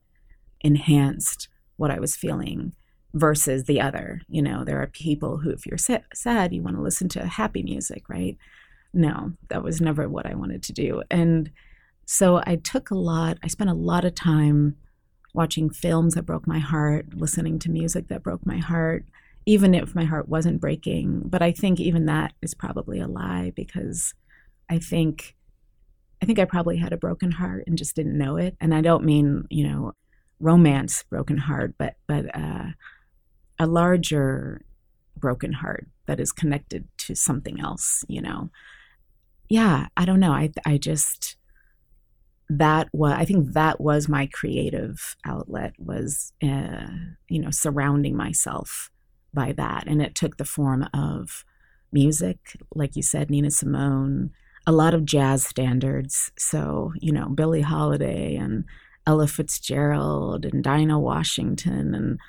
enhanced 0.62 1.48
what 1.78 1.90
I 1.90 2.00
was 2.00 2.16
feeling 2.16 2.74
versus 3.14 3.66
the 3.66 3.82
other. 3.82 4.22
You 4.28 4.42
know, 4.42 4.64
there 4.64 4.82
are 4.82 4.88
people 4.88 5.38
who, 5.38 5.50
if 5.52 5.66
you're 5.66 5.78
sad, 5.78 6.54
you 6.54 6.62
want 6.62 6.76
to 6.76 6.82
listen 6.82 7.10
to 7.10 7.26
happy 7.26 7.64
music, 7.64 8.08
right? 8.10 8.38
No, 8.94 9.34
that 9.50 9.64
was 9.64 9.82
never 9.82 10.08
what 10.08 10.26
I 10.26 10.36
wanted 10.36 10.64
to 10.64 10.74
do. 10.74 11.04
And 11.10 11.52
so 12.06 12.42
I 12.46 12.56
took 12.56 12.90
a 12.90 12.96
lot, 12.96 13.38
I 13.44 13.48
spent 13.48 13.70
a 13.70 13.76
lot 13.76 14.06
of 14.06 14.16
time 14.16 14.76
watching 15.34 15.70
films 15.70 16.16
that 16.16 16.26
broke 16.26 16.48
my 16.48 16.60
heart, 16.60 17.14
listening 17.14 17.60
to 17.60 17.70
music 17.70 18.08
that 18.08 18.24
broke 18.24 18.46
my 18.46 18.58
heart, 18.58 19.06
even 19.46 19.76
if 19.76 19.94
my 19.94 20.06
heart 20.06 20.28
wasn't 20.28 20.62
breaking. 20.62 21.22
But 21.26 21.42
I 21.42 21.52
think 21.52 21.80
even 21.80 22.06
that 22.08 22.34
is 22.42 22.54
probably 22.54 23.00
a 23.00 23.08
lie 23.08 23.52
because 23.56 24.14
I 24.70 24.80
think 24.80 25.36
I 26.22 26.26
think 26.26 26.40
I 26.40 26.46
probably 26.46 26.78
had 26.78 26.92
a 26.92 26.98
broken 26.98 27.32
heart 27.32 27.64
and 27.66 27.78
just 27.78 27.96
didn't 27.96 28.18
know 28.18 28.36
it. 28.36 28.58
And 28.60 28.74
I 28.76 28.82
don't 28.82 29.06
mean, 29.06 29.46
you 29.50 29.68
know, 29.68 29.94
romance 30.40 31.04
broken 31.10 31.38
heart, 31.38 31.76
but 31.78 31.96
but 32.08 32.26
uh, 32.36 32.70
a 33.60 33.68
larger 33.68 34.62
broken 35.18 35.54
heart 35.54 35.88
that 36.08 36.20
is 36.20 36.32
connected 36.32 36.88
to 36.98 37.16
something 37.16 37.60
else, 37.60 38.04
you 38.08 38.22
know. 38.22 38.50
Yeah, 39.50 39.88
I 39.98 40.06
don't 40.06 40.20
know. 40.20 40.32
I 40.32 40.52
I 40.66 40.78
just 40.78 41.36
that 42.50 42.88
was 42.94 43.14
I 43.14 43.26
think 43.26 43.54
that 43.54 43.80
was 43.80 44.08
my 44.08 44.28
creative 44.28 45.16
outlet 45.26 45.74
was 45.78 46.34
uh, 46.42 46.88
you 47.28 47.40
know 47.40 47.52
surrounding 47.52 48.16
myself 48.16 48.90
by 49.34 49.52
that, 49.54 49.86
and 49.88 50.02
it 50.02 50.16
took 50.16 50.38
the 50.38 50.46
form 50.46 50.88
of 50.94 51.44
music, 51.92 52.58
like 52.76 52.96
you 52.96 53.02
said, 53.02 53.30
Nina 53.30 53.52
Simone, 53.52 54.32
a 54.68 54.72
lot 54.72 54.94
of 54.94 55.06
jazz 55.06 55.46
standards. 55.46 56.32
So, 56.38 56.94
you 57.00 57.12
know, 57.12 57.30
Billie 57.30 57.62
Holiday 57.62 58.36
and 58.36 58.66
Ella 59.08 59.28
Fitzgerald 59.28 60.46
and 60.46 60.64
Dinah 60.64 61.00
Washington 61.00 61.96
and 61.96 62.20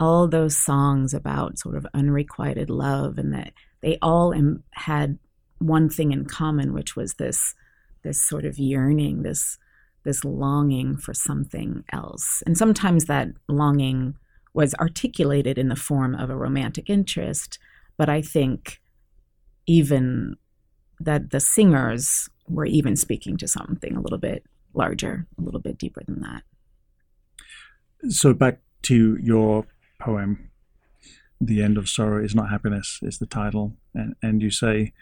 all 0.00 0.26
those 0.26 0.56
songs 0.56 1.14
about 1.14 1.58
sort 1.58 1.76
of 1.76 1.86
unrequited 1.94 2.70
love 2.70 3.18
and 3.18 3.32
that 3.32 3.52
they 3.82 3.98
all 4.02 4.32
Im- 4.32 4.64
had 4.72 5.18
one 5.58 5.88
thing 5.88 6.10
in 6.10 6.24
common 6.24 6.72
which 6.72 6.96
was 6.96 7.14
this 7.14 7.54
this 8.02 8.20
sort 8.20 8.44
of 8.44 8.58
yearning 8.58 9.22
this 9.22 9.58
this 10.04 10.24
longing 10.24 10.96
for 10.96 11.12
something 11.12 11.84
else 11.92 12.42
and 12.46 12.56
sometimes 12.56 13.04
that 13.04 13.28
longing 13.48 14.14
was 14.54 14.74
articulated 14.76 15.58
in 15.58 15.68
the 15.68 15.76
form 15.76 16.14
of 16.14 16.30
a 16.30 16.36
romantic 16.36 16.88
interest 16.88 17.58
but 17.96 18.08
i 18.08 18.22
think 18.22 18.80
even 19.66 20.36
that 20.98 21.30
the 21.30 21.40
singers 21.40 22.28
were 22.48 22.66
even 22.66 22.96
speaking 22.96 23.36
to 23.38 23.48
something 23.48 23.96
a 23.96 24.00
little 24.00 24.18
bit 24.18 24.44
larger, 24.74 25.26
a 25.38 25.42
little 25.42 25.60
bit 25.60 25.78
deeper 25.78 26.02
than 26.06 26.20
that. 26.20 26.42
So 28.10 28.34
back 28.34 28.60
to 28.82 29.16
your 29.22 29.66
poem, 30.00 30.50
"The 31.40 31.62
End 31.62 31.78
of 31.78 31.88
Sorrow 31.88 32.22
is 32.22 32.34
Not 32.34 32.50
Happiness" 32.50 32.98
is 33.02 33.18
the 33.18 33.26
title, 33.26 33.76
and 33.94 34.16
and 34.22 34.42
you 34.42 34.50
say 34.50 34.92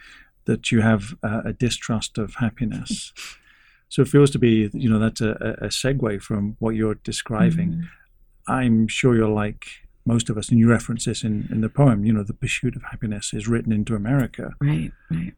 that 0.45 0.71
you 0.71 0.81
have 0.81 1.15
a, 1.23 1.43
a 1.47 1.53
distrust 1.53 2.19
of 2.19 2.37
happiness. 2.37 3.13
so 3.89 4.03
it 4.03 4.09
feels 4.09 4.31
to 4.31 4.39
be, 4.39 4.71
you 4.73 4.89
know, 4.89 4.99
that's 4.99 5.21
a, 5.21 5.33
a 5.61 5.69
segue 5.69 6.23
from 6.23 6.57
what 6.59 6.75
you're 6.75 6.95
describing. 6.95 7.71
Mm-hmm. 7.71 8.53
I'm 8.53 8.89
sure 8.89 9.15
you're 9.15 9.29
like 9.29 9.67
most 10.07 10.31
of 10.31 10.39
us, 10.39 10.49
and 10.49 10.59
you 10.59 10.71
reference 10.71 11.05
this 11.05 11.23
in, 11.23 11.49
in 11.51 11.61
the 11.61 11.69
poem, 11.69 12.05
you 12.07 12.15
know, 12.15 12.23
the 12.23 12.33
pursuit 12.33 12.77
of 12.77 12.83
happiness 12.83 13.35
is 13.35 13.47
written 13.47 13.73
into 13.73 13.95
America. 13.95 14.55
Right, 14.61 14.91
right 15.11 15.35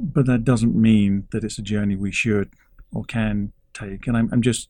but 0.00 0.26
that 0.26 0.44
doesn't 0.44 0.74
mean 0.74 1.26
that 1.32 1.44
it's 1.44 1.58
a 1.58 1.62
journey 1.62 1.96
we 1.96 2.12
should 2.12 2.50
or 2.92 3.04
can 3.04 3.52
take. 3.74 4.06
And 4.06 4.16
I'm, 4.16 4.28
I'm 4.32 4.42
just, 4.42 4.68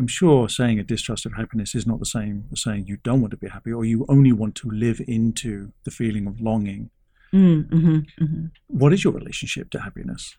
I'm 0.00 0.06
sure 0.06 0.48
saying 0.48 0.78
a 0.78 0.82
distrust 0.82 1.26
of 1.26 1.34
happiness 1.34 1.74
is 1.74 1.86
not 1.86 1.98
the 1.98 2.06
same 2.06 2.46
as 2.50 2.62
saying 2.62 2.86
you 2.86 2.96
don't 3.04 3.20
want 3.20 3.32
to 3.32 3.36
be 3.36 3.48
happy 3.48 3.70
or 3.70 3.84
you 3.84 4.06
only 4.08 4.32
want 4.32 4.54
to 4.54 4.70
live 4.70 4.98
into 5.06 5.74
the 5.84 5.90
feeling 5.90 6.26
of 6.26 6.40
longing. 6.40 6.88
Mm, 7.34 7.68
mm-hmm, 7.68 8.24
mm-hmm. 8.24 8.46
What 8.68 8.94
is 8.94 9.04
your 9.04 9.12
relationship 9.12 9.68
to 9.72 9.80
happiness? 9.80 10.38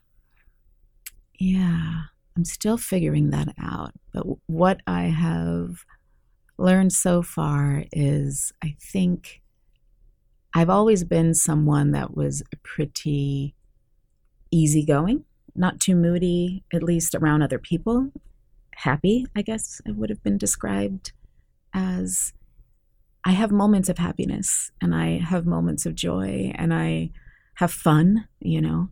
Yeah, 1.38 2.00
I'm 2.36 2.44
still 2.44 2.76
figuring 2.76 3.30
that 3.30 3.54
out. 3.56 3.92
But 4.12 4.26
what 4.46 4.80
I 4.88 5.02
have 5.02 5.84
learned 6.58 6.92
so 6.92 7.22
far 7.22 7.84
is 7.92 8.52
I 8.64 8.74
think 8.80 9.42
I've 10.54 10.70
always 10.70 11.04
been 11.04 11.34
someone 11.34 11.92
that 11.92 12.16
was 12.16 12.42
pretty 12.64 13.54
easygoing, 14.50 15.22
not 15.54 15.78
too 15.78 15.94
moody, 15.94 16.64
at 16.72 16.82
least 16.82 17.14
around 17.14 17.42
other 17.42 17.60
people. 17.60 18.10
Happy, 18.76 19.26
I 19.36 19.42
guess 19.42 19.80
it 19.86 19.96
would 19.96 20.10
have 20.10 20.22
been 20.22 20.38
described 20.38 21.12
as. 21.72 22.32
I 23.24 23.30
have 23.30 23.52
moments 23.52 23.88
of 23.88 23.98
happiness 23.98 24.72
and 24.80 24.92
I 24.96 25.18
have 25.18 25.46
moments 25.46 25.86
of 25.86 25.94
joy 25.94 26.50
and 26.56 26.74
I 26.74 27.10
have 27.54 27.70
fun, 27.70 28.26
you 28.40 28.60
know, 28.60 28.88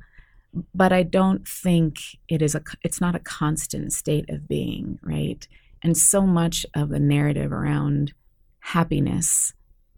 but 0.72 0.92
I 0.92 1.02
don't 1.02 1.48
think 1.48 1.98
it 2.28 2.40
is 2.40 2.54
a 2.54 2.62
it's 2.84 3.00
not 3.00 3.16
a 3.16 3.20
constant 3.20 3.92
state 3.92 4.30
of 4.30 4.46
being, 4.46 5.00
right? 5.02 5.48
And 5.82 5.96
so 5.96 6.22
much 6.22 6.64
of 6.76 6.90
the 6.90 7.00
narrative 7.00 7.50
around 7.50 8.12
happiness 8.60 9.52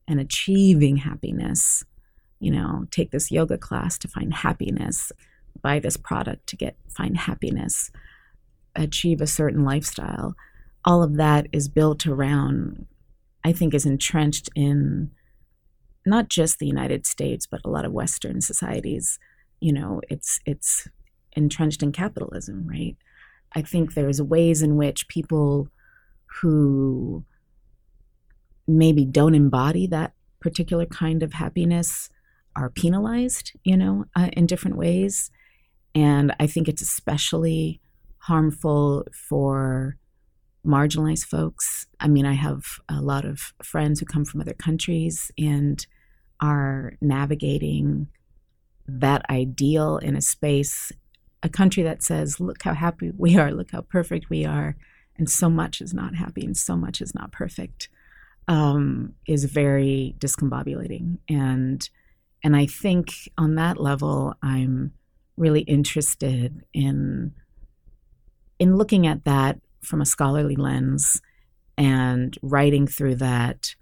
and 0.09 0.19
achieving 0.19 0.97
happiness, 0.97 1.85
you 2.41 2.53
know, 2.53 2.87
take 2.91 3.11
this 3.11 3.31
yoga 3.31 3.59
class 3.59 3.99
to 3.99 4.09
find 4.09 4.33
happiness 4.33 5.13
buy 5.61 5.79
this 5.79 5.97
product 5.97 6.47
to 6.49 6.57
get 6.57 6.77
find 6.89 7.17
happiness, 7.17 7.91
achieve 8.75 9.21
a 9.21 9.27
certain 9.27 9.65
lifestyle. 9.65 10.35
All 10.85 11.03
of 11.03 11.17
that 11.17 11.47
is 11.53 11.69
built 11.69 12.07
around, 12.07 12.87
I 13.45 13.53
think, 13.53 13.75
is 13.75 13.87
entrenched 13.87 14.49
in 14.55 15.11
not 16.05 16.29
just 16.29 16.59
the 16.59 16.67
United 16.67 17.07
States, 17.07 17.47
but 17.47 17.61
a 17.65 17.71
lot 17.71 17.85
of 17.85 17.93
Western 17.93 18.41
societies. 18.41 19.19
You 19.61 19.73
know, 19.73 20.01
it's 20.09 20.41
it's 20.45 20.89
entrenched 21.35 21.83
in 21.83 21.93
capitalism, 21.93 22.67
right? 22.67 22.97
I 23.55 23.63
think 23.63 23.95
there's 23.95 24.21
ways 24.21 24.63
in 24.63 24.77
which 24.77 25.09
people 25.09 25.69
who 26.41 27.25
maybe 28.67 29.05
don't 29.05 29.35
embody 29.35 29.87
that 29.87 30.15
particular 30.41 30.87
kind 30.87 31.23
of 31.23 31.35
happiness 31.35 32.09
are 32.57 32.71
penalized, 32.71 33.53
you 33.65 33.77
know, 33.77 34.05
uh, 34.17 34.29
in 34.33 34.47
different 34.47 34.77
ways. 34.77 35.31
And 35.95 36.35
I 36.41 36.47
think 36.47 36.69
it's 36.69 36.83
especially 36.83 37.81
harmful 38.23 39.05
for 39.13 39.97
marginalized 40.65 41.27
folks. 41.27 41.87
I 41.99 42.07
mean, 42.07 42.25
I 42.25 42.35
have 42.35 42.81
a 42.89 43.01
lot 43.01 43.25
of 43.25 43.53
friends 43.65 43.99
who 43.99 44.07
come 44.07 44.25
from 44.25 44.41
other 44.41 44.55
countries 44.55 45.33
and 45.37 45.85
are 46.41 46.95
navigating 47.01 48.07
that 48.87 49.29
ideal 49.29 49.99
in 49.99 50.15
a 50.15 50.21
space, 50.21 50.93
a 51.43 51.49
country 51.49 51.83
that 51.83 52.05
says, 52.05 52.39
look 52.39 52.63
how 52.63 52.75
happy 52.75 53.11
we 53.17 53.37
are, 53.37 53.51
look 53.51 53.73
how 53.73 53.81
perfect 53.81 54.31
we 54.31 54.45
are, 54.45 54.77
and 55.17 55.29
so 55.29 55.51
much 55.51 55.81
is 55.81 55.93
not 55.93 56.15
happy 56.15 56.45
and 56.45 56.57
so 56.57 56.77
much 56.77 57.01
is 57.01 57.15
not 57.17 57.33
perfect, 57.33 57.89
um, 58.47 59.15
is 59.27 59.47
very 59.47 60.15
discombobulating. 60.19 61.19
And 61.29 61.89
and 62.45 62.57
I 62.57 62.67
think 62.67 63.31
on 63.37 63.57
that 63.57 63.81
level, 63.81 64.35
I'm 64.43 64.93
really 65.37 65.63
interested 65.63 66.65
in 66.73 67.33
in 68.63 68.77
looking 68.77 69.07
at 69.07 69.25
that 69.25 69.59
from 69.83 70.01
a 70.01 70.07
scholarly 70.07 70.57
lens 70.57 71.21
and 71.77 72.39
writing 72.43 72.87
through 72.87 73.17
that 73.17 73.75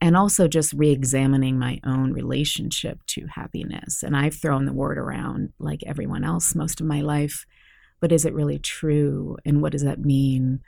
and 0.00 0.16
also 0.16 0.46
just 0.46 0.72
re-examining 0.72 1.58
my 1.58 1.80
own 1.84 2.12
relationship 2.12 2.98
to 3.06 3.26
happiness. 3.26 4.02
And 4.02 4.16
i've 4.16 4.34
thrown 4.34 4.64
the 4.64 4.72
word 4.72 4.98
around 4.98 5.52
like 5.58 5.82
everyone 5.84 6.24
else 6.24 6.54
most 6.54 6.80
of 6.80 6.86
my 6.86 7.00
life 7.00 7.46
but 8.00 8.12
is 8.12 8.24
it 8.24 8.34
really 8.34 8.58
true? 8.58 9.36
And 9.44 9.62
what 9.62 9.72
does 9.72 9.82
that 9.82 9.98
mean? 9.98 10.60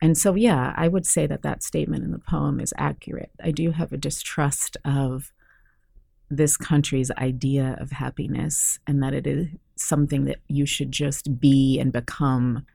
And 0.00 0.18
so, 0.18 0.34
yeah, 0.34 0.74
I 0.76 0.88
would 0.88 1.06
say 1.06 1.26
that 1.26 1.42
that 1.42 1.62
statement 1.62 2.04
in 2.04 2.10
the 2.10 2.18
poem 2.18 2.60
is 2.60 2.74
accurate. 2.76 3.30
I 3.42 3.52
do 3.52 3.70
have 3.70 3.92
a 3.92 3.96
distrust 3.96 4.76
of 4.84 5.32
this 6.30 6.56
country's 6.56 7.10
idea 7.12 7.76
of 7.80 7.92
happiness 7.92 8.78
and 8.86 9.02
that 9.02 9.14
it 9.14 9.26
is 9.26 9.48
something 9.76 10.24
that 10.24 10.40
you 10.48 10.66
should 10.66 10.90
just 10.90 11.38
be 11.40 11.78
and 11.78 11.92
become 11.92 12.66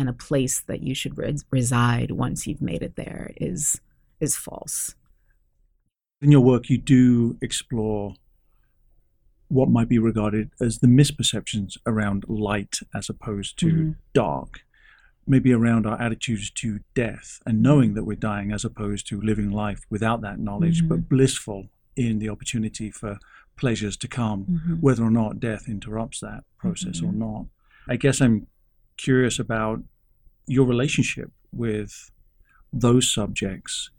and 0.00 0.08
a 0.08 0.14
place 0.14 0.62
that 0.62 0.82
you 0.82 0.94
should 0.94 1.16
reside 1.50 2.10
once 2.10 2.46
you've 2.46 2.62
made 2.62 2.82
it 2.82 2.96
there 2.96 3.32
is 3.36 3.80
is 4.18 4.34
false. 4.34 4.94
In 6.22 6.32
your 6.32 6.40
work 6.40 6.70
you 6.70 6.78
do 6.78 7.36
explore 7.42 8.14
what 9.48 9.68
might 9.68 9.88
be 9.88 9.98
regarded 9.98 10.50
as 10.60 10.78
the 10.78 10.86
misperceptions 10.86 11.76
around 11.86 12.24
light 12.28 12.78
as 12.94 13.08
opposed 13.08 13.58
to 13.58 13.66
mm-hmm. 13.66 13.90
dark 14.14 14.60
maybe 15.26 15.52
around 15.52 15.86
our 15.86 16.00
attitudes 16.00 16.50
to 16.50 16.80
death 16.94 17.40
and 17.44 17.62
knowing 17.62 17.94
that 17.94 18.04
we're 18.04 18.16
dying 18.16 18.52
as 18.52 18.64
opposed 18.64 19.06
to 19.06 19.20
living 19.20 19.50
life 19.50 19.82
without 19.90 20.22
that 20.22 20.38
knowledge, 20.38 20.78
mm-hmm. 20.78 20.88
but 20.88 21.08
blissful 21.08 21.68
in 21.94 22.18
the 22.18 22.28
opportunity 22.28 22.90
for 22.90 23.18
pleasures 23.56 23.96
to 23.98 24.08
come, 24.08 24.44
mm-hmm. 24.44 24.74
whether 24.76 25.04
or 25.04 25.10
not 25.10 25.38
death 25.38 25.68
interrupts 25.68 26.20
that 26.20 26.42
process 26.58 27.00
mm-hmm. 27.00 27.10
or 27.10 27.12
not. 27.12 27.46
I 27.86 27.96
guess 27.96 28.20
I'm 28.20 28.46
curious 29.00 29.38
about 29.38 29.80
your 30.46 30.66
relationship 30.66 31.30
with 31.52 32.10
those 32.72 33.12
subjects, 33.12 33.90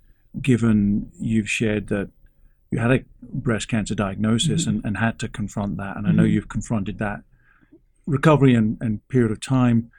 given 0.41 1.11
you've 1.19 1.49
shared 1.49 1.87
that 1.87 2.09
you 2.69 2.79
had 2.79 2.91
a 2.91 3.03
breast 3.21 3.67
cancer 3.67 3.95
diagnosis 3.95 4.61
mm-hmm. 4.61 4.77
and, 4.77 4.85
and, 4.85 4.97
had 4.97 5.19
to 5.19 5.27
confront 5.27 5.77
that. 5.77 5.97
And 5.97 6.07
I 6.07 6.11
know 6.11 6.23
mm-hmm. 6.23 6.31
you've 6.31 6.47
confronted 6.47 6.99
that 6.99 7.21
recovery 8.05 8.55
and, 8.55 8.77
and 8.79 9.05
period 9.09 9.31
of 9.31 9.41
time 9.41 9.91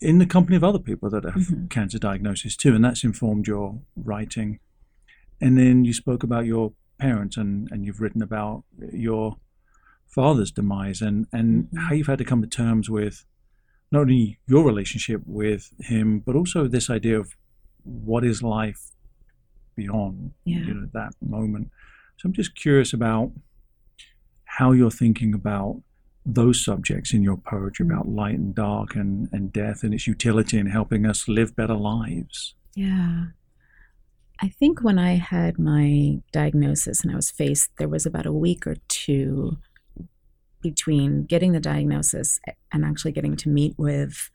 in 0.00 0.18
the 0.18 0.26
company 0.26 0.56
of 0.56 0.64
other 0.64 0.80
people 0.80 1.08
that 1.10 1.24
have 1.24 1.34
mm-hmm. 1.34 1.66
cancer 1.66 1.98
diagnosis 1.98 2.56
too, 2.56 2.74
and 2.74 2.84
that's 2.84 3.04
informed 3.04 3.46
your 3.46 3.78
writing. 3.94 4.58
And 5.40 5.56
then 5.56 5.84
you 5.84 5.92
spoke 5.92 6.22
about 6.22 6.46
your 6.46 6.72
parents, 6.98 7.36
and, 7.36 7.68
and 7.70 7.84
you've 7.84 8.00
written 8.00 8.22
about 8.22 8.64
your 8.92 9.36
father's 10.06 10.50
demise, 10.50 11.00
and 11.00 11.26
and 11.32 11.64
mm-hmm. 11.64 11.76
how 11.76 11.94
you've 11.94 12.06
had 12.06 12.18
to 12.18 12.24
come 12.24 12.42
to 12.42 12.48
terms 12.48 12.88
with 12.90 13.24
not 13.92 14.00
only 14.02 14.38
your 14.46 14.64
relationship 14.64 15.22
with 15.26 15.70
him, 15.80 16.20
but 16.20 16.34
also 16.34 16.66
this 16.66 16.90
idea 16.90 17.18
of 17.18 17.36
what 17.84 18.24
is 18.24 18.42
life 18.42 18.90
beyond 19.76 20.32
yeah. 20.44 20.58
you 20.58 20.74
know 20.74 20.88
that 20.92 21.12
moment. 21.20 21.70
So 22.16 22.26
I'm 22.26 22.32
just 22.32 22.56
curious 22.56 22.92
about 22.92 23.30
how 24.44 24.72
you're 24.72 24.90
thinking 24.90 25.34
about 25.34 25.82
those 26.24 26.64
subjects 26.64 27.12
in 27.12 27.22
your 27.22 27.36
poetry 27.36 27.86
mm. 27.86 27.92
about 27.92 28.08
light 28.08 28.34
and 28.34 28.54
dark 28.54 28.96
and, 28.96 29.28
and 29.32 29.52
death 29.52 29.82
and 29.82 29.94
its 29.94 30.06
utility 30.06 30.58
in 30.58 30.66
helping 30.66 31.06
us 31.06 31.28
live 31.28 31.54
better 31.54 31.74
lives. 31.76 32.54
Yeah. 32.74 33.26
I 34.40 34.48
think 34.48 34.82
when 34.82 34.98
I 34.98 35.14
had 35.14 35.58
my 35.58 36.20
diagnosis 36.32 37.02
and 37.02 37.12
I 37.12 37.16
was 37.16 37.30
faced, 37.30 37.70
there 37.78 37.88
was 37.88 38.04
about 38.04 38.26
a 38.26 38.32
week 38.32 38.66
or 38.66 38.76
two 38.88 39.56
between 40.70 41.24
getting 41.24 41.52
the 41.52 41.60
diagnosis 41.60 42.40
and 42.72 42.84
actually 42.84 43.12
getting 43.12 43.36
to 43.36 43.48
meet 43.48 43.74
with 43.78 44.30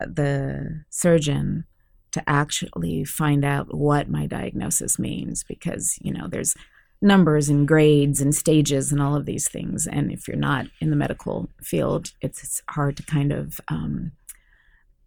uh, 0.00 0.06
the 0.06 0.84
surgeon 0.90 1.64
to 2.12 2.22
actually 2.28 3.04
find 3.04 3.44
out 3.44 3.74
what 3.74 4.08
my 4.08 4.26
diagnosis 4.26 4.98
means 4.98 5.44
because 5.44 5.98
you 6.02 6.12
know 6.12 6.28
there's 6.28 6.54
numbers 7.02 7.48
and 7.48 7.66
grades 7.66 8.20
and 8.20 8.34
stages 8.34 8.92
and 8.92 9.02
all 9.02 9.16
of 9.16 9.26
these 9.26 9.48
things. 9.48 9.88
And 9.88 10.12
if 10.12 10.28
you're 10.28 10.36
not 10.36 10.66
in 10.80 10.90
the 10.90 10.96
medical 10.96 11.48
field, 11.60 12.12
it's, 12.20 12.44
it's 12.44 12.62
hard 12.70 12.96
to 12.96 13.02
kind 13.02 13.32
of 13.32 13.60
um, 13.66 14.12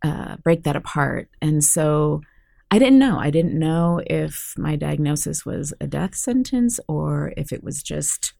uh, 0.03 0.35
break 0.43 0.63
that 0.63 0.75
apart. 0.75 1.29
And 1.41 1.63
so 1.63 2.21
I 2.69 2.79
didn't 2.79 2.99
know. 2.99 3.17
I 3.17 3.29
didn't 3.29 3.57
know 3.57 4.01
if 4.05 4.53
my 4.57 4.75
diagnosis 4.75 5.45
was 5.45 5.73
a 5.79 5.87
death 5.87 6.15
sentence 6.15 6.79
or 6.87 7.33
if 7.37 7.53
it 7.53 7.63
was 7.63 7.81
just, 7.81 8.33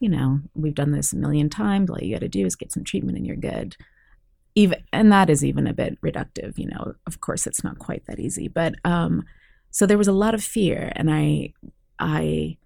you 0.00 0.08
know, 0.08 0.40
we've 0.54 0.74
done 0.74 0.92
this 0.92 1.12
a 1.12 1.16
million 1.16 1.48
times. 1.48 1.90
All 1.90 1.98
you 2.00 2.14
got 2.14 2.20
to 2.20 2.28
do 2.28 2.46
is 2.46 2.56
get 2.56 2.72
some 2.72 2.84
treatment 2.84 3.16
and 3.16 3.26
you're 3.26 3.36
good. 3.36 3.76
Even 4.54 4.82
and 4.92 5.10
that 5.12 5.30
is 5.30 5.44
even 5.44 5.66
a 5.66 5.74
bit 5.74 6.00
reductive. 6.00 6.58
You 6.58 6.66
know, 6.66 6.94
of 7.06 7.20
course, 7.20 7.46
it's 7.46 7.64
not 7.64 7.78
quite 7.78 8.04
that 8.06 8.20
easy. 8.20 8.48
But 8.48 8.74
um, 8.84 9.24
so 9.70 9.86
there 9.86 9.98
was 9.98 10.08
a 10.08 10.12
lot 10.12 10.34
of 10.34 10.44
fear, 10.44 10.92
and 10.94 11.12
I, 11.12 11.52
I 11.98 12.56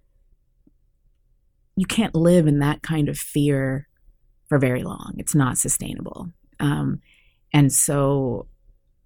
you 1.75 1.85
can't 1.85 2.13
live 2.13 2.45
in 2.45 2.59
that 2.59 2.81
kind 2.83 3.09
of 3.09 3.17
fear 3.17 3.87
for 4.47 4.59
very 4.59 4.83
long. 4.83 5.13
It's 5.17 5.33
not 5.33 5.57
sustainable. 5.57 6.29
Um, 6.59 6.99
and 7.53 7.71
so 7.71 8.47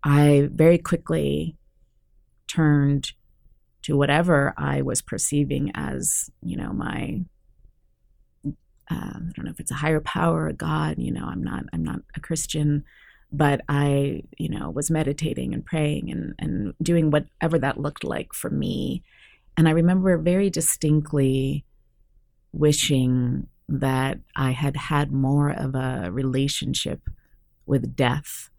I 0.04 0.50
very 0.52 0.78
quickly 0.78 1.56
turned 2.48 3.12
to 3.84 3.96
whatever 3.96 4.54
I 4.58 4.82
was 4.82 5.02
perceiving 5.02 5.72
as, 5.76 6.30
you 6.42 6.58
know, 6.58 6.74
my 6.74 7.22
uh, 8.90 8.96
I 9.16 9.32
don't 9.36 9.46
know 9.46 9.52
if 9.52 9.60
it's 9.60 9.72
a 9.72 9.76
higher 9.76 10.02
power, 10.02 10.48
a 10.48 10.54
God. 10.54 10.96
You 10.98 11.12
know, 11.12 11.26
I'm 11.26 11.44
not 11.44 11.66
I'm 11.74 11.84
not 11.84 12.02
a 12.16 12.20
Christian, 12.20 12.84
but 13.32 13.62
I, 13.70 14.24
you 14.38 14.50
know, 14.50 14.70
was 14.70 14.92
meditating 14.92 15.54
and 15.54 15.66
praying 15.66 16.12
and 16.12 16.34
and 16.40 16.74
doing 16.82 17.12
whatever 17.12 17.58
that 17.60 17.80
looked 17.80 18.04
like 18.04 18.34
for 18.34 18.50
me. 18.50 19.04
And 19.56 19.68
I 19.68 19.72
remember 19.72 20.18
very 20.18 20.50
distinctly 20.50 21.66
wishing 22.52 23.48
that 23.70 24.20
I 24.36 24.52
had 24.52 24.76
had 24.76 25.12
more 25.12 25.50
of 25.50 25.76
a 25.76 26.10
relationship 26.12 27.10
with 27.66 27.96
death 27.96 28.50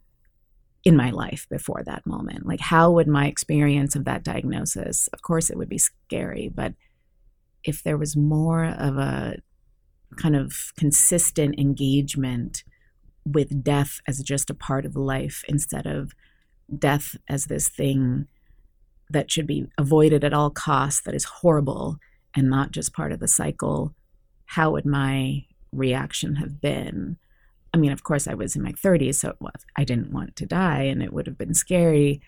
in 0.84 0.96
my 0.96 1.10
life 1.10 1.46
before 1.50 1.82
that 1.84 2.06
moment. 2.06 2.46
Like, 2.46 2.60
how 2.60 2.90
would 2.92 3.08
my 3.08 3.26
experience 3.26 3.96
of 3.96 4.04
that 4.04 4.22
diagnosis, 4.22 5.08
of 5.08 5.22
course, 5.22 5.50
it 5.50 5.56
would 5.56 5.68
be 5.68 5.78
scary, 5.78 6.50
but 6.54 6.74
if 7.64 7.82
there 7.82 7.96
was 7.96 8.16
more 8.16 8.64
of 8.64 8.98
a 8.98 9.36
kind 10.16 10.36
of 10.36 10.72
consistent 10.76 11.58
engagement 11.58 12.64
with 13.24 13.62
death 13.64 14.00
as 14.06 14.20
just 14.20 14.50
a 14.50 14.54
part 14.54 14.84
of 14.84 14.96
life 14.96 15.44
instead 15.48 15.86
of 15.86 16.12
death 16.78 17.16
as 17.28 17.46
this 17.46 17.68
thing 17.68 18.26
that 19.10 19.30
should 19.30 19.46
be 19.46 19.66
avoided 19.78 20.24
at 20.24 20.34
all 20.34 20.50
costs, 20.50 21.00
that 21.02 21.14
is 21.14 21.24
horrible 21.24 21.98
and 22.36 22.50
not 22.50 22.72
just 22.72 22.94
part 22.94 23.12
of 23.12 23.20
the 23.20 23.28
cycle, 23.28 23.94
how 24.46 24.72
would 24.72 24.86
my 24.86 25.44
reaction 25.72 26.36
have 26.36 26.60
been? 26.60 27.16
I 27.72 27.76
mean, 27.76 27.92
of 27.92 28.04
course, 28.04 28.26
I 28.28 28.34
was 28.34 28.56
in 28.56 28.62
my 28.62 28.72
30s, 28.72 29.16
so 29.16 29.34
was, 29.40 29.64
I 29.76 29.84
didn't 29.84 30.12
want 30.12 30.36
to 30.36 30.46
die, 30.46 30.82
and 30.82 31.02
it 31.02 31.12
would 31.12 31.26
have 31.26 31.38
been 31.38 31.54
scary. 31.54 32.20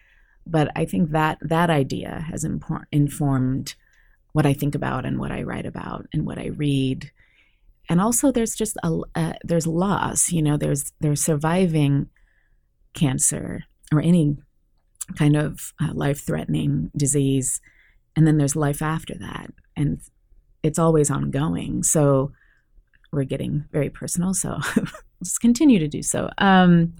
But 0.47 0.70
I 0.76 0.84
think 0.84 1.11
that 1.11 1.39
that 1.41 1.70
idea 1.70 2.26
has 2.30 2.45
impor- 2.45 2.84
informed 2.93 3.74
what 4.32 4.47
I 4.47 4.53
think 4.53 4.74
about 4.74 5.05
and 5.05 5.18
what 5.18 5.32
I 5.32 5.43
write 5.43 5.66
about 5.66 6.07
and 6.12 6.26
what 6.26 6.39
I 6.39 6.49
read. 6.49 7.11
And 7.89 8.01
also, 8.01 8.32
there's 8.32 8.55
just 8.55 8.76
a 8.82 9.01
uh, 9.14 9.32
there's 9.45 9.66
loss. 9.66 10.30
You 10.30 10.43
know, 10.43 10.57
there's 10.57 10.93
there's 11.01 11.22
surviving 11.22 12.09
cancer 12.95 13.64
or 13.93 14.01
any 14.01 14.37
kind 15.16 15.37
of 15.37 15.72
uh, 15.80 15.93
life-threatening 15.95 16.91
disease, 16.97 17.61
and 18.16 18.26
then 18.26 18.39
there's 18.39 18.57
life 18.57 18.82
after 18.82 19.14
that 19.18 19.51
and 19.76 20.01
it's 20.62 20.78
always 20.78 21.11
ongoing. 21.11 21.82
So 21.82 22.32
we're 23.12 23.24
getting 23.24 23.64
very 23.70 23.91
personal. 23.91 24.34
So 24.34 24.59
let's 25.20 25.39
continue 25.39 25.78
to 25.78 25.89
do 25.89 26.03
so. 26.03 26.30
Um, 26.39 26.95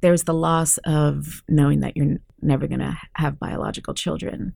there's 0.00 0.24
the 0.24 0.34
loss 0.34 0.78
of 0.84 1.42
knowing 1.48 1.80
that 1.80 1.96
you're 1.96 2.16
never 2.40 2.66
going 2.66 2.80
to 2.80 2.96
have 3.14 3.38
biological 3.38 3.94
children. 3.94 4.54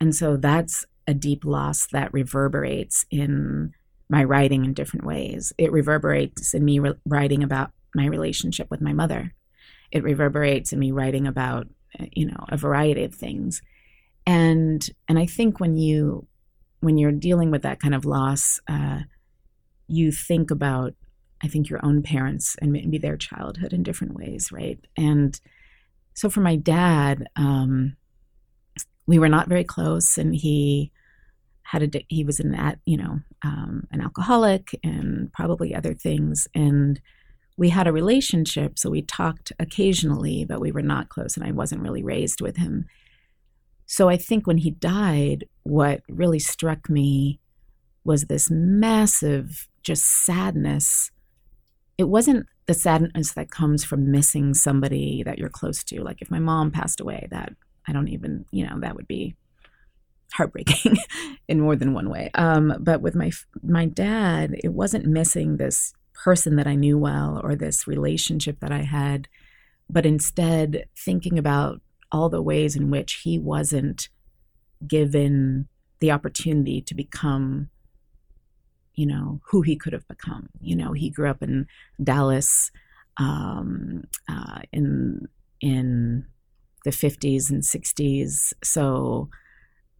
And 0.00 0.14
so 0.14 0.36
that's 0.36 0.84
a 1.06 1.14
deep 1.14 1.44
loss 1.44 1.86
that 1.92 2.12
reverberates 2.12 3.04
in 3.10 3.72
my 4.08 4.24
writing 4.24 4.64
in 4.64 4.74
different 4.74 5.06
ways. 5.06 5.52
It 5.58 5.72
reverberates 5.72 6.54
in 6.54 6.64
me 6.64 6.78
re- 6.78 6.94
writing 7.06 7.42
about 7.42 7.70
my 7.94 8.06
relationship 8.06 8.70
with 8.70 8.80
my 8.80 8.92
mother. 8.92 9.32
It 9.90 10.02
reverberates 10.02 10.72
in 10.72 10.78
me 10.78 10.92
writing 10.92 11.26
about, 11.26 11.68
you 12.12 12.26
know, 12.26 12.44
a 12.48 12.56
variety 12.56 13.04
of 13.04 13.14
things. 13.14 13.62
And 14.26 14.86
and 15.08 15.18
I 15.18 15.26
think 15.26 15.60
when 15.60 15.76
you 15.76 16.26
when 16.80 16.98
you're 16.98 17.12
dealing 17.12 17.50
with 17.50 17.62
that 17.62 17.80
kind 17.80 17.94
of 17.94 18.04
loss, 18.04 18.60
uh, 18.68 19.00
you 19.86 20.12
think 20.12 20.50
about, 20.50 20.94
I 21.42 21.48
think, 21.48 21.68
your 21.68 21.84
own 21.84 22.02
parents 22.02 22.56
and 22.60 22.72
maybe 22.72 22.98
their 22.98 23.16
childhood 23.16 23.72
in 23.72 23.82
different 23.82 24.14
ways, 24.14 24.50
right? 24.52 24.78
And 24.96 25.38
so 26.14 26.28
for 26.28 26.40
my 26.40 26.56
dad, 26.56 27.26
um, 27.36 27.96
we 29.06 29.18
were 29.18 29.28
not 29.28 29.48
very 29.48 29.64
close, 29.64 30.18
and 30.18 30.34
he 30.34 30.92
had 31.64 31.94
a 31.94 32.06
he 32.08 32.24
was 32.24 32.40
an 32.40 32.54
at 32.54 32.78
you 32.86 32.96
know 32.96 33.20
um, 33.42 33.86
an 33.90 34.00
alcoholic 34.00 34.78
and 34.84 35.32
probably 35.32 35.74
other 35.74 35.94
things, 35.94 36.46
and 36.54 37.00
we 37.56 37.68
had 37.68 37.86
a 37.86 37.92
relationship, 37.92 38.78
so 38.78 38.90
we 38.90 39.02
talked 39.02 39.52
occasionally, 39.58 40.44
but 40.44 40.60
we 40.60 40.72
were 40.72 40.82
not 40.82 41.08
close, 41.08 41.36
and 41.36 41.46
I 41.46 41.52
wasn't 41.52 41.82
really 41.82 42.02
raised 42.02 42.40
with 42.40 42.56
him. 42.56 42.86
So 43.86 44.08
I 44.08 44.16
think 44.16 44.46
when 44.46 44.58
he 44.58 44.70
died, 44.70 45.44
what 45.62 46.02
really 46.08 46.38
struck 46.38 46.88
me 46.88 47.38
was 48.04 48.24
this 48.24 48.50
massive 48.50 49.68
just 49.82 50.04
sadness. 50.24 51.10
It 51.96 52.08
wasn't 52.08 52.46
the 52.66 52.74
sadness 52.74 53.32
that 53.32 53.50
comes 53.50 53.84
from 53.84 54.10
missing 54.10 54.54
somebody 54.54 55.22
that 55.22 55.38
you're 55.38 55.48
close 55.48 55.84
to. 55.84 56.02
Like 56.02 56.22
if 56.22 56.30
my 56.30 56.38
mom 56.38 56.70
passed 56.70 57.00
away, 57.00 57.28
that 57.30 57.52
I 57.86 57.92
don't 57.92 58.08
even, 58.08 58.46
you 58.50 58.66
know, 58.66 58.80
that 58.80 58.96
would 58.96 59.06
be 59.06 59.36
heartbreaking 60.34 60.96
in 61.48 61.60
more 61.60 61.76
than 61.76 61.94
one 61.94 62.10
way. 62.10 62.30
Um, 62.34 62.74
but 62.80 63.00
with 63.00 63.14
my 63.14 63.30
my 63.62 63.86
dad, 63.86 64.56
it 64.62 64.72
wasn't 64.72 65.06
missing 65.06 65.56
this 65.56 65.92
person 66.24 66.56
that 66.56 66.66
I 66.66 66.74
knew 66.74 66.98
well 66.98 67.40
or 67.42 67.54
this 67.54 67.86
relationship 67.86 68.60
that 68.60 68.72
I 68.72 68.82
had, 68.82 69.28
but 69.88 70.06
instead 70.06 70.86
thinking 70.96 71.38
about 71.38 71.80
all 72.12 72.28
the 72.28 72.42
ways 72.42 72.76
in 72.76 72.90
which 72.90 73.20
he 73.24 73.38
wasn't 73.38 74.08
given 74.86 75.68
the 76.00 76.10
opportunity 76.10 76.80
to 76.82 76.94
become 76.94 77.70
you 78.94 79.06
know 79.06 79.40
who 79.50 79.62
he 79.62 79.76
could 79.76 79.92
have 79.92 80.06
become 80.06 80.48
you 80.60 80.76
know 80.76 80.92
he 80.92 81.10
grew 81.10 81.28
up 81.28 81.42
in 81.42 81.66
dallas 82.02 82.70
um, 83.16 84.04
uh, 84.28 84.60
in 84.72 85.26
in 85.60 86.26
the 86.84 86.90
50s 86.90 87.50
and 87.50 87.62
60s 87.62 88.52
so 88.62 89.28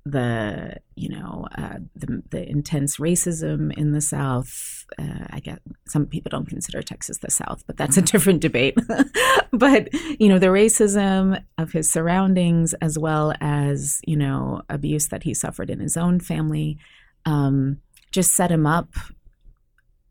the 0.06 0.76
you 0.96 1.08
know 1.08 1.46
uh, 1.56 1.78
the, 1.96 2.22
the 2.30 2.48
intense 2.48 2.98
racism 2.98 3.76
in 3.76 3.92
the 3.92 4.00
South. 4.00 4.84
Uh, 4.98 5.26
I 5.30 5.40
get 5.40 5.60
some 5.88 6.06
people 6.06 6.28
don't 6.30 6.48
consider 6.48 6.82
Texas 6.82 7.18
the 7.18 7.30
South, 7.30 7.64
but 7.66 7.76
that's 7.76 7.96
a 7.96 8.02
different 8.02 8.40
debate. 8.40 8.76
but 9.52 9.88
you 10.20 10.28
know 10.28 10.38
the 10.38 10.48
racism 10.48 11.42
of 11.56 11.72
his 11.72 11.90
surroundings, 11.90 12.74
as 12.74 12.98
well 12.98 13.32
as 13.40 14.00
you 14.06 14.16
know 14.16 14.62
abuse 14.68 15.08
that 15.08 15.22
he 15.22 15.32
suffered 15.32 15.70
in 15.70 15.80
his 15.80 15.96
own 15.96 16.20
family, 16.20 16.78
um, 17.24 17.78
just 18.12 18.34
set 18.34 18.50
him 18.50 18.66
up 18.66 18.90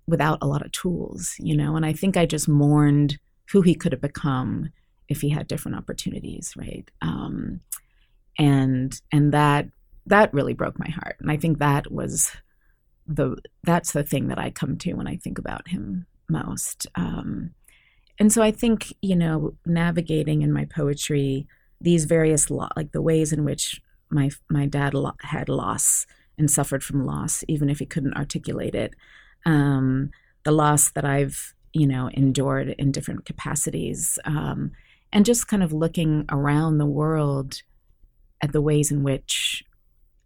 without 0.08 0.40
a 0.42 0.48
lot 0.48 0.66
of 0.66 0.72
tools. 0.72 1.36
You 1.38 1.56
know, 1.56 1.76
and 1.76 1.86
I 1.86 1.94
think 1.94 2.18
I 2.18 2.26
just 2.26 2.48
mourned 2.48 3.20
who 3.52 3.62
he 3.62 3.76
could 3.76 3.92
have 3.92 4.02
become 4.02 4.72
if 5.08 5.22
he 5.22 5.30
had 5.30 5.48
different 5.48 5.78
opportunities, 5.78 6.56
right? 6.58 6.90
Um, 7.04 7.62
and 8.40 9.00
and 9.12 9.32
that 9.32 9.68
that 10.06 10.34
really 10.34 10.54
broke 10.54 10.78
my 10.78 10.90
heart. 10.90 11.18
And 11.20 11.32
I 11.32 11.38
think 11.38 11.60
that 11.60 11.92
was 11.92 12.32
the 13.08 13.38
that's 13.64 13.92
the 13.92 14.04
thing 14.04 14.28
that 14.30 14.40
I 14.40 14.50
come 14.50 14.78
to 14.80 14.94
when 14.94 15.08
I 15.08 15.18
think 15.18 15.38
about 15.38 15.68
him 15.68 16.06
most. 16.30 16.88
Um, 16.96 17.52
and 18.20 18.32
so 18.32 18.42
I 18.42 18.52
think 18.52 18.94
you 19.02 19.16
know 19.16 19.56
navigating 19.66 20.42
in 20.42 20.52
my 20.52 20.66
poetry 20.66 21.48
these 21.82 22.06
various 22.06 22.50
lo- 22.50 22.70
like 22.76 22.92
the 22.92 23.02
ways 23.02 23.34
in 23.34 23.44
which 23.44 23.82
my 24.10 24.30
my 24.50 24.66
dad 24.66 24.94
lo- 24.94 25.16
had 25.22 25.50
loss 25.50 26.06
and 26.38 26.50
suffered 26.50 26.84
from 26.84 27.06
loss, 27.06 27.44
even 27.48 27.70
if 27.70 27.80
he 27.80 27.86
couldn't 27.86 28.16
articulate 28.16 28.74
it. 28.74 28.94
Um, 29.46 30.12
the 30.44 30.52
loss 30.52 30.92
that 30.92 31.06
I've 31.06 31.54
you 31.74 31.88
know 31.88 32.10
endured 32.14 32.70
in 32.78 32.92
different 32.92 33.26
capacities, 33.26 34.18
um, 34.26 34.72
and 35.12 35.26
just 35.26 35.48
kind 35.48 35.64
of 35.64 35.74
looking 35.74 36.26
around 36.30 36.78
the 36.78 36.86
world 36.86 37.62
at 38.42 38.52
the 38.52 38.62
ways 38.62 38.92
in 38.92 39.04
which 39.04 39.64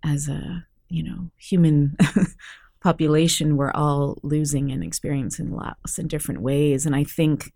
as 0.04 0.28
a 0.28 0.66
you 0.90 1.04
know 1.04 1.30
human 1.38 1.98
population 2.82 3.58
we're 3.58 3.72
all 3.72 4.18
losing 4.24 4.72
and 4.72 4.84
experiencing 4.84 5.52
loss 5.52 5.98
in 5.98 6.08
different 6.08 6.42
ways. 6.42 6.86
And 6.86 6.96
i 6.96 7.04
think 7.04 7.52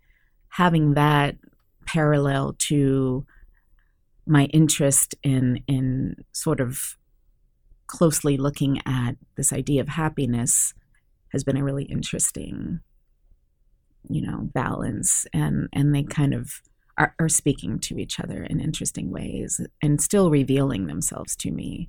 having 0.48 0.94
that 0.94 1.36
parallel 1.86 2.54
to 2.58 3.26
my 4.26 4.44
interest 4.46 5.14
in 5.22 5.62
in 5.66 6.16
sort 6.32 6.60
of 6.60 6.96
closely 7.86 8.36
looking 8.36 8.80
at 8.86 9.16
this 9.36 9.52
idea 9.52 9.80
of 9.80 9.88
happiness 9.88 10.74
has 11.28 11.44
been 11.44 11.56
a 11.56 11.64
really 11.64 11.84
interesting 11.84 12.80
you 14.08 14.20
know 14.22 14.48
balance. 14.52 15.26
And 15.32 15.68
and 15.72 15.94
they 15.94 16.02
kind 16.02 16.34
of 16.34 16.62
are, 16.98 17.14
are 17.18 17.28
speaking 17.28 17.78
to 17.80 17.98
each 17.98 18.20
other 18.20 18.42
in 18.44 18.60
interesting 18.60 19.10
ways 19.10 19.60
and 19.82 20.00
still 20.00 20.30
revealing 20.30 20.86
themselves 20.86 21.34
to 21.36 21.50
me 21.50 21.88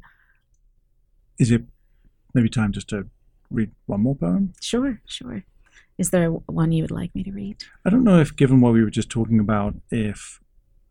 is 1.39 1.51
it 1.51 1.63
maybe 2.33 2.49
time 2.49 2.71
just 2.71 2.89
to 2.89 3.07
read 3.49 3.71
one 3.85 4.01
more 4.01 4.15
poem? 4.15 4.53
Sure, 4.61 4.99
sure. 5.05 5.43
Is 5.97 6.09
there 6.09 6.29
one 6.29 6.71
you 6.71 6.83
would 6.83 6.91
like 6.91 7.13
me 7.13 7.23
to 7.23 7.31
read? 7.31 7.63
I 7.85 7.89
don't 7.89 8.03
know 8.03 8.19
if, 8.19 8.35
given 8.35 8.61
what 8.61 8.73
we 8.73 8.83
were 8.83 8.89
just 8.89 9.09
talking 9.09 9.39
about, 9.39 9.75
if 9.91 10.39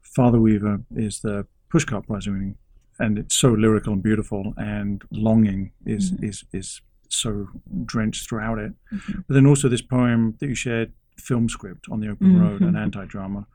Father 0.02 0.40
Weaver 0.40 0.82
is 0.94 1.20
the 1.20 1.46
pushcart 1.72 2.06
prize 2.06 2.26
winning, 2.26 2.56
and 2.98 3.18
it's 3.18 3.34
so 3.34 3.48
lyrical 3.48 3.94
and 3.94 4.02
beautiful, 4.02 4.54
and 4.56 5.02
longing 5.10 5.72
is 5.84 6.12
mm-hmm. 6.12 6.26
is 6.26 6.44
is 6.52 6.80
so 7.08 7.48
drenched 7.84 8.28
throughout 8.28 8.58
it. 8.58 8.72
Mm-hmm. 8.92 9.20
But 9.26 9.34
then 9.34 9.46
also 9.46 9.68
this 9.68 9.82
poem 9.82 10.36
that 10.38 10.46
you 10.46 10.54
shared, 10.54 10.92
film 11.18 11.48
script 11.48 11.86
on 11.90 12.00
the 12.00 12.08
open 12.08 12.28
mm-hmm. 12.28 12.42
road, 12.42 12.60
an 12.62 12.76
anti-drama, 12.76 13.46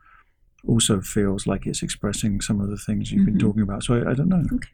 also 0.66 1.00
feels 1.00 1.46
like 1.46 1.66
it's 1.66 1.82
expressing 1.82 2.40
some 2.40 2.60
of 2.60 2.68
the 2.68 2.76
things 2.76 3.10
you've 3.10 3.24
been 3.24 3.34
mm-hmm. 3.34 3.46
talking 3.46 3.62
about. 3.62 3.82
So 3.84 3.94
I, 3.94 4.10
I 4.10 4.14
don't 4.14 4.28
know. 4.28 4.44
Okay. 4.52 4.68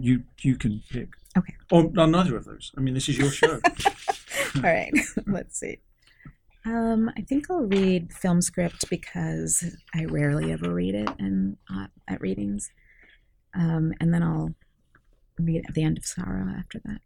You 0.00 0.22
you 0.40 0.56
can 0.56 0.82
pick. 0.90 1.08
Okay. 1.36 1.54
Or 1.70 1.90
no, 1.92 2.06
neither 2.06 2.36
of 2.36 2.44
those. 2.44 2.72
I 2.76 2.80
mean, 2.80 2.94
this 2.94 3.08
is 3.08 3.18
your 3.18 3.30
show. 3.30 3.60
All 4.56 4.62
right. 4.62 4.92
Let's 5.26 5.58
see. 5.58 5.80
Um, 6.64 7.10
I 7.16 7.20
think 7.20 7.50
I'll 7.50 7.62
read 7.62 8.12
film 8.12 8.40
script 8.40 8.88
because 8.90 9.64
I 9.94 10.04
rarely 10.06 10.52
ever 10.52 10.72
read 10.72 10.94
it 10.94 11.08
in, 11.18 11.58
uh, 11.72 11.86
at 12.08 12.20
readings. 12.20 12.70
Um, 13.54 13.92
and 14.00 14.12
then 14.12 14.22
I'll 14.22 14.54
read 15.38 15.64
at 15.68 15.74
the 15.74 15.82
end 15.82 15.98
of 15.98 16.06
Sorrow 16.06 16.52
after 16.56 16.80
that. 16.84 17.00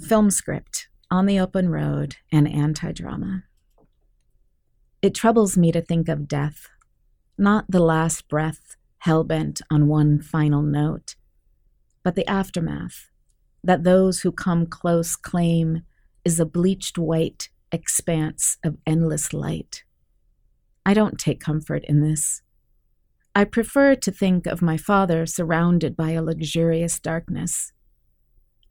Film 0.00 0.30
script 0.30 0.88
On 1.10 1.26
the 1.26 1.38
Open 1.38 1.68
Road 1.68 2.16
and 2.30 2.48
Anti 2.48 2.92
Drama. 2.92 3.44
It 5.00 5.14
troubles 5.14 5.56
me 5.56 5.72
to 5.72 5.80
think 5.80 6.08
of 6.08 6.28
death, 6.28 6.68
not 7.38 7.64
the 7.68 7.80
last 7.82 8.28
breath 8.28 8.76
hell 8.98 9.24
bent 9.24 9.60
on 9.68 9.88
one 9.88 10.20
final 10.20 10.62
note, 10.62 11.16
but 12.02 12.14
the 12.14 12.28
aftermath 12.28 13.10
that 13.64 13.84
those 13.84 14.20
who 14.20 14.32
come 14.32 14.66
close 14.66 15.16
claim 15.16 15.82
is 16.24 16.40
a 16.40 16.46
bleached 16.46 16.98
white 16.98 17.48
expanse 17.70 18.58
of 18.64 18.76
endless 18.86 19.32
light. 19.32 19.84
I 20.84 20.94
don't 20.94 21.18
take 21.18 21.40
comfort 21.40 21.84
in 21.84 22.00
this. 22.02 22.42
I 23.34 23.44
prefer 23.44 23.94
to 23.94 24.10
think 24.10 24.46
of 24.46 24.60
my 24.60 24.76
father 24.76 25.26
surrounded 25.26 25.96
by 25.96 26.10
a 26.10 26.22
luxurious 26.22 26.98
darkness 27.00 27.72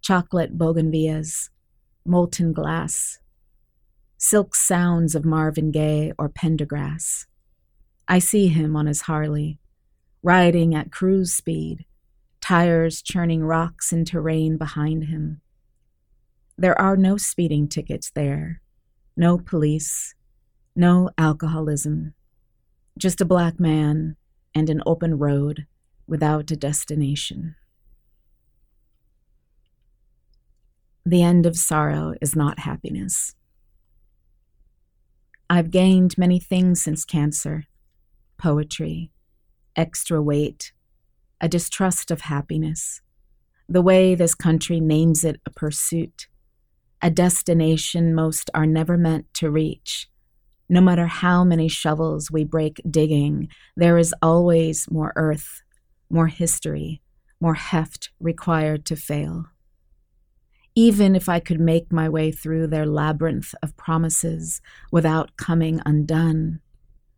chocolate 0.02 0.58
bougainvilleas, 0.58 1.50
molten 2.06 2.54
glass, 2.54 3.20
silk 4.18 4.56
sounds 4.56 5.14
of 5.14 5.24
Marvin 5.24 5.70
Gaye 5.70 6.12
or 6.18 6.28
Pendergrass. 6.28 7.28
I 8.08 8.18
see 8.18 8.48
him 8.48 8.76
on 8.76 8.88
his 8.88 9.02
Harley, 9.02 9.60
riding 10.24 10.74
at 10.74 10.92
cruise 10.92 11.34
speed, 11.34 11.86
tires 12.42 13.02
churning 13.02 13.44
rocks 13.44 13.94
into 13.94 14.20
rain 14.20 14.58
behind 14.58 15.06
him. 15.06 15.42
There 16.58 16.80
are 16.80 16.98
no 16.98 17.18
speeding 17.18 17.68
tickets 17.68 18.12
there, 18.14 18.62
no 19.16 19.38
police, 19.38 20.16
no 20.76 21.10
alcoholism, 21.18 22.14
just 22.98 23.22
a 23.22 23.26
black 23.26 23.60
man 23.60 24.16
and 24.54 24.70
an 24.70 24.82
open 24.86 25.18
road 25.18 25.66
without 26.08 26.52
a 26.52 26.56
destination. 26.56 27.56
The 31.06 31.24
end 31.24 31.46
of 31.46 31.58
sorrow 31.58 32.14
is 32.22 32.36
not 32.36 32.60
happiness. 32.60 33.34
I've 35.50 35.72
gained 35.72 36.18
many 36.18 36.40
things 36.40 36.82
since 36.82 37.06
cancer 37.06 37.66
poetry, 38.38 39.12
extra 39.76 40.20
weight, 40.20 40.74
a 41.42 41.48
distrust 41.48 42.12
of 42.12 42.22
happiness, 42.22 43.02
the 43.68 43.82
way 43.82 44.14
this 44.14 44.36
country 44.36 44.80
names 44.80 45.26
it 45.26 45.42
a 45.46 45.50
pursuit, 45.50 46.28
a 47.02 47.10
destination 47.10 48.14
most 48.14 48.52
are 48.54 48.68
never 48.68 48.96
meant 48.96 49.34
to 49.34 49.50
reach. 49.50 50.08
No 50.70 50.82
matter 50.82 51.08
how 51.08 51.44
many 51.44 51.68
shovels 51.68 52.30
we 52.30 52.44
break 52.44 52.80
digging, 52.90 53.50
there 53.76 53.98
is 53.98 54.14
always 54.22 54.90
more 54.92 55.12
earth, 55.16 55.64
more 56.10 56.28
history, 56.28 57.02
more 57.40 57.56
heft 57.56 58.12
required 58.20 58.86
to 58.86 58.96
fail. 58.96 59.48
Even 60.76 61.16
if 61.16 61.28
I 61.28 61.40
could 61.40 61.60
make 61.60 61.92
my 61.92 62.08
way 62.08 62.32
through 62.32 62.68
their 62.68 62.86
labyrinth 62.86 63.54
of 63.64 63.76
promises 63.76 64.62
without 64.92 65.36
coming 65.38 65.82
undone, 65.86 66.60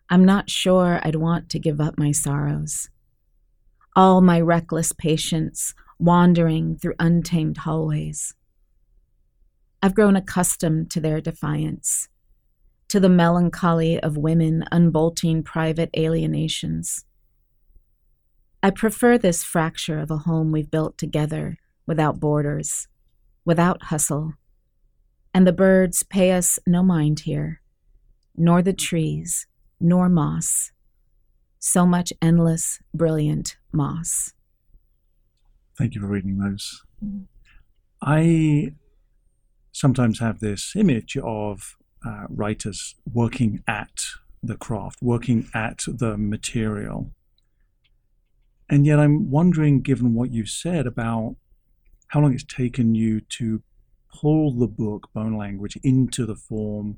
I'm 0.10 0.24
not 0.24 0.50
sure 0.50 1.00
I'd 1.04 1.16
want 1.16 1.50
to 1.50 1.60
give 1.60 1.82
up 1.82 1.98
my 1.98 2.12
sorrows. 2.12 2.90
All 3.96 4.22
my 4.22 4.42
reckless 4.42 4.92
patience 4.92 5.76
wandering 6.00 6.76
through 6.78 6.96
untamed 7.00 7.58
hallways. 7.58 8.34
I've 9.84 9.94
grown 9.94 10.16
accustomed 10.16 10.90
to 10.92 11.00
their 11.00 11.22
defiance, 11.22 12.08
to 12.88 13.00
the 13.00 13.10
melancholy 13.10 14.00
of 14.00 14.18
women 14.18 14.64
unbolting 14.72 15.44
private 15.44 15.92
alienations. 15.96 17.06
I 18.64 18.72
prefer 18.72 19.18
this 19.18 19.44
fracture 19.44 20.00
of 20.00 20.10
a 20.10 20.20
home 20.20 20.52
we've 20.52 20.72
built 20.72 20.98
together 20.98 21.58
without 21.86 22.20
borders, 22.20 22.88
without 23.46 23.84
hustle. 23.84 24.34
And 25.34 25.46
the 25.46 25.54
birds 25.54 26.02
pay 26.02 26.32
us 26.32 26.58
no 26.66 26.82
mind 26.82 27.22
here, 27.22 27.62
nor 28.36 28.62
the 28.62 28.74
trees, 28.74 29.46
nor 29.80 30.10
moss. 30.10 30.72
So 31.64 31.86
much 31.86 32.12
endless, 32.22 32.80
brilliant 32.94 33.56
moss. 33.72 34.34
Thank 35.78 35.96
you 35.96 36.02
for 36.02 36.08
reading 36.08 36.38
those. 36.38 36.84
Mm. 37.04 37.24
I 38.02 38.74
sometimes 39.72 40.20
have 40.20 40.42
this 40.42 40.74
image 40.76 41.16
of 41.24 41.78
uh, 42.06 42.26
writers 42.28 42.96
working 43.12 43.64
at 43.66 44.04
the 44.44 44.58
craft, 44.58 45.02
working 45.02 45.48
at 45.54 45.86
the 45.88 46.18
material. 46.18 47.12
And 48.70 48.86
yet, 48.86 49.00
I'm 49.00 49.32
wondering, 49.32 49.82
given 49.82 50.14
what 50.14 50.34
you 50.34 50.46
said 50.46 50.86
about 50.86 51.38
how 52.08 52.20
long 52.20 52.34
it's 52.34 52.44
taken 52.44 52.94
you 52.94 53.22
to 53.22 53.64
pull 54.14 54.52
the 54.52 54.68
book, 54.68 55.08
Bone 55.14 55.38
Language, 55.38 55.78
into 55.82 56.26
the 56.26 56.36
form 56.36 56.98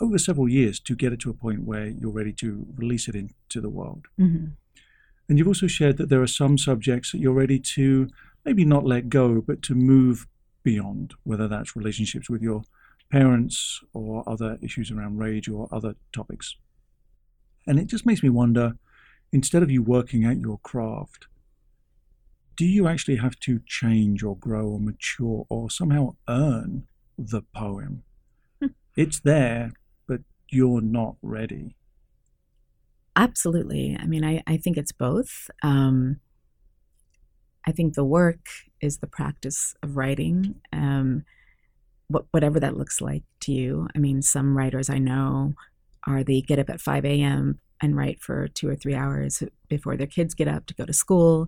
over 0.00 0.18
several 0.18 0.48
years 0.48 0.80
to 0.80 0.94
get 0.94 1.12
it 1.12 1.20
to 1.20 1.30
a 1.30 1.34
point 1.34 1.64
where 1.64 1.86
you're 1.86 2.10
ready 2.10 2.32
to 2.34 2.66
release 2.76 3.08
it 3.08 3.14
into 3.14 3.60
the 3.60 3.68
world. 3.68 4.06
Mm-hmm. 4.18 4.46
And 5.28 5.38
you've 5.38 5.48
also 5.48 5.66
shared 5.66 5.98
that 5.98 6.08
there 6.08 6.22
are 6.22 6.26
some 6.26 6.56
subjects 6.56 7.12
that 7.12 7.18
you're 7.18 7.32
ready 7.32 7.58
to 7.58 8.08
maybe 8.44 8.64
not 8.64 8.84
let 8.84 9.08
go, 9.08 9.40
but 9.40 9.62
to 9.62 9.74
move 9.74 10.26
beyond, 10.62 11.14
whether 11.24 11.48
that's 11.48 11.76
relationships 11.76 12.30
with 12.30 12.42
your 12.42 12.62
parents 13.10 13.80
or 13.92 14.22
other 14.26 14.58
issues 14.62 14.90
around 14.90 15.18
rage 15.18 15.48
or 15.48 15.68
other 15.70 15.96
topics. 16.12 16.56
And 17.66 17.78
it 17.78 17.86
just 17.86 18.06
makes 18.06 18.22
me 18.22 18.30
wonder 18.30 18.76
instead 19.32 19.62
of 19.62 19.70
you 19.70 19.82
working 19.82 20.24
at 20.24 20.38
your 20.38 20.58
craft, 20.58 21.26
do 22.56 22.64
you 22.64 22.88
actually 22.88 23.16
have 23.16 23.38
to 23.40 23.60
change 23.66 24.22
or 24.22 24.36
grow 24.36 24.66
or 24.66 24.80
mature 24.80 25.46
or 25.48 25.70
somehow 25.70 26.16
earn 26.28 26.86
the 27.16 27.42
poem? 27.54 28.02
It's 28.98 29.20
there, 29.20 29.74
but 30.08 30.22
you're 30.50 30.80
not 30.80 31.18
ready. 31.22 31.76
Absolutely. 33.14 33.96
I 33.96 34.06
mean, 34.06 34.24
I, 34.24 34.42
I 34.44 34.56
think 34.56 34.76
it's 34.76 34.90
both. 34.90 35.48
Um, 35.62 36.18
I 37.64 37.70
think 37.70 37.94
the 37.94 38.04
work 38.04 38.44
is 38.80 38.98
the 38.98 39.06
practice 39.06 39.76
of 39.84 39.96
writing, 39.96 40.56
um, 40.72 41.24
whatever 42.32 42.58
that 42.58 42.76
looks 42.76 43.00
like 43.00 43.22
to 43.42 43.52
you. 43.52 43.86
I 43.94 44.00
mean, 44.00 44.20
some 44.20 44.56
writers 44.56 44.90
I 44.90 44.98
know 44.98 45.54
are 46.04 46.24
the 46.24 46.42
get 46.42 46.58
up 46.58 46.68
at 46.68 46.80
5 46.80 47.04
a.m. 47.04 47.60
and 47.80 47.96
write 47.96 48.20
for 48.20 48.48
two 48.48 48.68
or 48.68 48.74
three 48.74 48.96
hours 48.96 49.44
before 49.68 49.96
their 49.96 50.08
kids 50.08 50.34
get 50.34 50.48
up 50.48 50.66
to 50.66 50.74
go 50.74 50.84
to 50.84 50.92
school. 50.92 51.46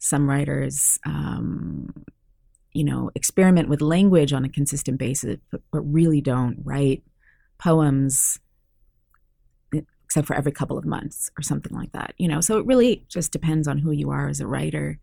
Some 0.00 0.28
writers, 0.28 0.98
um, 1.06 1.92
you 2.72 2.84
know, 2.84 3.10
experiment 3.14 3.68
with 3.68 3.80
language 3.80 4.32
on 4.32 4.44
a 4.44 4.48
consistent 4.48 4.98
basis, 4.98 5.38
but, 5.50 5.60
but 5.70 5.80
really 5.80 6.20
don't 6.20 6.58
write 6.64 7.02
poems 7.58 8.38
eh, 9.74 9.80
except 10.04 10.26
for 10.26 10.34
every 10.34 10.52
couple 10.52 10.78
of 10.78 10.84
months 10.84 11.30
or 11.38 11.42
something 11.42 11.76
like 11.76 11.92
that. 11.92 12.14
You 12.18 12.28
know, 12.28 12.40
so 12.40 12.58
it 12.58 12.66
really 12.66 13.04
just 13.08 13.32
depends 13.32 13.66
on 13.66 13.78
who 13.78 13.90
you 13.90 14.10
are 14.10 14.28
as 14.28 14.40
a 14.40 14.46
writer. 14.46 14.98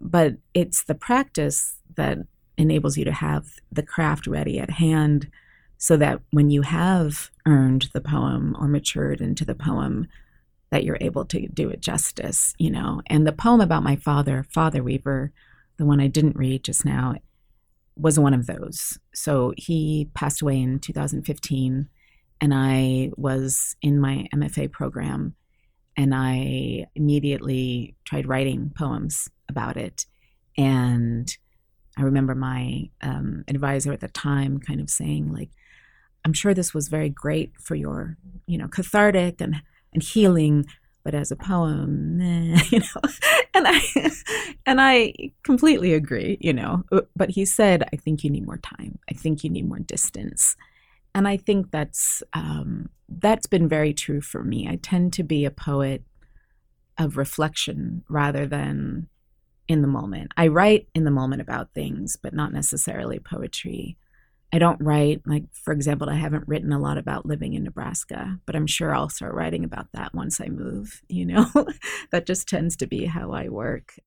But 0.00 0.34
it's 0.54 0.84
the 0.84 0.94
practice 0.94 1.76
that 1.96 2.18
enables 2.56 2.96
you 2.96 3.04
to 3.04 3.12
have 3.12 3.46
the 3.70 3.82
craft 3.82 4.26
ready 4.26 4.58
at 4.58 4.70
hand 4.70 5.30
so 5.78 5.96
that 5.96 6.20
when 6.30 6.50
you 6.50 6.62
have 6.62 7.30
earned 7.46 7.88
the 7.92 8.00
poem 8.00 8.56
or 8.58 8.68
matured 8.68 9.20
into 9.20 9.44
the 9.44 9.54
poem, 9.54 10.06
that 10.70 10.84
you're 10.84 10.98
able 11.00 11.24
to 11.26 11.46
do 11.48 11.68
it 11.68 11.80
justice, 11.80 12.54
you 12.58 12.70
know. 12.70 13.02
And 13.06 13.26
the 13.26 13.32
poem 13.32 13.60
about 13.60 13.82
my 13.82 13.96
father, 13.96 14.44
Father 14.50 14.82
Weaver, 14.82 15.32
the 15.78 15.86
one 15.86 16.00
I 16.00 16.06
didn't 16.06 16.36
read 16.36 16.64
just 16.64 16.84
now, 16.84 17.14
was 17.96 18.18
one 18.18 18.34
of 18.34 18.46
those. 18.46 18.98
So 19.14 19.52
he 19.56 20.10
passed 20.14 20.42
away 20.42 20.60
in 20.60 20.80
2015, 20.80 21.88
and 22.40 22.54
I 22.54 23.10
was 23.16 23.76
in 23.82 24.00
my 24.00 24.26
MFA 24.34 24.70
program, 24.70 25.34
and 25.96 26.14
I 26.14 26.86
immediately 26.94 27.94
tried 28.04 28.26
writing 28.26 28.72
poems 28.76 29.28
about 29.48 29.76
it. 29.76 30.06
And 30.56 31.28
I 31.96 32.02
remember 32.02 32.34
my 32.34 32.90
um, 33.02 33.44
advisor 33.48 33.92
at 33.92 34.00
the 34.00 34.08
time 34.08 34.58
kind 34.58 34.80
of 34.80 34.90
saying, 34.90 35.32
like, 35.32 35.50
I'm 36.24 36.32
sure 36.32 36.54
this 36.54 36.74
was 36.74 36.88
very 36.88 37.10
great 37.10 37.52
for 37.60 37.74
your, 37.74 38.16
you 38.46 38.58
know, 38.58 38.66
cathartic 38.66 39.40
and, 39.40 39.62
and 39.92 40.02
healing, 40.02 40.64
but 41.04 41.14
as 41.14 41.30
a 41.30 41.36
poem, 41.36 42.18
nah, 42.18 42.58
you 42.70 42.80
know, 42.80 43.02
and 43.54 43.66
I, 43.68 43.80
and 44.66 44.80
I 44.80 45.14
completely 45.42 45.92
agree, 45.92 46.38
you 46.40 46.52
know, 46.52 46.84
uh, 46.90 47.02
but 47.14 47.30
he 47.30 47.44
said, 47.44 47.86
I 47.92 47.96
think 47.96 48.24
you 48.24 48.30
need 48.30 48.46
more 48.46 48.58
time. 48.58 48.98
I 49.08 49.14
think 49.14 49.44
you 49.44 49.50
need 49.50 49.68
more 49.68 49.78
distance. 49.78 50.56
And 51.14 51.28
I 51.28 51.36
think 51.36 51.70
that's, 51.70 52.22
um, 52.32 52.88
that's 53.08 53.46
been 53.46 53.68
very 53.68 53.92
true 53.92 54.20
for 54.20 54.42
me. 54.42 54.66
I 54.68 54.76
tend 54.76 55.12
to 55.12 55.22
be 55.22 55.44
a 55.44 55.50
poet 55.50 56.02
of 56.98 57.16
reflection 57.16 58.02
rather 58.08 58.46
than 58.46 59.08
in 59.68 59.82
the 59.82 59.88
moment. 59.88 60.32
I 60.36 60.48
write 60.48 60.88
in 60.94 61.04
the 61.04 61.10
moment 61.10 61.42
about 61.42 61.72
things, 61.72 62.16
but 62.20 62.34
not 62.34 62.52
necessarily 62.52 63.18
poetry. 63.18 63.96
I 64.54 64.58
don't 64.60 64.80
write, 64.80 65.20
like, 65.26 65.42
for 65.52 65.72
example, 65.72 66.08
I 66.08 66.14
haven't 66.14 66.46
written 66.46 66.72
a 66.72 66.78
lot 66.78 66.96
about 66.96 67.26
living 67.26 67.54
in 67.54 67.64
Nebraska, 67.64 68.38
but 68.46 68.54
I'm 68.54 68.68
sure 68.68 68.94
I'll 68.94 69.08
start 69.08 69.34
writing 69.34 69.64
about 69.64 69.88
that 69.94 70.14
once 70.14 70.40
I 70.40 70.46
move, 70.46 71.02
you 71.08 71.26
know? 71.26 71.50
that 72.12 72.24
just 72.24 72.46
tends 72.46 72.76
to 72.76 72.86
be 72.86 73.06
how 73.06 73.32
I 73.32 73.48
work. 73.48 73.98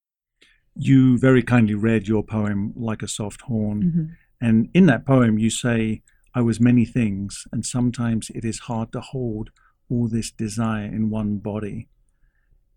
You 0.74 1.18
very 1.18 1.44
kindly 1.44 1.76
read 1.76 2.08
your 2.08 2.24
poem, 2.24 2.72
Like 2.78 3.04
a 3.04 3.10
Soft 3.10 3.42
Horn. 3.42 3.84
Mm-hmm. 3.84 4.04
And 4.40 4.70
in 4.74 4.86
that 4.86 5.06
poem, 5.06 5.38
you 5.38 5.50
say, 5.50 6.02
I 6.34 6.40
was 6.40 6.62
many 6.62 6.86
things, 6.86 7.44
and 7.52 7.66
sometimes 7.66 8.30
it 8.30 8.46
is 8.46 8.60
hard 8.60 8.94
to 8.94 9.02
hold 9.02 9.50
all 9.90 10.08
this 10.08 10.32
desire 10.32 10.86
in 10.86 11.10
one 11.10 11.40
body. 11.40 11.90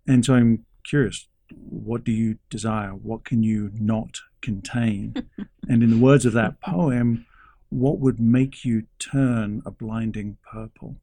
And 0.08 0.24
so 0.24 0.34
I'm 0.34 0.66
curious, 0.84 1.28
what 1.52 2.02
do 2.02 2.10
you 2.10 2.38
desire? 2.48 2.90
What 2.90 3.24
can 3.24 3.44
you 3.44 3.70
not 3.74 4.18
contain? 4.42 5.14
and 5.68 5.84
in 5.84 5.90
the 5.90 6.04
words 6.04 6.26
of 6.26 6.32
that 6.32 6.60
poem, 6.60 7.26
what 7.70 7.98
would 8.00 8.20
make 8.20 8.64
you 8.64 8.84
turn 8.98 9.62
a 9.64 9.70
blinding 9.70 10.36
purple? 10.50 10.96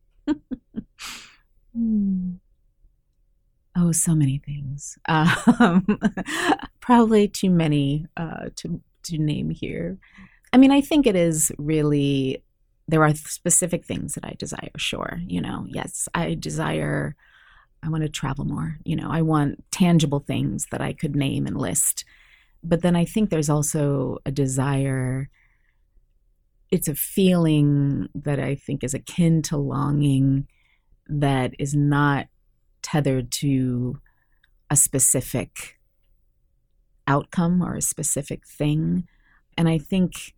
Hmm. 1.73 2.33
Oh, 3.75 3.91
so 3.91 4.15
many 4.15 4.39
things. 4.39 4.97
Um, 5.59 5.99
probably 6.79 7.27
too 7.27 7.49
many 7.49 8.05
uh, 8.15 8.49
to 8.57 8.81
to 9.03 9.17
name 9.17 9.49
here. 9.49 9.97
I 10.53 10.57
mean, 10.57 10.71
I 10.71 10.81
think 10.81 11.05
it 11.05 11.15
is 11.15 11.51
really 11.57 12.43
there 12.87 13.03
are 13.03 13.13
specific 13.15 13.85
things 13.85 14.13
that 14.15 14.25
I 14.25 14.35
desire. 14.37 14.71
Sure, 14.77 15.21
you 15.25 15.41
know, 15.41 15.65
yes, 15.67 16.07
I 16.13 16.35
desire. 16.35 17.15
I 17.83 17.89
want 17.89 18.03
to 18.03 18.09
travel 18.09 18.45
more. 18.45 18.77
You 18.83 18.95
know, 18.95 19.09
I 19.11 19.21
want 19.21 19.63
tangible 19.71 20.19
things 20.19 20.67
that 20.71 20.81
I 20.81 20.93
could 20.93 21.15
name 21.15 21.45
and 21.45 21.57
list. 21.57 22.05
But 22.63 22.81
then 22.81 22.95
I 22.95 23.05
think 23.05 23.29
there's 23.29 23.49
also 23.49 24.17
a 24.25 24.31
desire 24.31 25.29
it's 26.71 26.87
a 26.87 26.95
feeling 26.95 28.09
that 28.13 28.39
I 28.39 28.55
think 28.55 28.83
is 28.83 28.93
akin 28.93 29.41
to 29.43 29.57
longing 29.57 30.47
that 31.07 31.53
is 31.59 31.73
not 31.73 32.27
tethered 32.81 33.31
to 33.31 33.99
a 34.69 34.75
specific 34.75 35.77
outcome 37.07 37.61
or 37.61 37.75
a 37.75 37.81
specific 37.81 38.45
thing. 38.45 39.07
And 39.57 39.69
I 39.69 39.77
think 39.77 40.33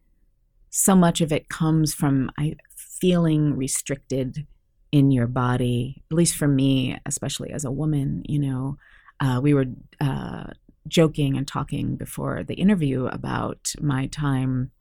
so 0.69 0.95
much 0.95 1.19
of 1.21 1.31
it 1.31 1.49
comes 1.49 1.93
from 1.93 2.31
I, 2.37 2.55
feeling 2.75 3.55
restricted 3.55 4.45
in 4.91 5.11
your 5.11 5.27
body, 5.27 6.03
at 6.11 6.15
least 6.15 6.35
for 6.35 6.47
me, 6.47 6.99
especially 7.05 7.51
as 7.51 7.65
a 7.65 7.71
woman. 7.71 8.23
You 8.27 8.39
know, 8.39 8.77
uh, 9.19 9.39
we 9.41 9.53
were 9.53 9.65
uh, 9.99 10.45
joking 10.87 11.37
and 11.37 11.47
talking 11.47 11.95
before 11.95 12.43
the 12.43 12.55
interview 12.55 13.05
about 13.07 13.73
my 13.79 14.07
time 14.07 14.71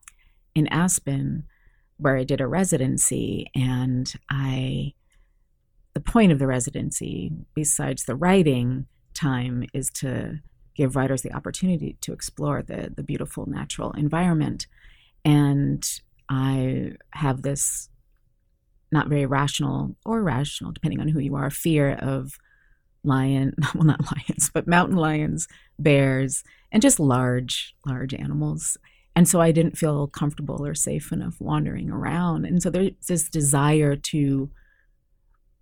in 0.58 0.66
Aspen 0.68 1.44
where 1.96 2.16
I 2.16 2.24
did 2.24 2.40
a 2.40 2.46
residency 2.46 3.50
and 3.54 4.12
I 4.30 4.94
the 5.94 6.00
point 6.00 6.30
of 6.30 6.38
the 6.38 6.46
residency 6.46 7.32
besides 7.54 8.04
the 8.04 8.14
writing 8.14 8.86
time 9.14 9.64
is 9.74 9.90
to 9.90 10.38
give 10.74 10.94
writers 10.94 11.22
the 11.22 11.32
opportunity 11.32 11.96
to 12.02 12.12
explore 12.12 12.62
the 12.62 12.92
the 12.94 13.02
beautiful 13.02 13.46
natural 13.46 13.92
environment. 13.92 14.66
And 15.24 15.84
I 16.28 16.92
have 17.14 17.42
this 17.42 17.88
not 18.92 19.08
very 19.08 19.26
rational 19.26 19.96
or 20.04 20.22
rational 20.22 20.72
depending 20.72 21.00
on 21.00 21.08
who 21.08 21.20
you 21.20 21.34
are 21.34 21.50
fear 21.50 21.92
of 22.00 22.38
lion 23.04 23.54
well 23.74 23.84
not 23.84 24.00
lions 24.12 24.50
but 24.52 24.66
mountain 24.66 24.96
lions 24.96 25.46
bears 25.78 26.42
and 26.72 26.82
just 26.82 26.98
large 26.98 27.74
large 27.86 28.14
animals 28.14 28.76
and 29.18 29.26
so 29.26 29.40
I 29.40 29.50
didn't 29.50 29.76
feel 29.76 30.06
comfortable 30.06 30.64
or 30.64 30.76
safe 30.76 31.10
enough 31.10 31.40
wandering 31.40 31.90
around. 31.90 32.44
And 32.44 32.62
so 32.62 32.70
there's 32.70 32.92
this 33.08 33.28
desire 33.28 33.96
to 33.96 34.48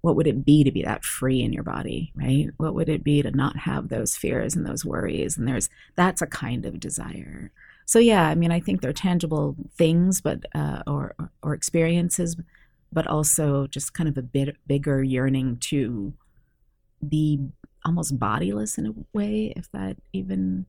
what 0.03 0.15
would 0.15 0.27
it 0.27 0.45
be 0.45 0.63
to 0.63 0.71
be 0.71 0.83
that 0.83 1.07
free 1.07 1.41
in 1.41 1.55
your 1.55 1.63
body, 1.63 2.13
right? 2.15 2.49
What 2.59 2.75
would 2.75 2.91
it 2.91 3.03
be 3.03 3.23
to 3.23 3.31
not 3.31 3.57
have 3.61 3.89
those 3.89 4.15
fears 4.15 4.55
and 4.55 4.67
those 4.67 4.85
worries? 4.85 5.39
And 5.39 5.49
there's 5.49 5.71
that's 5.95 6.21
a 6.21 6.27
kind 6.27 6.67
of 6.67 6.79
desire. 6.79 7.51
So 7.87 7.99
yeah, 7.99 8.29
I 8.29 8.35
mean, 8.35 8.53
I 8.53 8.61
think 8.61 8.83
they're 8.83 8.93
tangible 8.93 9.57
things, 9.79 10.21
but 10.21 10.45
uh, 10.55 10.83
or 10.87 11.15
or 11.43 11.55
experiences, 11.55 12.37
but 12.93 13.07
also 13.07 13.69
just 13.69 13.95
kind 13.95 14.07
of 14.07 14.19
a 14.19 14.23
bit 14.23 14.55
bigger 14.67 15.03
yearning 15.03 15.57
to 15.71 16.13
be 17.09 17.41
almost 17.87 18.19
bodiless 18.19 18.77
in 18.77 18.85
a 18.85 19.17
way, 19.17 19.55
if 19.57 19.73
that 19.73 19.97
even 20.13 20.67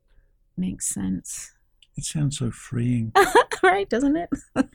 makes 0.55 0.87
sense. 0.87 1.51
It 1.97 2.05
sounds 2.05 2.37
so 2.37 2.51
freeing. 2.51 3.11
right, 3.63 3.89
doesn't 3.89 4.15
it? 4.15 4.29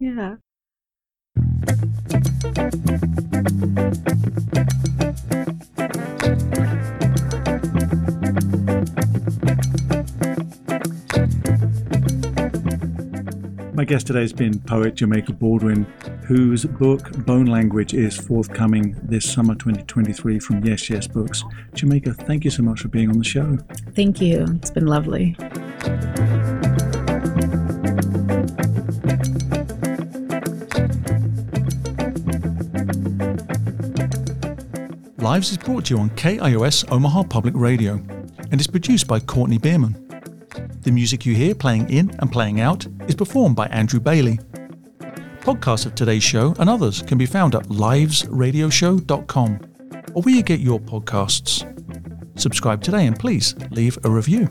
yeah. 0.00 0.36
My 13.72 13.84
guest 13.84 14.08
today 14.08 14.22
has 14.22 14.32
been 14.32 14.58
poet 14.58 14.96
Jamaica 14.96 15.32
Baldwin, 15.32 15.84
whose 16.26 16.64
book 16.64 17.12
Bone 17.24 17.46
Language 17.46 17.94
is 17.94 18.16
forthcoming 18.16 18.96
this 19.04 19.24
summer 19.24 19.54
2023 19.54 20.40
from 20.40 20.64
Yes 20.64 20.90
Yes 20.90 21.06
Books. 21.06 21.44
Jamaica, 21.74 22.12
thank 22.14 22.44
you 22.44 22.50
so 22.50 22.64
much 22.64 22.80
for 22.80 22.88
being 22.88 23.08
on 23.08 23.18
the 23.18 23.24
show. 23.24 23.56
Thank 23.94 24.20
you. 24.20 24.46
It's 24.60 24.70
been 24.70 24.86
lovely. 24.86 25.36
Lives 35.30 35.52
is 35.52 35.58
brought 35.58 35.84
to 35.84 35.94
you 35.94 36.00
on 36.00 36.10
KIOS 36.10 36.90
Omaha 36.90 37.22
Public 37.22 37.54
Radio 37.54 38.02
and 38.50 38.60
is 38.60 38.66
produced 38.66 39.06
by 39.06 39.20
Courtney 39.20 39.58
Bierman. 39.58 39.94
The 40.80 40.90
music 40.90 41.24
you 41.24 41.36
hear 41.36 41.54
playing 41.54 41.88
in 41.88 42.10
and 42.18 42.32
playing 42.32 42.60
out 42.60 42.84
is 43.06 43.14
performed 43.14 43.54
by 43.54 43.68
Andrew 43.68 44.00
Bailey. 44.00 44.40
Podcasts 45.38 45.86
of 45.86 45.94
today's 45.94 46.24
show 46.24 46.52
and 46.58 46.68
others 46.68 47.00
can 47.02 47.16
be 47.16 47.26
found 47.26 47.54
at 47.54 47.62
livesradioshow.com 47.66 49.60
or 50.14 50.22
where 50.22 50.34
you 50.34 50.42
get 50.42 50.58
your 50.58 50.80
podcasts. 50.80 51.62
Subscribe 52.36 52.82
today 52.82 53.06
and 53.06 53.16
please 53.16 53.54
leave 53.70 53.96
a 54.02 54.10
review. 54.10 54.48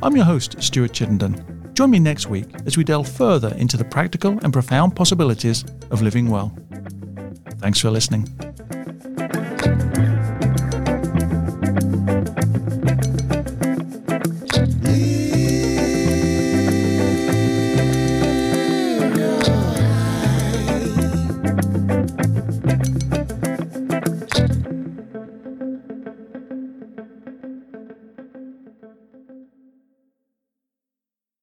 I'm 0.00 0.14
your 0.14 0.26
host, 0.26 0.62
Stuart 0.62 0.92
Chittenden. 0.92 1.72
Join 1.74 1.90
me 1.90 1.98
next 1.98 2.28
week 2.28 2.46
as 2.66 2.76
we 2.76 2.84
delve 2.84 3.08
further 3.08 3.52
into 3.56 3.76
the 3.76 3.84
practical 3.84 4.38
and 4.44 4.52
profound 4.52 4.94
possibilities 4.94 5.64
of 5.90 6.02
living 6.02 6.30
well. 6.30 6.56
Thanks 7.58 7.80
for 7.80 7.90
listening. 7.90 8.28